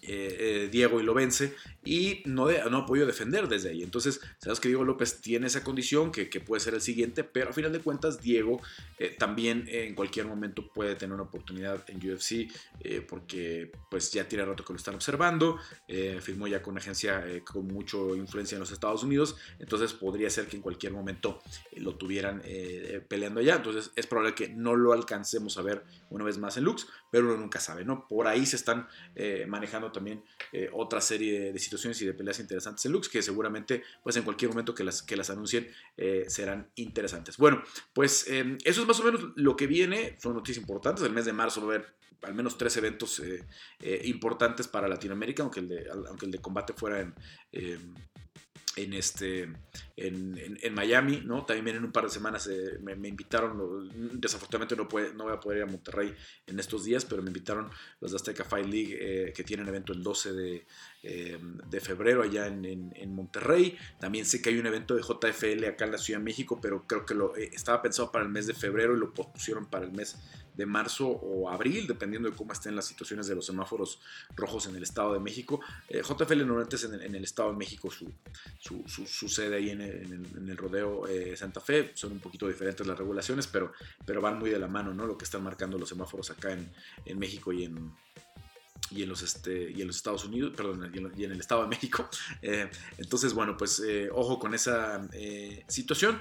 Eh, 0.03 0.69
Diego 0.71 1.01
y 1.01 1.05
lo 1.05 1.15
vence 1.15 1.55
y 1.85 2.23
no, 2.27 2.51
no 2.71 2.79
ha 2.79 2.87
podido 2.87 3.07
defender 3.07 3.49
desde 3.49 3.71
ahí. 3.71 3.83
Entonces, 3.83 4.21
sabes 4.39 4.59
que 4.59 4.69
Diego 4.69 4.85
López 4.85 5.21
tiene 5.21 5.47
esa 5.47 5.63
condición 5.63 6.11
que, 6.11 6.25
puede 6.41 6.61
ser 6.61 6.75
el 6.75 6.81
siguiente, 6.81 7.25
pero 7.25 7.51
a 7.51 7.53
final 7.53 7.73
de 7.73 7.81
cuentas 7.81 8.21
Diego 8.21 8.61
eh, 8.99 9.15
también 9.19 9.67
en 9.69 9.95
cualquier 9.95 10.27
momento 10.27 10.69
puede 10.73 10.95
tener 10.97 11.15
una 11.15 11.23
oportunidad 11.23 11.85
en 11.89 11.99
UFC 11.99 12.51
porque 13.09 13.71
pues 13.91 14.13
ya 14.13 14.29
tiene 14.29 14.45
rato 14.45 14.65
que 14.65 14.73
lo 14.73 14.77
están 14.77 14.95
observando, 14.95 15.59
firmó 16.21 16.47
ya 16.47 16.61
con 16.61 16.73
una 16.73 16.81
agencia 16.81 17.25
con 17.45 17.67
mucha 17.67 17.97
influencia 18.17 18.57
en 18.57 18.61
los 18.61 18.73
Estados 18.73 19.03
Unidos, 19.03 19.37
entonces 19.59 19.93
podría 19.93 20.29
ser 20.29 20.47
que 20.47 20.57
en 20.57 20.63
cualquier 20.63 20.93
momento 20.93 21.41
lo 21.77 21.97
tuvieran 21.97 22.43
peleando 23.09 23.41
allá, 23.41 23.57
entonces 23.57 23.93
es 23.97 24.07
probable 24.07 24.35
que 24.35 24.49
no 24.49 24.75
lo 24.75 24.93
alcancemos 24.93 25.57
a 25.57 25.63
ver 25.63 25.85
una 26.11 26.25
vez 26.25 26.39
más 26.39 26.57
en 26.57 26.65
Lux, 26.65 26.87
pero 27.11 27.27
uno 27.27 27.37
nunca 27.37 27.61
sabe, 27.61 27.85
¿no? 27.85 28.07
Por 28.07 28.27
ahí 28.27 28.45
se 28.45 28.57
están 28.57 28.87
manejando 29.47 29.84
también 29.93 30.23
eh, 30.53 30.69
otra 30.73 31.01
serie 31.01 31.53
de 31.53 31.59
situaciones 31.59 32.01
y 32.03 32.07
de 32.07 32.15
peleas 32.15 32.39
interesantes 32.41 32.85
en 32.87 32.93
Lux 32.93 33.09
que 33.09 33.23
seguramente 33.23 33.83
pues 34.03 34.17
en 34.17 34.23
cualquier 34.23 34.51
momento 34.51 34.75
que 34.75 34.85
las, 34.85 35.03
que 35.03 35.17
las 35.17 35.31
anuncien 35.31 35.69
eh, 35.97 36.25
serán 36.29 36.71
interesantes. 36.77 37.37
Bueno, 37.37 37.63
pues 37.93 38.29
em, 38.29 38.59
eso 38.65 38.83
es 38.83 38.87
más 38.87 39.01
o 39.01 39.05
menos 39.05 39.33
lo 39.37 39.57
que 39.57 39.67
viene, 39.67 40.17
son 40.21 40.35
noticias 40.35 40.61
importantes, 40.61 41.05
el 41.05 41.13
mes 41.13 41.25
de 41.25 41.33
marzo 41.33 41.61
va 41.61 41.73
a 41.73 41.77
haber 41.77 41.95
al 42.23 42.35
menos 42.35 42.57
tres 42.57 42.77
eventos 42.79 43.21
eh, 43.21 44.01
importantes 44.05 44.67
para 44.67 44.89
Latinoamérica, 44.89 45.43
aunque 45.43 45.61
el 45.61 45.69
de, 45.69 45.91
aunque 46.09 46.27
el 46.27 46.33
de 46.33 46.39
combate 46.39 46.73
fuera 46.73 47.01
en 47.01 47.15
em, 47.53 47.95
en, 48.77 48.93
este, 48.93 49.49
en, 49.97 50.75
Miami, 50.75 51.23
¿no? 51.25 51.45
También 51.45 51.77
en 51.77 51.85
un 51.85 51.93
par 51.93 52.05
de 52.05 52.11
semanas 52.11 52.49
eh, 52.49 52.79
me, 52.83 53.09
invitaron, 53.09 53.91
desafortunadamente 54.19 54.77
no, 54.77 54.89
puede, 54.89 55.15
no 55.15 55.25
voy 55.25 55.33
a 55.33 55.41
poder 55.41 55.59
ir 55.59 55.65
a 55.65 55.71
Monterrey 55.71 56.15
en 56.47 56.59
estos 56.59 56.85
días, 56.85 57.05
pero 57.05 57.23
me 57.23 57.29
invitaron 57.29 57.71
los 58.01 58.11
de 58.11 58.17
Azteca 58.17 58.45
Fight 58.45 58.67
League, 58.67 58.99
eh, 59.01 59.33
que 59.33 59.45
tienen 59.45 59.69
evento 59.69 59.93
el 59.93 60.03
12 60.03 60.33
de, 60.33 60.67
eh, 61.07 61.39
de 61.69 61.81
febrero 61.81 62.23
allá 62.23 62.47
en, 62.47 63.15
Monterrey. 63.15 63.77
También 64.01 64.25
sé 64.25 64.41
que 64.41 64.49
hay 64.49 64.59
un 64.59 64.67
evento 64.67 64.95
de 64.95 65.03
JFL 65.03 65.65
acá 65.67 65.85
en 65.85 65.93
la 65.93 65.99
Ciudad 65.99 66.19
de 66.19 66.25
México, 66.25 66.59
pero 66.61 66.87
creo 66.87 67.05
que 67.05 67.15
lo, 67.15 67.37
estaba 67.37 67.83
pensado 67.83 68.11
para 68.11 68.25
el 68.25 68.31
mes 68.31 68.47
de 68.47 68.55
febrero 68.55 68.97
y 68.97 68.99
lo 68.99 69.13
pospusieron 69.13 69.67
para 69.67 69.85
el 69.85 69.93
mes 69.93 70.17
de 70.57 70.67
marzo 70.67 71.09
o 71.09 71.51
abril, 71.51 71.87
dependiendo 71.87 72.31
de 72.31 72.37
cómo 72.37 72.53
estén 72.53 72.77
las 72.77 72.87
situaciones 72.87 73.27
de 73.27 73.35
los 73.35 73.47
semáforos 73.47 74.01
rojos 74.37 74.67
en 74.67 74.77
el 74.77 74.83
Estado 74.83 75.13
de 75.13 75.21
México. 75.21 75.61
Eh, 75.89 76.03
JFL 76.03 76.39
normalmente 76.39 76.77
es 76.77 76.85
en 76.85 77.15
el, 77.15 77.25
Estado 77.25 77.51
de 77.51 77.57
México 77.57 77.91
su, 77.91 78.13
su, 78.87 79.29
sede 79.29 79.57
ahí 79.57 79.71
en 79.71 79.81
el, 79.81 80.57
rodeo 80.57 81.07
eh, 81.09 81.37
Santa 81.37 81.61
Fe. 81.61 81.93
Son 81.95 82.13
un 82.13 82.21
poquito 82.21 82.47
diferentes 82.47 82.87
las 82.87 82.97
regulaciones, 82.99 83.47
pero, 83.47 83.73
pero 84.07 84.21
van 84.21 84.39
muy 84.39 84.51
de 84.51 84.59
la 84.59 84.69
mano, 84.69 84.95
¿no? 84.95 85.07
Lo 85.07 85.19
que 85.19 85.25
están 85.25 85.43
marcando 85.43 85.79
los 85.79 85.89
semáforos 85.89 86.31
acá 86.31 86.53
en, 86.53 87.19
México 87.19 87.53
y 87.53 87.65
en, 87.65 87.93
y 88.95 89.03
en 89.03 89.09
los 89.09 89.23
este 89.23 89.71
y 89.71 89.81
en 89.81 89.87
los 89.87 89.97
Estados 89.97 90.25
Unidos, 90.25 90.53
perdón, 90.57 90.91
y 90.95 91.25
en, 91.25 91.33
el 91.33 91.41
Estado 91.41 91.63
de 91.63 91.69
México. 91.69 92.09
Eh, 92.43 92.71
entonces, 92.99 93.33
bueno, 93.33 93.57
pues 93.57 93.83
ojo 94.13 94.39
con 94.39 94.55
esa 94.55 95.09
situación 95.67 96.21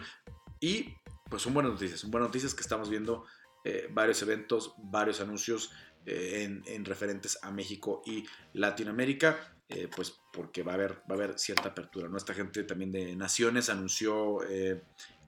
y 0.60 0.96
pues 1.30 1.42
son 1.42 1.54
buenas 1.54 1.74
noticias, 1.74 2.00
son 2.00 2.12
buenas 2.12 2.30
noticias 2.30 2.54
que 2.54 2.62
estamos 2.62 2.90
viendo 2.90 3.26
eh, 3.66 3.88
varios 3.92 4.22
eventos, 4.22 4.74
varios 4.78 5.22
anuncios 5.22 5.72
eh, 6.06 6.62
en, 6.66 6.86
referentes 6.86 7.40
a 7.42 7.52
México 7.52 8.02
y 8.06 8.26
Latinoamérica, 8.54 9.56
eh, 9.70 9.88
pues 9.94 10.20
porque 10.34 10.64
va 10.64 10.74
a, 10.74 10.76
haber, 10.76 10.96
va 11.10 11.12
a 11.12 11.14
haber 11.14 11.40
cierta 11.40 11.70
apertura. 11.70 12.10
Nuestra 12.10 12.36
gente 12.36 12.64
también 12.64 12.92
de 12.92 13.16
Naciones 13.16 13.70
anunció 13.70 14.40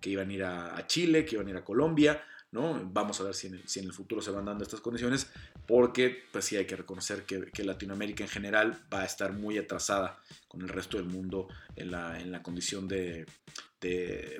que 0.01 0.09
iban 0.09 0.29
a 0.29 0.33
ir 0.33 0.43
a, 0.43 0.85
Chile, 0.85 1.25
que 1.25 1.35
iban 1.35 1.47
a 1.47 1.51
ir 1.51 1.57
a 1.57 1.63
Colombia. 1.63 2.21
¿No? 2.55 2.89
Vamos 2.91 3.19
a 3.19 3.25
ver 3.25 3.35
si 3.35 3.47
en, 3.47 3.85
el, 3.85 3.93
futuro 3.93 4.21
se 4.21 4.31
van 4.31 4.45
dando 4.45 4.63
estas 4.63 4.79
condiciones, 4.79 5.27
porque 5.67 6.23
pues 6.31 6.45
sí 6.45 6.55
hay 6.55 6.65
que 6.65 6.77
reconocer 6.77 7.25
que, 7.25 7.51
que, 7.51 7.65
Latinoamérica 7.65 8.23
en 8.23 8.29
general 8.29 8.81
va 8.91 9.01
a 9.01 9.05
estar 9.05 9.33
muy 9.33 9.57
atrasada 9.57 10.17
con 10.47 10.61
el 10.61 10.69
resto 10.69 10.95
del 10.97 11.07
mundo 11.07 11.49
en 11.75 11.91
la, 11.91 12.19
en 12.19 12.31
la 12.31 12.41
condición 12.41 12.87
de, 12.87 13.25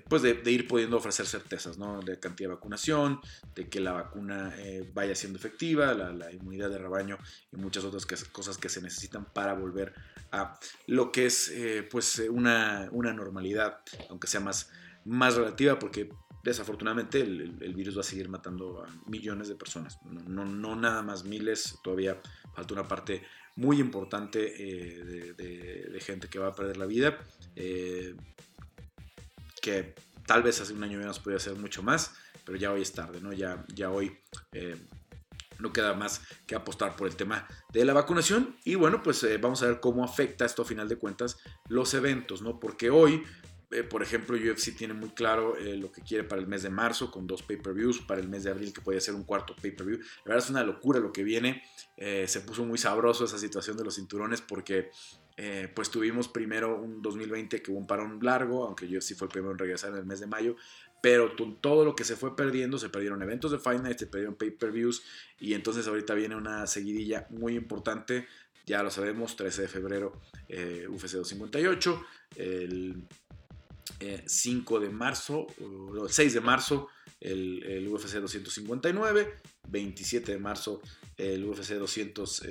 pues 0.07 0.21
de, 0.21 0.39
ir 0.49 0.67
pudiendo 0.67 0.97
ofrecer 0.97 1.27
certezas, 1.27 1.77
¿no? 1.77 2.01
De 2.01 2.19
cantidad 2.19 2.49
de 2.49 2.55
vacunación, 2.55 3.19
de 3.53 3.67
que 3.69 3.79
la 3.79 3.91
vacuna 3.91 4.55
eh, 4.57 4.89
vaya 4.93 5.13
siendo 5.13 5.37
efectiva, 5.37 5.93
la, 5.93 6.31
inmunidad 6.31 6.69
de 6.69 6.77
rebaño 6.77 7.17
y 7.51 7.57
muchas 7.57 7.83
otras 7.83 8.05
cosas 8.05 8.57
que 8.57 8.69
se 8.69 8.81
necesitan 8.81 9.25
para 9.25 9.53
volver 9.53 9.93
a 10.31 10.57
lo 10.87 11.11
que 11.11 11.25
es 11.25 11.49
eh, 11.49 11.87
pues 11.89 12.19
una, 12.29 12.87
una, 12.91 13.13
normalidad, 13.13 13.81
aunque 14.09 14.27
sea 14.27 14.39
más, 14.39 14.71
más 15.03 15.35
relativa, 15.35 15.77
porque 15.77 16.09
desafortunadamente 16.45 17.19
el, 17.19 17.73
virus 17.75 17.97
va 17.97 18.01
a 18.01 18.03
seguir 18.03 18.29
matando 18.29 18.85
a 18.85 19.09
millones 19.09 19.49
de 19.49 19.55
personas, 19.55 19.99
no, 20.05 20.75
nada 20.75 21.01
más 21.01 21.25
miles, 21.25 21.79
todavía 21.83 22.21
falta 22.55 22.73
una 22.73 22.87
parte 22.87 23.23
muy 23.57 23.79
importante 23.79 24.53
eh, 24.57 25.33
de, 25.33 25.99
gente 25.99 26.29
que 26.29 26.39
va 26.39 26.49
a 26.49 26.55
perder 26.55 26.77
la 26.77 26.85
vida 26.85 27.17
que 29.65 29.95
tal 30.27 30.43
vez 30.43 30.61
hace 30.61 30.73
un 30.73 30.83
año 30.83 30.99
menos 30.99 31.19
podía 31.19 31.39
ser 31.39 31.55
mucho 31.55 31.81
más, 31.81 32.13
pero 32.45 32.55
ya 32.55 32.71
hoy 32.71 32.83
es 32.83 32.91
tarde, 32.93 33.19
¿no? 33.19 33.33
Ya, 33.33 33.65
ya 33.73 33.89
hoy 33.89 34.15
eh, 34.51 34.77
no 35.57 35.73
queda 35.73 35.95
más 35.95 36.21
que 36.45 36.53
apostar 36.53 36.95
por 36.95 37.07
el 37.07 37.15
tema 37.15 37.47
de 37.73 37.83
la 37.83 37.93
vacunación 37.93 38.55
y 38.63 38.75
bueno, 38.75 39.01
pues 39.01 39.23
eh, 39.23 39.39
vamos 39.39 39.63
a 39.63 39.67
ver 39.67 39.79
cómo 39.79 40.03
afecta 40.03 40.45
esto 40.45 40.61
a 40.61 40.65
final 40.65 40.87
de 40.87 40.97
cuentas 40.97 41.37
los 41.67 41.95
eventos, 41.95 42.43
¿no? 42.43 42.59
Porque 42.59 42.91
hoy 42.91 43.23
eh, 43.75 43.83
por 43.83 44.01
ejemplo, 44.01 44.37
UFC 44.37 44.75
tiene 44.75 44.93
muy 44.93 45.09
claro 45.09 45.55
lo 45.59 45.91
que 45.91 46.01
quiere 46.01 46.23
para 46.23 46.41
el 46.41 46.47
mes 46.47 46.63
de 46.63 46.69
marzo 46.69 47.11
con 47.11 47.27
dos 47.27 47.43
pay-per-views, 47.43 48.01
para 48.01 48.21
el 48.21 48.27
mes 48.27 48.43
de 48.43 48.51
abril 48.51 48.73
que 48.73 48.81
puede 48.81 49.01
ser 49.01 49.15
un 49.15 49.23
cuarto 49.23 49.55
pay-per-view. 49.61 49.99
La 49.99 50.33
verdad 50.33 50.43
es 50.43 50.49
una 50.49 50.63
locura 50.63 50.99
lo 50.99 51.11
que 51.11 51.23
viene. 51.23 51.63
se 51.97 52.41
puso 52.41 52.65
muy 52.65 52.77
sabroso 52.77 53.25
esa 53.25 53.37
situación 53.37 53.77
de 53.77 53.83
los 53.83 53.95
cinturones 53.95 54.41
porque 54.41 54.91
eh, 55.37 55.69
pues 55.75 55.91
tuvimos 55.91 56.29
primero 56.29 56.79
un 56.79 57.01
2020 57.01 57.61
que 57.61 57.71
hubo 57.71 57.79
un 57.79 57.87
parón 57.87 58.19
largo, 58.21 58.65
aunque 58.65 59.01
sí 59.01 59.15
fue 59.15 59.27
el 59.27 59.31
primero 59.33 59.51
en 59.51 59.57
regresar 59.57 59.91
en 59.91 59.97
el 59.97 60.05
mes 60.05 60.21
de 60.21 60.27
mayo, 60.27 60.55
pero 61.01 61.35
todo 61.35 61.83
lo 61.83 61.93
que 61.93 62.05
se 62.05 62.15
fue 62.15 62.35
perdiendo, 62.35 62.77
se 62.77 62.89
perdieron 62.89 63.21
eventos 63.21 63.51
de 63.51 63.59
Fight 63.59 63.85
se 63.97 64.07
perdieron 64.07 64.35
pay-per-views 64.35 65.03
y 65.39 65.53
entonces 65.53 65.87
ahorita 65.87 66.13
viene 66.13 66.35
una 66.35 66.65
seguidilla 66.67 67.27
muy 67.29 67.55
importante, 67.55 68.27
ya 68.65 68.81
lo 68.81 68.89
sabemos, 68.89 69.35
13 69.35 69.63
de 69.63 69.67
febrero 69.67 70.21
eh, 70.47 70.87
UFC 70.89 71.15
258, 71.15 72.05
el 72.37 73.03
5 74.25 74.79
de 74.79 74.89
marzo, 74.89 75.45
el 75.57 76.09
6 76.09 76.33
de 76.33 76.41
marzo, 76.41 76.87
el, 77.19 77.87
UFC 77.87 78.15
259, 78.15 79.35
27 79.67 80.31
de 80.31 80.39
marzo, 80.39 80.81
el 81.17 81.45
UFC 81.45 81.73
200, 81.73 82.43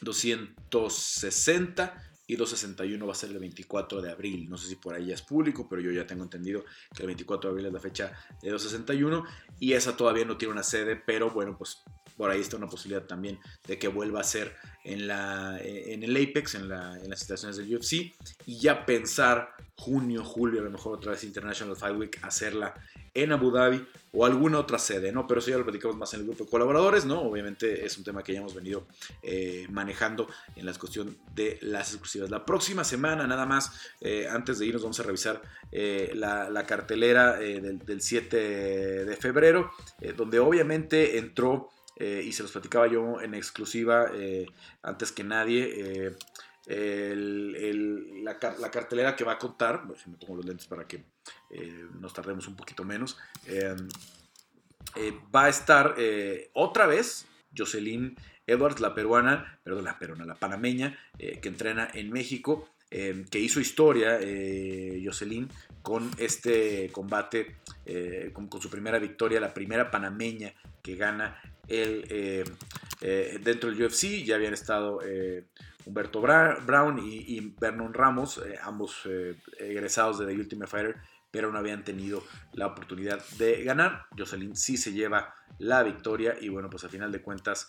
260 0.00 2.13
y 2.26 2.36
261 2.36 3.06
va 3.06 3.12
a 3.12 3.16
ser 3.16 3.30
el 3.30 3.38
24 3.38 4.00
de 4.00 4.10
abril. 4.10 4.48
No 4.48 4.56
sé 4.56 4.68
si 4.68 4.76
por 4.76 4.94
ahí 4.94 5.06
ya 5.06 5.14
es 5.14 5.22
público, 5.22 5.66
pero 5.68 5.82
yo 5.82 5.92
ya 5.92 6.06
tengo 6.06 6.24
entendido 6.24 6.64
que 6.94 7.02
el 7.02 7.08
24 7.08 7.48
de 7.48 7.52
abril 7.52 7.66
es 7.66 7.72
la 7.72 7.80
fecha 7.80 8.12
de 8.42 8.50
261 8.50 9.24
y 9.60 9.72
esa 9.72 9.96
todavía 9.96 10.24
no 10.24 10.36
tiene 10.36 10.52
una 10.52 10.62
sede, 10.62 10.96
pero 10.96 11.30
bueno, 11.30 11.56
pues 11.56 11.82
por 12.16 12.30
ahí 12.30 12.40
está 12.40 12.56
una 12.56 12.68
posibilidad 12.68 13.06
también 13.06 13.38
de 13.66 13.78
que 13.78 13.88
vuelva 13.88 14.20
a 14.20 14.24
ser 14.24 14.54
en, 14.84 15.06
la, 15.06 15.58
en 15.60 16.02
el 16.02 16.16
Apex, 16.16 16.54
en, 16.54 16.68
la, 16.68 16.96
las 17.08 17.20
situaciones 17.20 17.56
del 17.56 17.74
UFC, 17.74 18.14
y 18.46 18.58
ya 18.60 18.86
pensar 18.86 19.54
junio, 19.76 20.24
julio, 20.24 20.60
a 20.60 20.64
lo 20.64 20.70
mejor 20.70 20.94
otra 20.94 21.12
vez 21.12 21.24
International 21.24 21.76
Fight 21.76 21.96
Week, 21.96 22.18
hacerla 22.22 22.74
en 23.14 23.32
Abu 23.32 23.50
Dhabi 23.50 23.86
o 24.12 24.24
alguna 24.24 24.58
otra 24.58 24.78
sede, 24.78 25.10
¿no? 25.12 25.26
Pero 25.26 25.40
eso 25.40 25.50
ya 25.50 25.58
lo 25.58 25.64
platicamos 25.64 25.96
más 25.96 26.12
en 26.14 26.20
el 26.20 26.26
grupo 26.26 26.44
de 26.44 26.50
colaboradores, 26.50 27.04
¿no? 27.04 27.20
Obviamente 27.22 27.84
es 27.84 27.98
un 27.98 28.04
tema 28.04 28.22
que 28.22 28.32
ya 28.32 28.40
hemos 28.40 28.54
venido 28.54 28.86
eh, 29.22 29.66
manejando 29.70 30.28
en 30.54 30.66
la 30.66 30.74
cuestión 30.74 31.16
de 31.34 31.58
las 31.62 31.90
exclusivas. 31.90 32.30
La 32.30 32.44
próxima 32.44 32.84
semana, 32.84 33.26
nada 33.26 33.46
más, 33.46 33.72
eh, 34.00 34.28
antes 34.28 34.58
de 34.58 34.66
irnos, 34.66 34.82
vamos 34.82 35.00
a 35.00 35.02
revisar 35.02 35.42
eh, 35.72 36.12
la, 36.14 36.64
cartelera 36.66 37.34
del, 37.34 37.78
del, 37.78 38.00
7 38.00 39.04
de 39.04 39.16
febrero, 39.16 39.70
donde 40.16 40.38
obviamente 40.38 41.18
entró 41.18 41.70
y 42.00 42.32
se 42.32 42.42
los 42.42 42.50
platicaba 42.50 42.88
yo 42.88 43.20
en 43.20 43.34
exclusiva 43.34 44.10
antes 44.82 45.12
que 45.12 45.22
nadie. 45.22 46.16
Eh, 46.66 47.14
la, 48.22 48.38
cartelera 48.38 49.14
que 49.14 49.24
va 49.24 49.32
a 49.32 49.38
contar, 49.38 49.84
me 50.06 50.16
pongo 50.16 50.36
los 50.36 50.46
lentes 50.46 50.66
para 50.66 50.86
que 50.86 51.04
nos 52.00 52.12
tardemos 52.12 52.48
un 52.48 52.56
poquito 52.56 52.84
menos, 52.84 53.18
va 55.34 55.44
a 55.44 55.48
estar 55.48 55.94
otra 56.54 56.86
vez 56.86 57.26
Jocelyn 57.56 58.16
Edwards, 58.46 58.80
la 58.80 58.94
peruana, 58.94 59.60
perdón, 59.62 59.84
la 59.84 59.98
peruana, 59.98 60.24
la 60.24 60.34
panameña, 60.34 60.98
que 61.18 61.48
entrena 61.48 61.88
en 61.92 62.10
México, 62.10 62.68
que 62.90 63.38
hizo 63.38 63.60
historia, 63.60 64.18
Jocelyn, 65.04 65.48
con 65.82 66.10
este 66.18 66.88
combate, 66.92 67.56
con, 68.32 68.50
su 68.60 68.70
primera 68.70 68.98
victoria, 68.98 69.38
la 69.38 69.52
primera 69.52 69.90
panameña 69.90 70.54
que 70.82 70.96
gana 70.96 71.40
el, 71.68 72.04
eh, 73.04 73.34
eh, 73.34 73.38
dentro 73.38 73.70
del 73.70 73.82
UFC. 73.82 74.24
Ya 74.24 74.36
habían 74.36 74.54
estado 74.54 75.00
eh, 75.04 75.44
Humberto 75.84 76.20
Brown 76.20 76.98
y, 76.98 77.54
Vernon 77.60 77.92
Ramos, 77.92 78.40
ambos 78.62 79.06
egresados 79.58 80.18
de 80.18 80.26
The 80.26 80.32
Ultimate 80.32 80.70
Fighter, 80.70 80.96
pero 81.30 81.52
no 81.52 81.58
habían 81.58 81.84
tenido 81.84 82.24
la 82.54 82.66
oportunidad 82.66 83.22
de 83.36 83.62
ganar. 83.62 84.06
Jocelyn 84.16 84.56
sí 84.56 84.78
se 84.78 84.92
lleva 84.92 85.34
la 85.58 85.82
victoria 85.82 86.36
y 86.40 86.48
bueno, 86.48 86.70
pues 86.70 86.84
al 86.84 86.90
final 86.90 87.12
de 87.12 87.20
cuentas 87.20 87.66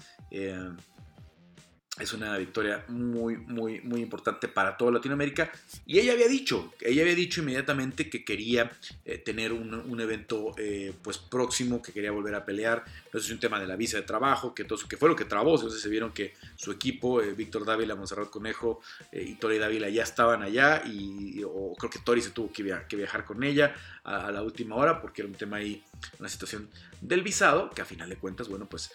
es 2.00 2.12
una 2.12 2.38
victoria 2.38 2.84
muy, 2.90 3.38
muy, 3.38 3.80
muy 3.82 4.02
importante 4.02 4.50
para 4.50 4.76
toda 4.76 4.92
Latinoamérica. 4.92 5.50
Y 5.86 6.00
ella 6.00 6.12
había 6.12 6.28
dicho, 6.28 6.74
ella 6.82 7.04
había 7.04 7.16
dicho 7.16 7.42
inmediatamente 7.42 8.10
que 8.10 8.26
quería 8.26 8.72
eh, 9.06 9.18
tener 9.18 9.54
un, 9.54 10.00
evento 10.02 10.54
eh, 10.58 10.94
pues 11.02 11.18
próximo, 11.18 11.82
que 11.82 11.94
quería 11.94 12.12
volver 12.12 12.36
a 12.36 12.44
pelear. 12.44 12.84
No 13.14 13.20
es 13.20 13.30
un 13.30 13.40
tema 13.40 13.62
de 13.62 13.68
la 13.68 13.78
visa 13.78 13.96
de 13.96 14.04
trabajo, 14.04 14.54
que, 14.54 14.66
todo, 14.66 14.86
que 14.90 14.98
fue 14.98 15.08
lo 15.08 15.16
que 15.16 15.24
trabó. 15.24 15.56
Entonces 15.56 15.82
se 15.82 15.88
vieron 15.88 16.12
que 16.12 16.34
su 16.58 16.72
equipo, 16.72 17.22
eh, 17.22 17.34
Víctor 17.34 17.66
Dávila, 17.66 17.96
Monserrat 17.96 18.30
Conejo 18.30 18.82
y 19.14 19.36
Tori 19.36 19.58
Dávila 19.58 19.88
ya 19.90 20.04
estaban 20.04 20.44
allá. 20.44 20.84
Y 20.86 21.44
o 21.46 21.74
creo 21.78 21.90
que 21.90 22.00
Tori 22.00 22.22
se 22.22 22.32
tuvo 22.32 22.52
que, 22.52 22.64
viajar 22.64 23.24
con 23.24 23.42
ella 23.44 23.74
a, 24.04 24.32
la 24.32 24.42
última 24.42 24.76
hora 24.76 25.02
porque 25.02 25.22
era 25.22 25.30
un 25.30 25.36
tema 25.36 25.58
ahí, 25.58 25.82
una 26.20 26.28
situación 26.28 26.68
del 27.08 27.24
visado, 27.24 27.70
que 27.70 27.82
a 27.82 27.86
final 27.86 28.10
de 28.10 28.18
cuentas, 28.18 28.50
bueno, 28.50 28.68
pues 28.68 28.92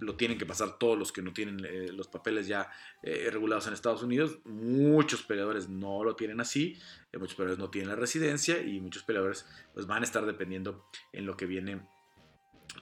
lo 0.00 0.16
tienen 0.16 0.38
que 0.38 0.46
pasar 0.46 0.78
todos 0.78 0.98
los 0.98 1.12
que 1.12 1.22
no 1.22 1.32
tienen 1.32 1.58
los 1.96 2.08
papeles 2.08 2.24
papeles 2.24 2.46
ya 2.46 2.70
eh, 3.02 3.28
regulados 3.30 3.66
en 3.66 3.74
Estados 3.74 4.02
Unidos. 4.02 4.38
Muchos 4.46 5.22
peleadores 5.22 5.68
no 5.68 6.02
lo 6.02 6.16
tienen 6.16 6.40
así, 6.40 6.78
eh, 7.12 7.18
muchos 7.18 7.34
peleadores 7.34 7.58
no 7.58 7.68
tienen 7.68 7.90
la 7.90 7.96
residencia 7.96 8.62
y 8.62 8.80
muchos 8.80 9.02
peleadores 9.02 9.44
pues, 9.74 9.86
van 9.86 10.02
a 10.02 10.06
estar 10.06 10.24
dependiendo 10.24 10.86
en 11.12 11.26
lo 11.26 11.36
que 11.36 11.44
viene 11.44 11.86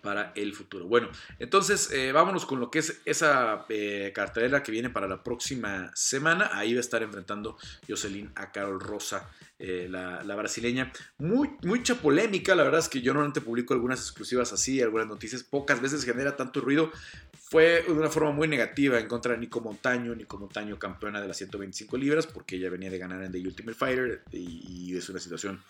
para 0.03 0.33
el 0.35 0.53
futuro. 0.53 0.87
Bueno, 0.87 1.09
entonces 1.39 1.91
eh, 1.93 2.13
vámonos 2.13 2.45
con 2.45 2.61
lo 2.61 2.71
que 2.71 2.81
es 2.81 3.01
esa 3.05 3.65
eh, 3.69 4.13
cartelera 4.15 4.63
que 4.63 4.73
viene 4.73 4.91
para 4.91 5.07
la 5.07 5.23
próxima 5.23 5.91
semana. 5.95 6.51
Ahí 6.53 6.75
va 6.75 6.79
a 6.79 6.81
estar 6.81 7.03
enfrentando 7.03 7.57
Jocelyn 7.89 8.33
a 8.35 8.51
Carol 8.51 8.81
Rosa, 8.81 9.31
eh, 9.59 9.87
la, 9.89 10.35
brasileña. 10.35 10.93
Muy, 11.19 11.51
mucha 11.63 11.95
polémica, 11.95 12.55
la 12.55 12.65
verdad 12.65 12.81
es 12.81 12.89
que 12.89 13.01
yo 13.01 13.13
normalmente 13.13 13.41
publico 13.41 13.75
algunas 13.75 14.01
exclusivas 14.01 14.53
así, 14.53 14.83
algunas 14.83 15.07
noticias, 15.07 15.45
pocas 15.45 15.81
veces 15.81 16.05
genera 16.05 16.37
tanto 16.37 16.61
ruido. 16.61 16.91
Fue 17.39 17.83
de 17.83 17.93
una 17.93 18.09
forma 18.09 18.33
muy 18.33 18.49
negativa 18.49 18.99
en 18.99 19.07
contra 19.07 19.35
de 19.35 19.39
Nico 19.39 19.61
Montaño, 19.61 20.15
Nico 20.15 20.39
Montaño 20.39 20.79
campeona 20.79 21.21
de 21.21 21.29
las 21.29 21.37
125 21.37 21.97
libras, 21.97 22.27
porque 22.27 22.57
ella 22.57 22.71
venía 22.71 22.91
de 22.91 22.99
ganar 22.99 23.23
en 23.23 23.31
The 23.31 23.39
Ultimate 23.39 23.79
Fighter 23.79 24.25
y, 24.33 24.91
y 24.91 24.97
es 24.97 25.09
una 25.09 25.21
situación 25.21 25.63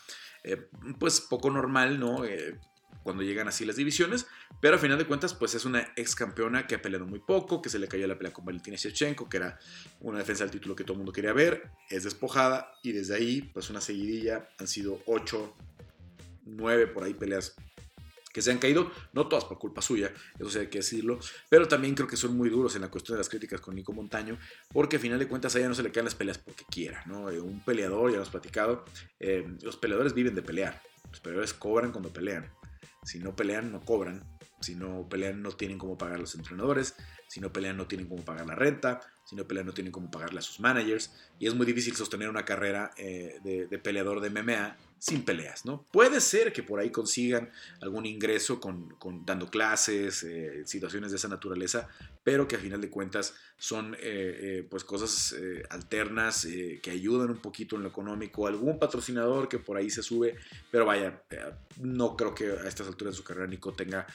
pues 0.98 1.20
poco 1.20 1.50
normal, 1.50 2.00
¿no? 2.00 2.24
Cuando 3.03 3.22
llegan 3.22 3.48
así 3.48 3.64
las 3.64 3.76
divisiones, 3.76 4.26
pero 4.61 4.76
a 4.76 4.78
final 4.78 4.98
de 4.98 5.07
cuentas 5.07 5.34
pues 5.34 5.55
es 5.55 5.64
una 5.64 5.92
ex 5.96 6.14
campeona 6.14 6.66
que 6.66 6.74
ha 6.74 6.82
peleado 6.82 7.07
muy 7.07 7.20
poco, 7.20 7.62
que 7.62 7.68
se 7.68 7.78
le 7.78 7.88
cayó 7.88 8.07
la 8.07 8.16
pelea 8.16 8.32
con 8.32 8.44
Valentina 8.44 8.76
Shevchenko, 8.76 9.28
que 9.28 9.36
era 9.38 9.59
una 10.00 10.18
defensa 10.18 10.44
del 10.44 10.50
título 10.50 10.76
que 10.76 10.84
todo 10.84 10.94
el 10.94 10.98
mundo 10.98 11.12
quería 11.12 11.32
ver, 11.32 11.70
es 11.88 12.05
despojada 12.05 12.72
y 12.82 12.92
desde 12.92 13.14
ahí 13.14 13.42
pues 13.53 13.70
una 13.70 13.80
seguidilla, 13.80 14.48
han 14.59 14.66
sido 14.66 15.00
8, 15.07 15.57
9 16.44 16.86
por 16.88 17.05
ahí 17.05 17.14
peleas 17.14 17.55
que 18.32 18.40
se 18.40 18.50
han 18.50 18.59
caído, 18.59 18.90
no 19.12 19.28
todas 19.28 19.44
por 19.44 19.59
culpa 19.59 19.82
suya, 19.82 20.11
eso 20.38 20.50
sí 20.50 20.59
hay 20.59 20.68
que 20.68 20.78
decirlo, 20.78 21.18
pero 21.48 21.68
también 21.68 21.94
creo 21.94 22.09
que 22.09 22.16
son 22.16 22.36
muy 22.36 22.48
duros 22.48 22.74
en 22.74 22.82
la 22.82 22.88
cuestión 22.88 23.16
de 23.16 23.18
las 23.18 23.28
críticas 23.28 23.61
con 23.61 23.74
Nico 23.74 23.92
Montaño, 23.92 24.38
porque 24.72 24.96
a 24.96 24.98
final 24.98 25.18
de 25.18 25.28
cuentas 25.28 25.55
a 25.55 25.59
ella 25.59 25.68
no 25.68 25.74
se 25.74 25.82
le 25.82 25.92
caen 25.92 26.07
las 26.07 26.14
peleas 26.14 26.38
porque 26.38 26.64
quiera, 26.70 27.03
¿no? 27.07 27.30
Eh, 27.30 27.40
un 27.40 27.62
peleador, 27.62 28.11
ya 28.11 28.16
lo 28.16 28.22
hemos 28.22 28.30
platicado, 28.30 28.84
eh, 29.20 29.46
los 29.61 29.76
peleadores 29.76 30.14
viven 30.14 30.34
de 30.34 30.42
pelear, 30.42 30.80
los 31.11 31.20
peleadores 31.20 31.53
cobran 31.53 31.92
cuando 31.92 32.11
pelean, 32.11 32.50
si 33.03 33.18
no 33.18 33.34
pelean, 33.34 33.72
no 33.72 33.80
cobran. 33.84 34.22
Si 34.61 34.76
no 34.76 35.09
pelean, 35.09 35.42
no 35.42 35.50
tienen 35.50 35.78
cómo 35.78 35.98
pagar 35.98 36.20
los 36.20 36.34
entrenadores. 36.36 36.94
Si 37.26 37.40
no 37.40 37.53
pelean, 37.53 37.76
no 37.76 37.86
tienen 37.86 38.09
cómo 38.09 38.24
pagar 38.24 38.46
la 38.46 38.55
renta. 38.55 39.00
Si 39.24 39.34
no 39.34 39.46
pelean, 39.46 39.66
no 39.66 39.72
tienen 39.72 39.92
cómo 39.92 40.11
pagarle 40.11 40.38
a 40.38 40.42
sus 40.42 40.61
managers. 40.61 41.12
Y 41.38 41.48
es 41.48 41.55
muy 41.55 41.66
difícil 41.66 41.96
sostener 41.96 42.28
una 42.28 42.44
carrera 42.44 42.92
eh, 42.96 43.40
de, 43.42 43.78
peleador 43.78 44.20
de 44.20 44.30
MMA 44.30 44.76
sin 45.03 45.24
peleas, 45.24 45.64
¿no? 45.64 45.84
Puede 45.90 46.20
ser 46.20 46.53
que 46.53 46.62
por 46.62 46.78
ahí 46.78 46.90
consigan 46.90 47.50
algún 47.80 48.07
ingreso 48.07 48.61
con, 48.61 48.96
dando 49.26 49.50
clases, 49.50 50.22
eh, 50.22 50.62
situaciones 50.64 51.11
de 51.11 51.16
esa 51.16 51.26
naturaleza, 51.26 51.88
pero 52.22 52.46
que 52.46 52.55
a 52.55 52.61
final 52.61 52.80
de 52.80 52.88
cuentas 52.88 53.34
son 53.59 53.96
eh, 53.98 54.64
pues 54.70 54.84
cosas 54.84 55.34
alternas 55.70 56.46
que 56.80 56.90
ayudan 56.90 57.30
un 57.30 57.38
poquito 57.38 57.74
en 57.74 57.82
lo 57.82 57.88
económico, 57.88 58.46
algún 58.46 58.78
patrocinador 58.78 59.48
que 59.48 59.59
por 59.59 59.76
ahí 59.76 59.90
se 59.90 60.05
sube, 60.05 60.36
pero 60.70 60.86
vaya, 60.86 61.24
no 61.80 62.16
creo 62.16 62.32
que 62.32 62.53
a 62.53 62.68
estas 62.68 62.86
alturas 62.86 63.14
de 63.14 63.18
su 63.18 63.24
carrera 63.24 63.48
Nico 63.48 63.72
tenga 63.72 64.07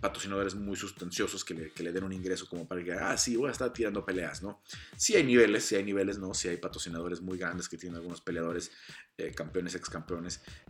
patrocinadores 0.00 0.54
muy 0.54 0.76
sustanciosos 0.76 1.44
que 1.44 1.70
le, 1.82 1.92
den 1.92 2.04
un 2.04 2.12
ingreso 2.12 2.46
como 2.48 2.66
para 2.66 2.82
que, 2.82 2.92
ah, 2.92 3.16
sí, 3.18 3.36
voy 3.36 3.48
a 3.48 3.52
estar 3.52 3.70
tirando 3.70 4.04
peleas, 4.04 4.42
¿no? 4.42 4.62
Sí 4.96 5.14
hay 5.14 5.24
niveles, 5.24 5.64
sí 5.64 5.76
hay 5.76 5.84
niveles, 5.84 6.18
¿no? 6.18 6.32
Sí 6.32 6.48
hay 6.48 6.56
patrocinadores 6.56 7.20
muy 7.20 7.36
grandes 7.36 7.68
que 7.68 7.76
tienen 7.76 7.96
algunos 7.96 8.20
peleadores, 8.20 8.70
eh, 9.18 9.32
campeones, 9.34 9.74
ex 9.74 9.90
campeones, 9.90 10.21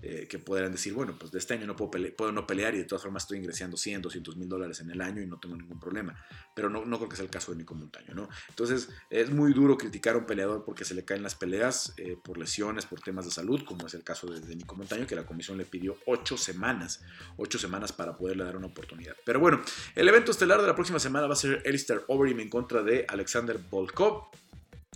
eh, 0.03 0.27
que 0.29 0.39
podrán 0.39 0.73
decir, 0.73 0.93
bueno, 0.93 1.17
pues 1.19 1.33
de 1.33 1.39
este 1.39 1.55
año 1.55 1.67
no 1.67 1.77
puedo, 1.77 2.33
no 2.33 2.47
pelear 2.47 2.75
y 2.75 2.79
de 2.79 2.85
todas 2.85 3.03
formas 3.03 3.25
estoy 3.25 3.39
ingresando 3.39 3.77
100, 3.77 4.03
200 4.03 4.37
mil 4.37 4.49
dólares 4.49 4.81
en 4.81 4.91
el 4.91 5.01
año 5.01 5.23
y 5.23 5.27
no 5.27 5.39
tengo 5.39 5.57
ningún 5.57 5.79
problema. 5.79 6.15
Pero 6.55 6.69
no, 6.69 6.85
no 6.85 6.97
creo 6.99 7.09
que 7.09 7.17
sea 7.17 7.25
el 7.25 7.31
caso 7.31 7.53
de 7.53 7.59
Nico 7.59 7.75
Montaño, 7.75 8.15
¿no? 8.15 8.29
Entonces 8.49 8.89
es 9.11 9.31
muy 9.31 9.53
duro 9.53 9.77
criticar 9.77 10.15
a 10.15 10.19
un 10.19 10.27
peleador 10.27 10.65
porque 10.65 10.85
se 10.85 10.95
le 10.95 11.05
caen 11.05 11.23
las 11.23 11.35
peleas 11.35 11.95
eh, 11.97 12.17
por 12.23 12.39
lesiones, 12.39 12.87
por 12.87 13.01
temas 13.01 13.25
de 13.25 13.31
salud, 13.31 13.63
como 13.65 13.87
es 13.87 13.95
el 13.95 14.05
caso 14.05 14.27
de, 14.27 14.41
de, 14.41 14.57
Nico 14.57 14.77
Montaño, 14.77 15.07
que 15.07 15.17
la 15.17 15.27
comisión 15.27 15.59
le 15.59 15.65
pidió 15.65 15.97
8 16.07 16.37
semanas, 16.37 17.03
8 17.37 17.59
semanas 17.59 17.93
para 17.93 18.17
poderle 18.17 18.45
dar 18.45 18.57
una 18.57 18.67
oportunidad. 18.67 19.15
Pero 19.25 19.41
bueno, 19.41 19.63
el 19.95 20.09
evento 20.09 20.31
estelar 20.31 20.61
de 20.61 20.67
la 20.67 20.75
próxima 20.75 20.99
semana 20.99 21.27
va 21.27 21.35
a 21.35 21.37
ser 21.37 21.63
Alistair 21.67 22.03
Overeem 22.09 22.41
en 22.41 22.51
contra 22.51 22.83
de 22.83 23.05
Alexander 23.09 23.59
Volkov. 23.59 24.42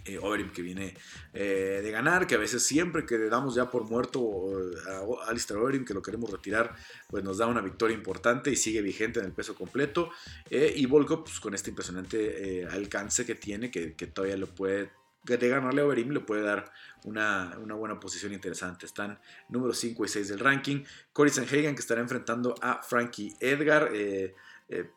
Eh, 0.06 0.18
Overeem 0.18 0.52
que 0.52 0.62
viene 0.62 0.94
eh, 1.32 1.80
de 1.82 1.90
ganar, 1.90 2.26
que 2.26 2.36
a 2.36 2.38
veces 2.38 2.62
siempre 2.62 3.04
que 3.04 3.18
le 3.18 3.28
damos 3.28 3.56
ya 3.56 3.70
por 3.70 3.84
muerto 3.84 4.52
a 4.88 5.28
Alistair 5.28 5.58
Overeem, 5.58 5.84
que 5.84 5.94
lo 5.94 6.02
queremos 6.02 6.30
retirar, 6.30 6.76
pues 7.08 7.24
nos 7.24 7.38
da 7.38 7.46
una 7.46 7.60
victoria 7.60 7.96
importante 7.96 8.50
y 8.50 8.56
sigue 8.56 8.82
vigente 8.82 9.18
en 9.18 9.26
el 9.26 9.32
peso 9.32 9.54
completo. 9.54 10.10
Eh, 10.48 10.72
y 10.76 10.86
Volkov, 10.86 11.24
pues, 11.24 11.40
con 11.40 11.54
este 11.54 11.70
impresionante 11.70 12.66
alcance 12.70 13.26
que 13.26 13.34
tiene, 13.34 13.70
que, 13.70 13.90
todavía 14.06 14.36
lo 14.36 14.46
puede 14.46 14.90
de 15.24 15.48
ganarle 15.48 15.80
a 15.82 15.86
Overeem 15.86 16.10
le 16.10 16.20
puede 16.20 16.42
dar 16.42 16.72
una, 17.02 17.56
buena 17.56 17.98
posición 17.98 18.32
interesante. 18.32 18.86
Están 18.86 19.18
número 19.48 19.74
5 19.74 20.04
y 20.04 20.08
6 20.08 20.28
del 20.28 20.38
ranking. 20.38 20.84
Cory 21.12 21.30
Sanhagen 21.30 21.74
que 21.74 21.80
estará 21.80 22.00
enfrentando 22.00 22.54
a 22.62 22.80
Frankie 22.80 23.34
Edgar. 23.40 23.90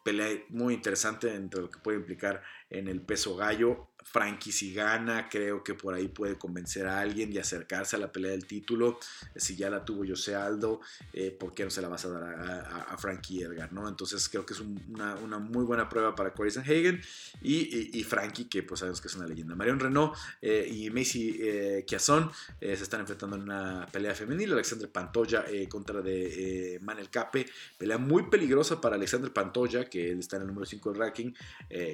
pelea 0.04 0.44
muy 0.50 0.76
interesante 0.76 1.34
entre 1.34 1.62
lo 1.62 1.72
que 1.72 1.80
puede 1.80 1.98
implicar 1.98 2.44
en 2.70 2.88
el 2.88 3.02
peso 3.02 3.36
gallo. 3.36 3.90
Frankie 4.12 4.52
si 4.52 4.74
gana, 4.74 5.30
creo 5.30 5.64
que 5.64 5.76
por 5.76 5.94
ahí 5.94 6.08
puede 6.08 6.36
convencer 6.36 6.88
a 6.88 7.00
alguien 7.00 7.32
y 7.32 7.38
acercarse 7.38 7.96
a 7.96 8.00
la 8.00 8.12
pelea 8.12 8.32
del 8.32 8.46
título. 8.46 9.00
Si 9.36 9.56
ya 9.56 9.70
la 9.70 9.86
tuvo 9.86 10.04
José 10.08 10.36
Aldo, 10.36 10.82
eh, 11.14 11.30
¿por 11.30 11.54
qué 11.54 11.64
no 11.64 11.70
se 11.70 11.82
la 11.82 11.90
vas 11.90 12.06
a 12.06 12.10
dar 12.10 12.24
a, 12.24 12.98
Frankie 12.98 13.44
Edgar? 13.44 13.72
¿no? 13.72 13.88
Entonces 13.88 14.28
creo 14.28 14.46
que 14.46 14.54
es 14.54 14.62
una, 14.62 15.38
muy 15.38 15.64
buena 15.64 15.88
prueba 15.88 16.16
para 16.16 16.34
Corey 16.34 16.52
Sanhagen 16.52 17.02
y, 17.42 18.00
y, 18.00 18.04
Frankie, 18.04 18.46
que 18.46 18.64
pues 18.64 18.80
sabemos 18.80 19.00
que 19.00 19.10
es 19.10 19.16
una 19.16 19.28
leyenda. 19.28 19.56
Marion 19.56 19.80
Renault 19.80 20.16
eh, 20.42 20.68
y 20.68 20.90
Macy 20.90 21.38
eh, 21.40 21.86
Kiazón 21.88 22.32
se 22.60 22.74
están 22.74 23.02
enfrentando 23.02 23.36
en 23.36 23.44
una 23.44 23.88
pelea 23.92 24.16
femenil. 24.16 24.54
Alexander 24.54 24.92
Pantoya 24.92 25.46
contra 25.70 26.02
de 26.02 26.80
Manel 26.82 27.10
Cape, 27.12 27.46
pelea 27.78 28.00
muy 28.00 28.24
peligrosa 28.24 28.82
para 28.82 28.96
Alexander 28.96 29.32
Pantoya, 29.32 29.86
que 29.86 30.12
él 30.12 30.20
está 30.20 30.38
en 30.38 30.44
el 30.44 30.48
número 30.48 30.66
5 30.66 30.92
del 30.92 31.00
ranking. 31.00 31.34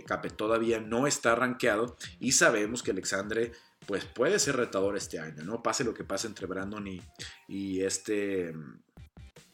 Cape 0.05 0.29
todavía 0.29 0.79
no 0.79 1.07
está 1.07 1.35
rankeado 1.35 1.97
y 2.19 2.31
sabemos 2.31 2.83
que 2.83 2.91
Alexandre 2.91 3.51
pues 3.85 4.05
puede 4.05 4.39
ser 4.39 4.57
retador 4.57 4.97
este 4.97 5.19
año, 5.19 5.43
¿no? 5.43 5.61
Pase 5.61 5.83
lo 5.83 5.93
que 5.93 6.03
pase 6.03 6.27
entre 6.27 6.47
Brandon 6.47 6.85
y, 7.47 7.81
este 7.81 8.53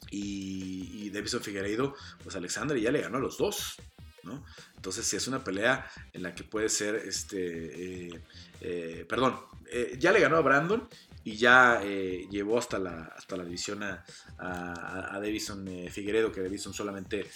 y, 0.09 1.09
Davison 1.09 1.41
Figueiredo, 1.41 1.95
pues 2.23 2.35
Alexandre 2.35 2.79
ya 2.79 2.91
le 2.91 3.01
ganó 3.01 3.17
a 3.17 3.21
los 3.21 3.37
dos, 3.37 3.75
¿no? 4.23 4.45
Entonces, 4.75 5.05
si 5.05 5.17
es 5.17 5.27
una 5.27 5.43
pelea 5.43 5.89
en 6.13 6.23
la 6.23 6.33
que 6.33 6.43
puede 6.43 6.69
ser, 6.69 6.95
este, 6.95 8.07
eh, 8.07 8.21
eh, 8.61 9.05
perdón, 9.07 9.39
eh, 9.69 9.97
ya 9.99 10.11
le 10.11 10.21
ganó 10.21 10.37
a 10.37 10.41
Brandon 10.41 10.87
y 11.23 11.35
ya 11.35 11.81
llevó 11.83 12.57
hasta 12.57 12.79
la, 12.79 13.13
hasta 13.15 13.37
la 13.37 13.43
división 13.43 13.83
a, 13.83 14.03
Davison 15.21 15.67
Figueredo, 15.91 16.31
que 16.31 16.41
Davison 16.41 16.73
solamente 16.73 17.27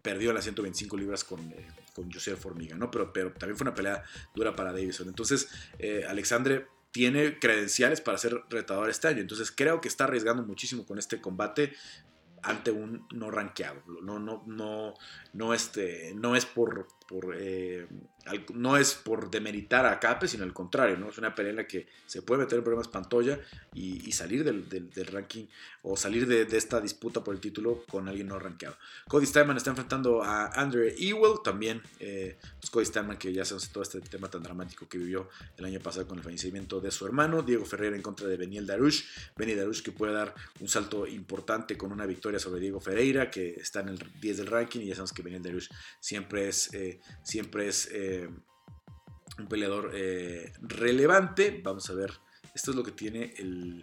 perdió 0.00 0.32
las 0.32 0.44
125 0.44 0.96
libras 0.96 1.24
con, 1.24 1.52
con 1.96 2.12
José 2.12 2.36
Formiga, 2.36 2.76
¿no? 2.76 2.90
Pero, 2.90 3.10
pero 3.10 3.32
también 3.32 3.56
fue 3.56 3.64
una 3.64 3.74
pelea 3.74 4.04
dura 4.34 4.54
para 4.54 4.72
Davison. 4.72 5.08
Entonces, 5.08 5.48
eh, 5.78 6.04
Alexandre 6.06 6.66
tiene 6.90 7.38
credenciales 7.38 8.02
para 8.02 8.18
ser 8.18 8.42
retador 8.50 8.90
este 8.90 9.08
año. 9.08 9.20
Entonces, 9.20 9.50
creo 9.50 9.80
que 9.80 9.88
está 9.88 10.04
arriesgando 10.04 10.42
muchísimo 10.42 10.84
con 10.84 10.98
este 10.98 11.22
combate 11.22 11.72
ante 12.42 12.70
un 12.70 13.06
no 13.12 13.30
rankeado. 13.30 13.82
No, 14.02 14.18
no, 14.18 14.44
no, 14.46 14.94
no, 15.32 15.54
este, 15.54 16.12
no 16.14 16.36
es 16.36 16.44
por, 16.44 16.86
por 17.08 17.34
eh, 17.38 17.88
no 18.54 18.76
es 18.76 18.94
por 18.94 19.30
demeritar 19.30 19.86
a 19.86 20.00
Cape, 20.00 20.28
sino 20.28 20.44
al 20.44 20.52
contrario, 20.52 20.96
¿no? 20.96 21.10
Es 21.10 21.18
una 21.18 21.34
pelea 21.34 21.66
que 21.66 21.86
se 22.06 22.22
puede 22.22 22.42
meter 22.42 22.58
en 22.58 22.64
problemas 22.64 22.88
Pantoya 22.88 23.38
y, 23.74 24.12
salir 24.12 24.44
del, 24.44 24.86
ranking 25.12 25.46
o 25.82 25.96
salir 25.96 26.26
de, 26.26 26.46
esta 26.56 26.80
disputa 26.80 27.22
por 27.22 27.34
el 27.34 27.40
título 27.40 27.84
con 27.88 28.08
alguien 28.08 28.28
no 28.28 28.38
rankeado. 28.38 28.76
Cody 29.08 29.26
Steinman 29.26 29.56
está 29.56 29.70
enfrentando 29.70 30.22
a 30.22 30.46
Andre 30.46 30.94
Ewell, 30.98 31.40
también 31.44 31.82
eh, 32.00 32.38
pues 32.58 32.70
Cody 32.70 32.86
Steinman 32.86 33.18
que 33.18 33.32
ya 33.32 33.44
se 33.44 33.56
todo 33.68 33.82
este 33.82 34.00
tema 34.00 34.28
tan 34.28 34.42
dramático 34.42 34.88
que 34.88 34.98
vivió 34.98 35.28
el 35.56 35.64
año 35.64 35.80
pasado 35.80 36.06
con 36.06 36.18
el 36.18 36.24
fallecimiento 36.24 36.80
de 36.80 36.90
su 36.90 37.06
hermano, 37.06 37.42
Diego 37.42 37.64
Ferreira 37.64 37.96
en 37.96 38.02
contra 38.02 38.28
de 38.28 38.36
Beniel 38.36 38.66
Darush, 38.66 39.04
Beni 39.36 39.54
Darush 39.54 39.82
que 39.82 39.92
puede 39.92 40.12
dar 40.12 40.34
un 40.60 40.68
salto 40.68 41.06
importante 41.06 41.76
con 41.76 41.92
una 41.92 42.06
victoria 42.06 42.38
sobre 42.38 42.60
Diego 42.60 42.80
Ferreira, 42.80 43.30
que 43.30 43.50
está 43.50 43.80
en 43.80 43.88
el 43.88 43.98
10 44.20 44.38
del 44.38 44.46
ranking 44.46 44.80
y 44.80 44.86
ya 44.86 44.94
sabemos 44.94 45.12
que 45.12 45.22
Beniel 45.22 45.42
Darush 45.42 45.68
siempre 46.00 46.48
es, 46.48 46.72
eh, 46.74 47.00
siempre 47.22 47.68
es 47.68 47.88
eh, 47.92 48.15
un 48.24 49.48
peleador 49.48 49.90
eh, 49.94 50.52
relevante. 50.60 51.60
Vamos 51.62 51.88
a 51.90 51.94
ver, 51.94 52.12
esto 52.54 52.70
es 52.70 52.76
lo 52.76 52.82
que 52.82 52.92
tiene 52.92 53.34
el, 53.38 53.82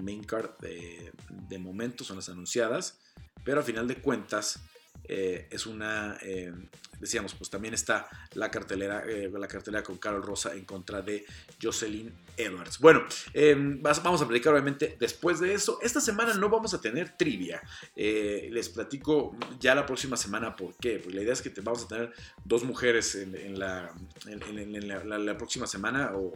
main 0.00 0.24
card 0.24 0.58
de, 0.60 1.12
de, 1.48 1.58
momento, 1.58 2.04
son 2.04 2.16
las 2.16 2.28
anunciadas, 2.28 3.00
pero 3.44 3.60
a 3.60 3.62
final 3.62 3.86
de 3.86 3.96
cuentas 3.96 4.60
eh, 5.06 5.48
es 5.50 5.66
una, 5.66 6.16
eh, 6.22 6.52
decíamos, 6.98 7.34
pues 7.34 7.50
también 7.50 7.74
está 7.74 8.08
la 8.34 8.50
cartelera, 8.50 9.04
la 9.04 9.48
cartelera 9.48 9.82
con 9.82 9.98
Carol 9.98 10.22
Rosa 10.22 10.54
en 10.54 10.64
contra 10.64 11.02
de 11.02 11.24
Jocelyn 11.62 12.12
Edwards. 12.36 12.78
Bueno, 12.78 13.04
em, 13.32 13.82
vamos 13.82 14.22
a 14.22 14.26
platicar 14.26 14.52
obviamente 14.52 14.96
después 14.98 15.40
de 15.40 15.52
eso. 15.52 15.78
Esta 15.82 16.00
semana 16.00 16.34
no 16.34 16.48
vamos 16.48 16.72
a 16.72 16.80
tener 16.80 17.16
trivia. 17.16 17.60
les 17.94 18.68
platico 18.70 19.36
ya 19.60 19.74
la 19.74 19.84
próxima 19.84 20.16
semana 20.16 20.56
por 20.56 20.74
qué. 20.76 20.98
Pues 20.98 21.14
la 21.14 21.22
idea 21.22 21.32
es 21.32 21.42
que 21.42 21.50
vamos 21.60 21.84
a 21.84 21.88
tener 21.88 22.12
dos 22.44 22.64
mujeres 22.64 23.14
en, 23.14 23.58
la, 23.58 23.92
en 24.26 25.26
la, 25.26 25.36
próxima 25.36 25.66
semana 25.66 26.12
o 26.14 26.32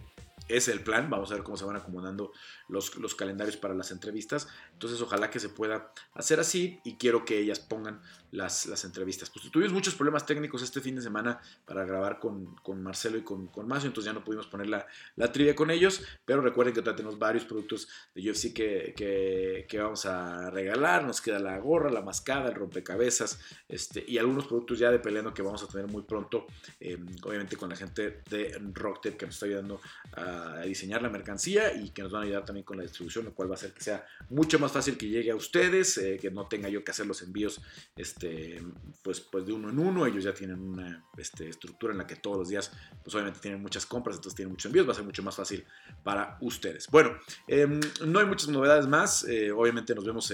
es 0.48 0.68
el 0.68 0.80
plan. 0.80 1.08
Vamos 1.08 1.30
a 1.30 1.34
ver 1.34 1.42
cómo 1.42 1.56
se 1.56 1.64
van 1.64 1.76
acomodando 1.76 2.32
los, 2.68 2.96
los, 2.96 3.14
calendarios 3.14 3.56
para 3.56 3.74
las 3.74 3.90
entrevistas. 3.90 4.48
Entonces, 4.72 5.00
ojalá 5.00 5.30
que 5.30 5.40
se 5.40 5.48
pueda 5.48 5.92
hacer 6.14 6.40
así 6.40 6.80
y 6.84 6.96
quiero 6.96 7.24
que 7.24 7.38
ellas 7.38 7.60
pongan 7.60 8.00
las, 8.30 8.66
las 8.66 8.84
entrevistas. 8.84 9.30
Pues 9.30 9.50
tuvimos 9.50 9.72
muchos 9.72 9.94
problemas 9.94 10.26
técnicos 10.26 10.62
este 10.62 10.80
fin 10.80 10.96
de 10.96 11.02
semana 11.02 11.40
para 11.64 11.84
grabar 11.84 12.18
con, 12.18 12.54
con 12.56 12.82
Marcelo 12.82 13.18
y 13.18 13.22
con, 13.22 13.48
con 13.48 13.66
Macio, 13.66 13.88
entonces 13.88 14.12
ya 14.12 14.18
no 14.18 14.24
pudimos 14.24 14.46
poner 14.46 14.68
la, 14.68 14.86
la, 15.16 15.32
trivia 15.32 15.54
con 15.54 15.70
ellos. 15.70 16.02
Pero 16.24 16.40
recuerden 16.40 16.74
que 16.74 16.82
tenemos 16.82 17.18
varios 17.18 17.44
productos 17.44 17.88
de 18.14 18.30
UFC 18.30 18.52
que, 18.52 19.64
que, 19.68 19.78
vamos 19.78 20.06
a 20.06 20.50
regalar. 20.50 21.04
Nos 21.04 21.20
queda 21.20 21.38
la 21.38 21.58
gorra, 21.58 21.90
la 21.90 22.02
mascada, 22.02 22.48
el 22.48 22.54
rompecabezas 22.54 23.40
este, 23.68 24.04
y 24.06 24.18
algunos 24.18 24.46
productos 24.46 24.78
ya 24.78 24.90
de 24.90 24.98
peleando 24.98 25.32
que 25.32 25.42
vamos 25.42 25.62
a 25.62 25.68
tener 25.68 25.86
muy 25.86 26.02
pronto. 26.02 26.46
Eh, 26.80 26.98
obviamente 27.22 27.56
con 27.56 27.68
la 27.70 27.76
gente 27.76 28.22
de 28.28 28.58
Rocktape 28.72 29.16
que 29.16 29.26
nos 29.26 29.34
está 29.34 29.46
ayudando 29.46 29.80
a 30.12 30.60
diseñar 30.62 31.02
la 31.02 31.08
mercancía 31.08 31.74
y 31.74 31.90
que 31.90 32.02
nos 32.02 32.12
van 32.12 32.22
a 32.22 32.24
ayudar 32.26 32.44
también 32.44 32.57
con 32.64 32.76
la 32.76 32.82
distribución, 32.82 33.24
lo 33.24 33.34
cual 33.34 33.50
va 33.50 33.54
a 33.54 33.56
hacer 33.56 33.72
que 33.72 33.82
sea 33.82 34.06
mucho 34.30 34.58
más 34.58 34.72
fácil 34.72 34.96
que 34.96 35.08
llegue 35.08 35.30
a 35.30 35.36
ustedes, 35.36 35.98
eh, 35.98 36.18
que 36.20 36.30
no 36.30 36.46
tenga 36.46 36.68
yo 36.68 36.84
que 36.84 36.90
hacer 36.90 37.06
los 37.06 37.22
envíos 37.22 37.60
este, 37.96 38.62
pues, 39.02 39.20
pues 39.20 39.46
de 39.46 39.52
uno 39.52 39.70
en 39.70 39.78
uno. 39.78 40.06
Ellos 40.06 40.24
ya 40.24 40.34
tienen 40.34 40.60
una 40.60 41.04
este, 41.16 41.48
estructura 41.48 41.92
en 41.92 41.98
la 41.98 42.06
que 42.06 42.16
todos 42.16 42.38
los 42.38 42.48
días, 42.48 42.72
pues 43.02 43.14
obviamente 43.14 43.40
tienen 43.40 43.60
muchas 43.60 43.86
compras, 43.86 44.16
entonces 44.16 44.36
tienen 44.36 44.52
muchos 44.52 44.66
envíos, 44.66 44.86
va 44.86 44.92
a 44.92 44.96
ser 44.96 45.04
mucho 45.04 45.22
más 45.22 45.36
fácil 45.36 45.64
para 46.02 46.38
ustedes. 46.40 46.86
Bueno, 46.90 47.18
em, 47.46 47.80
no 48.06 48.18
hay 48.18 48.26
muchas 48.26 48.48
novedades 48.48 48.86
más, 48.86 49.24
eh, 49.28 49.50
obviamente 49.52 49.94
nos 49.94 50.04
vemos 50.04 50.32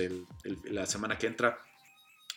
la 0.64 0.87
semana 0.87 1.18
que 1.18 1.27
entra 1.27 1.59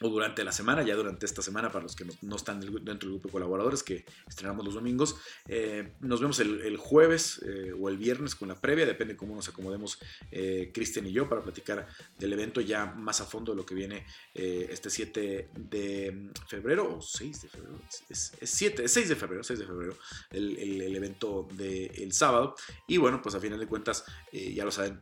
o 0.02 0.10
durante 0.10 0.44
la 0.44 0.52
semana, 0.52 0.84
ya 0.84 0.96
durante 0.96 1.26
esta 1.26 1.42
semana, 1.42 1.72
para 1.72 1.84
los 1.84 1.96
que 1.96 2.06
no, 2.22 2.36
están 2.36 2.60
dentro 2.60 3.10
del 3.10 3.20
grupo 3.20 3.28
de 3.28 3.32
colaboradores, 3.32 3.84
que 3.84 4.06
estrenamos 4.28 4.64
los 4.66 4.76
domingos. 4.76 5.16
Eh, 5.48 5.94
nos 6.02 6.22
vemos 6.22 6.40
el, 6.40 6.78
jueves 6.78 7.42
eh, 7.46 7.74
o 7.78 7.90
el 7.90 7.98
viernes 7.98 8.36
con 8.36 8.48
la 8.48 8.60
previa, 8.60 8.86
depende 8.86 9.18
cómo 9.18 9.36
nos 9.36 9.50
acomodemos 9.50 10.00
eh, 10.32 10.72
Cristian 10.74 11.08
y 11.08 11.12
yo 11.12 11.28
para 11.28 11.42
platicar 11.42 11.88
del 12.20 12.34
evento 12.34 12.62
ya 12.62 12.86
más 12.86 13.22
a 13.22 13.26
fondo 13.26 13.54
de 13.54 13.58
lo 13.58 13.66
que 13.66 13.76
viene 13.76 14.06
este 14.34 14.90
7 14.90 15.50
de 15.56 16.30
febrero, 16.48 16.98
o 16.98 17.02
6 17.02 17.42
de 17.42 17.50
febrero, 17.50 17.80
es, 18.10 18.34
7, 18.42 18.88
6 18.88 19.10
de 19.10 19.16
febrero, 19.16 19.44
6 19.44 19.60
de 19.60 19.66
febrero, 19.66 19.98
el 20.32 20.96
evento 20.96 21.48
del 21.54 22.14
sábado. 22.14 22.56
Y 22.88 22.98
bueno, 22.98 23.22
pues 23.22 23.34
a 23.36 23.40
final 23.40 23.60
de 23.60 23.68
cuentas, 23.68 24.06
ya 24.32 24.64
lo 24.64 24.72
saben, 24.72 25.02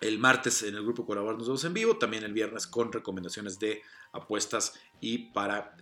el 0.00 0.18
martes 0.18 0.62
en 0.62 0.74
el 0.74 0.82
grupo 0.82 1.06
Colaborador 1.06 1.38
nos 1.38 1.48
vemos 1.48 1.64
en 1.64 1.74
vivo, 1.74 1.98
también 1.98 2.24
el 2.24 2.32
viernes 2.32 2.66
con 2.66 2.92
recomendaciones 2.92 3.58
de 3.58 3.82
apuestas 4.12 4.74
y 5.00 5.30
para, 5.32 5.76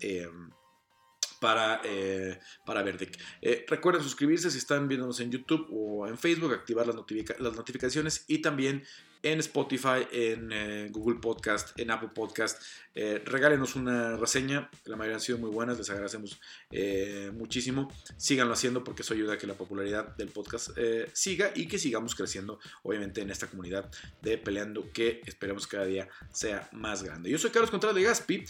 para, 1.40 1.80
eh, 1.84 2.38
para 2.64 2.82
Verdict. 2.82 3.20
Eh, 3.40 3.64
recuerden 3.68 4.02
suscribirse 4.02 4.50
si 4.50 4.58
están 4.58 4.88
viéndonos 4.88 5.20
en 5.20 5.30
YouTube 5.30 5.66
o 5.70 6.06
en 6.06 6.18
Facebook, 6.18 6.52
activar 6.52 6.86
las, 6.86 6.96
las 7.38 7.54
notificaciones 7.54 8.24
y 8.28 8.42
también 8.42 8.84
en 9.22 9.40
Spotify, 9.40 10.06
en 10.12 10.50
eh, 10.52 10.88
Google 10.90 11.18
Podcast, 11.20 11.78
en 11.78 11.90
Apple 11.90 12.10
Podcast. 12.14 12.62
Eh, 12.94 13.22
regálenos 13.24 13.76
una 13.76 14.16
reseña, 14.16 14.70
la 14.84 14.96
mayoría 14.96 15.16
han 15.16 15.20
sido 15.20 15.38
muy 15.38 15.50
buenas, 15.50 15.78
les 15.78 15.88
agradecemos 15.90 16.40
eh, 16.70 17.30
muchísimo. 17.34 17.92
Síganlo 18.16 18.54
haciendo 18.54 18.82
porque 18.82 19.02
eso 19.02 19.14
ayuda 19.14 19.34
a 19.34 19.38
que 19.38 19.46
la 19.46 19.54
popularidad 19.54 20.16
del 20.16 20.28
podcast 20.28 20.70
siga 21.12 21.52
y 21.54 21.68
que 21.68 21.78
sigamos 21.78 22.14
creciendo, 22.14 22.58
obviamente, 22.82 23.20
en 23.20 23.30
esta 23.30 23.46
comunidad 23.46 23.90
de 24.22 24.38
peleando 24.38 24.90
que 24.92 25.20
esperemos 25.26 25.66
cada 25.66 25.84
día 25.84 26.08
sea 26.32 26.68
más 26.72 27.02
grande. 27.02 27.30
Yo 27.30 27.38
soy 27.38 27.50
Carlos 27.50 27.70
Contreras 27.70 27.94
de 27.94 28.02
Gaspi 28.02 28.44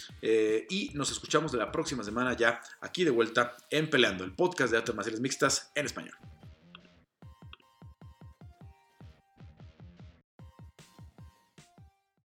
y 0.70 0.90
nos 0.94 1.10
escuchamos 1.10 1.52
de 1.52 1.58
la 1.58 1.70
próxima 1.70 2.02
semana 2.04 2.36
ya 2.36 2.60
aquí 2.80 3.04
de 3.04 3.10
vuelta 3.10 3.56
en 3.70 3.90
Peleando, 3.90 4.24
el 4.24 4.34
podcast 4.34 4.72
de 4.72 4.78
artes 4.78 4.94
marciales 4.94 5.20
mixtas 5.20 5.70
en 5.74 5.86
español. 5.86 6.14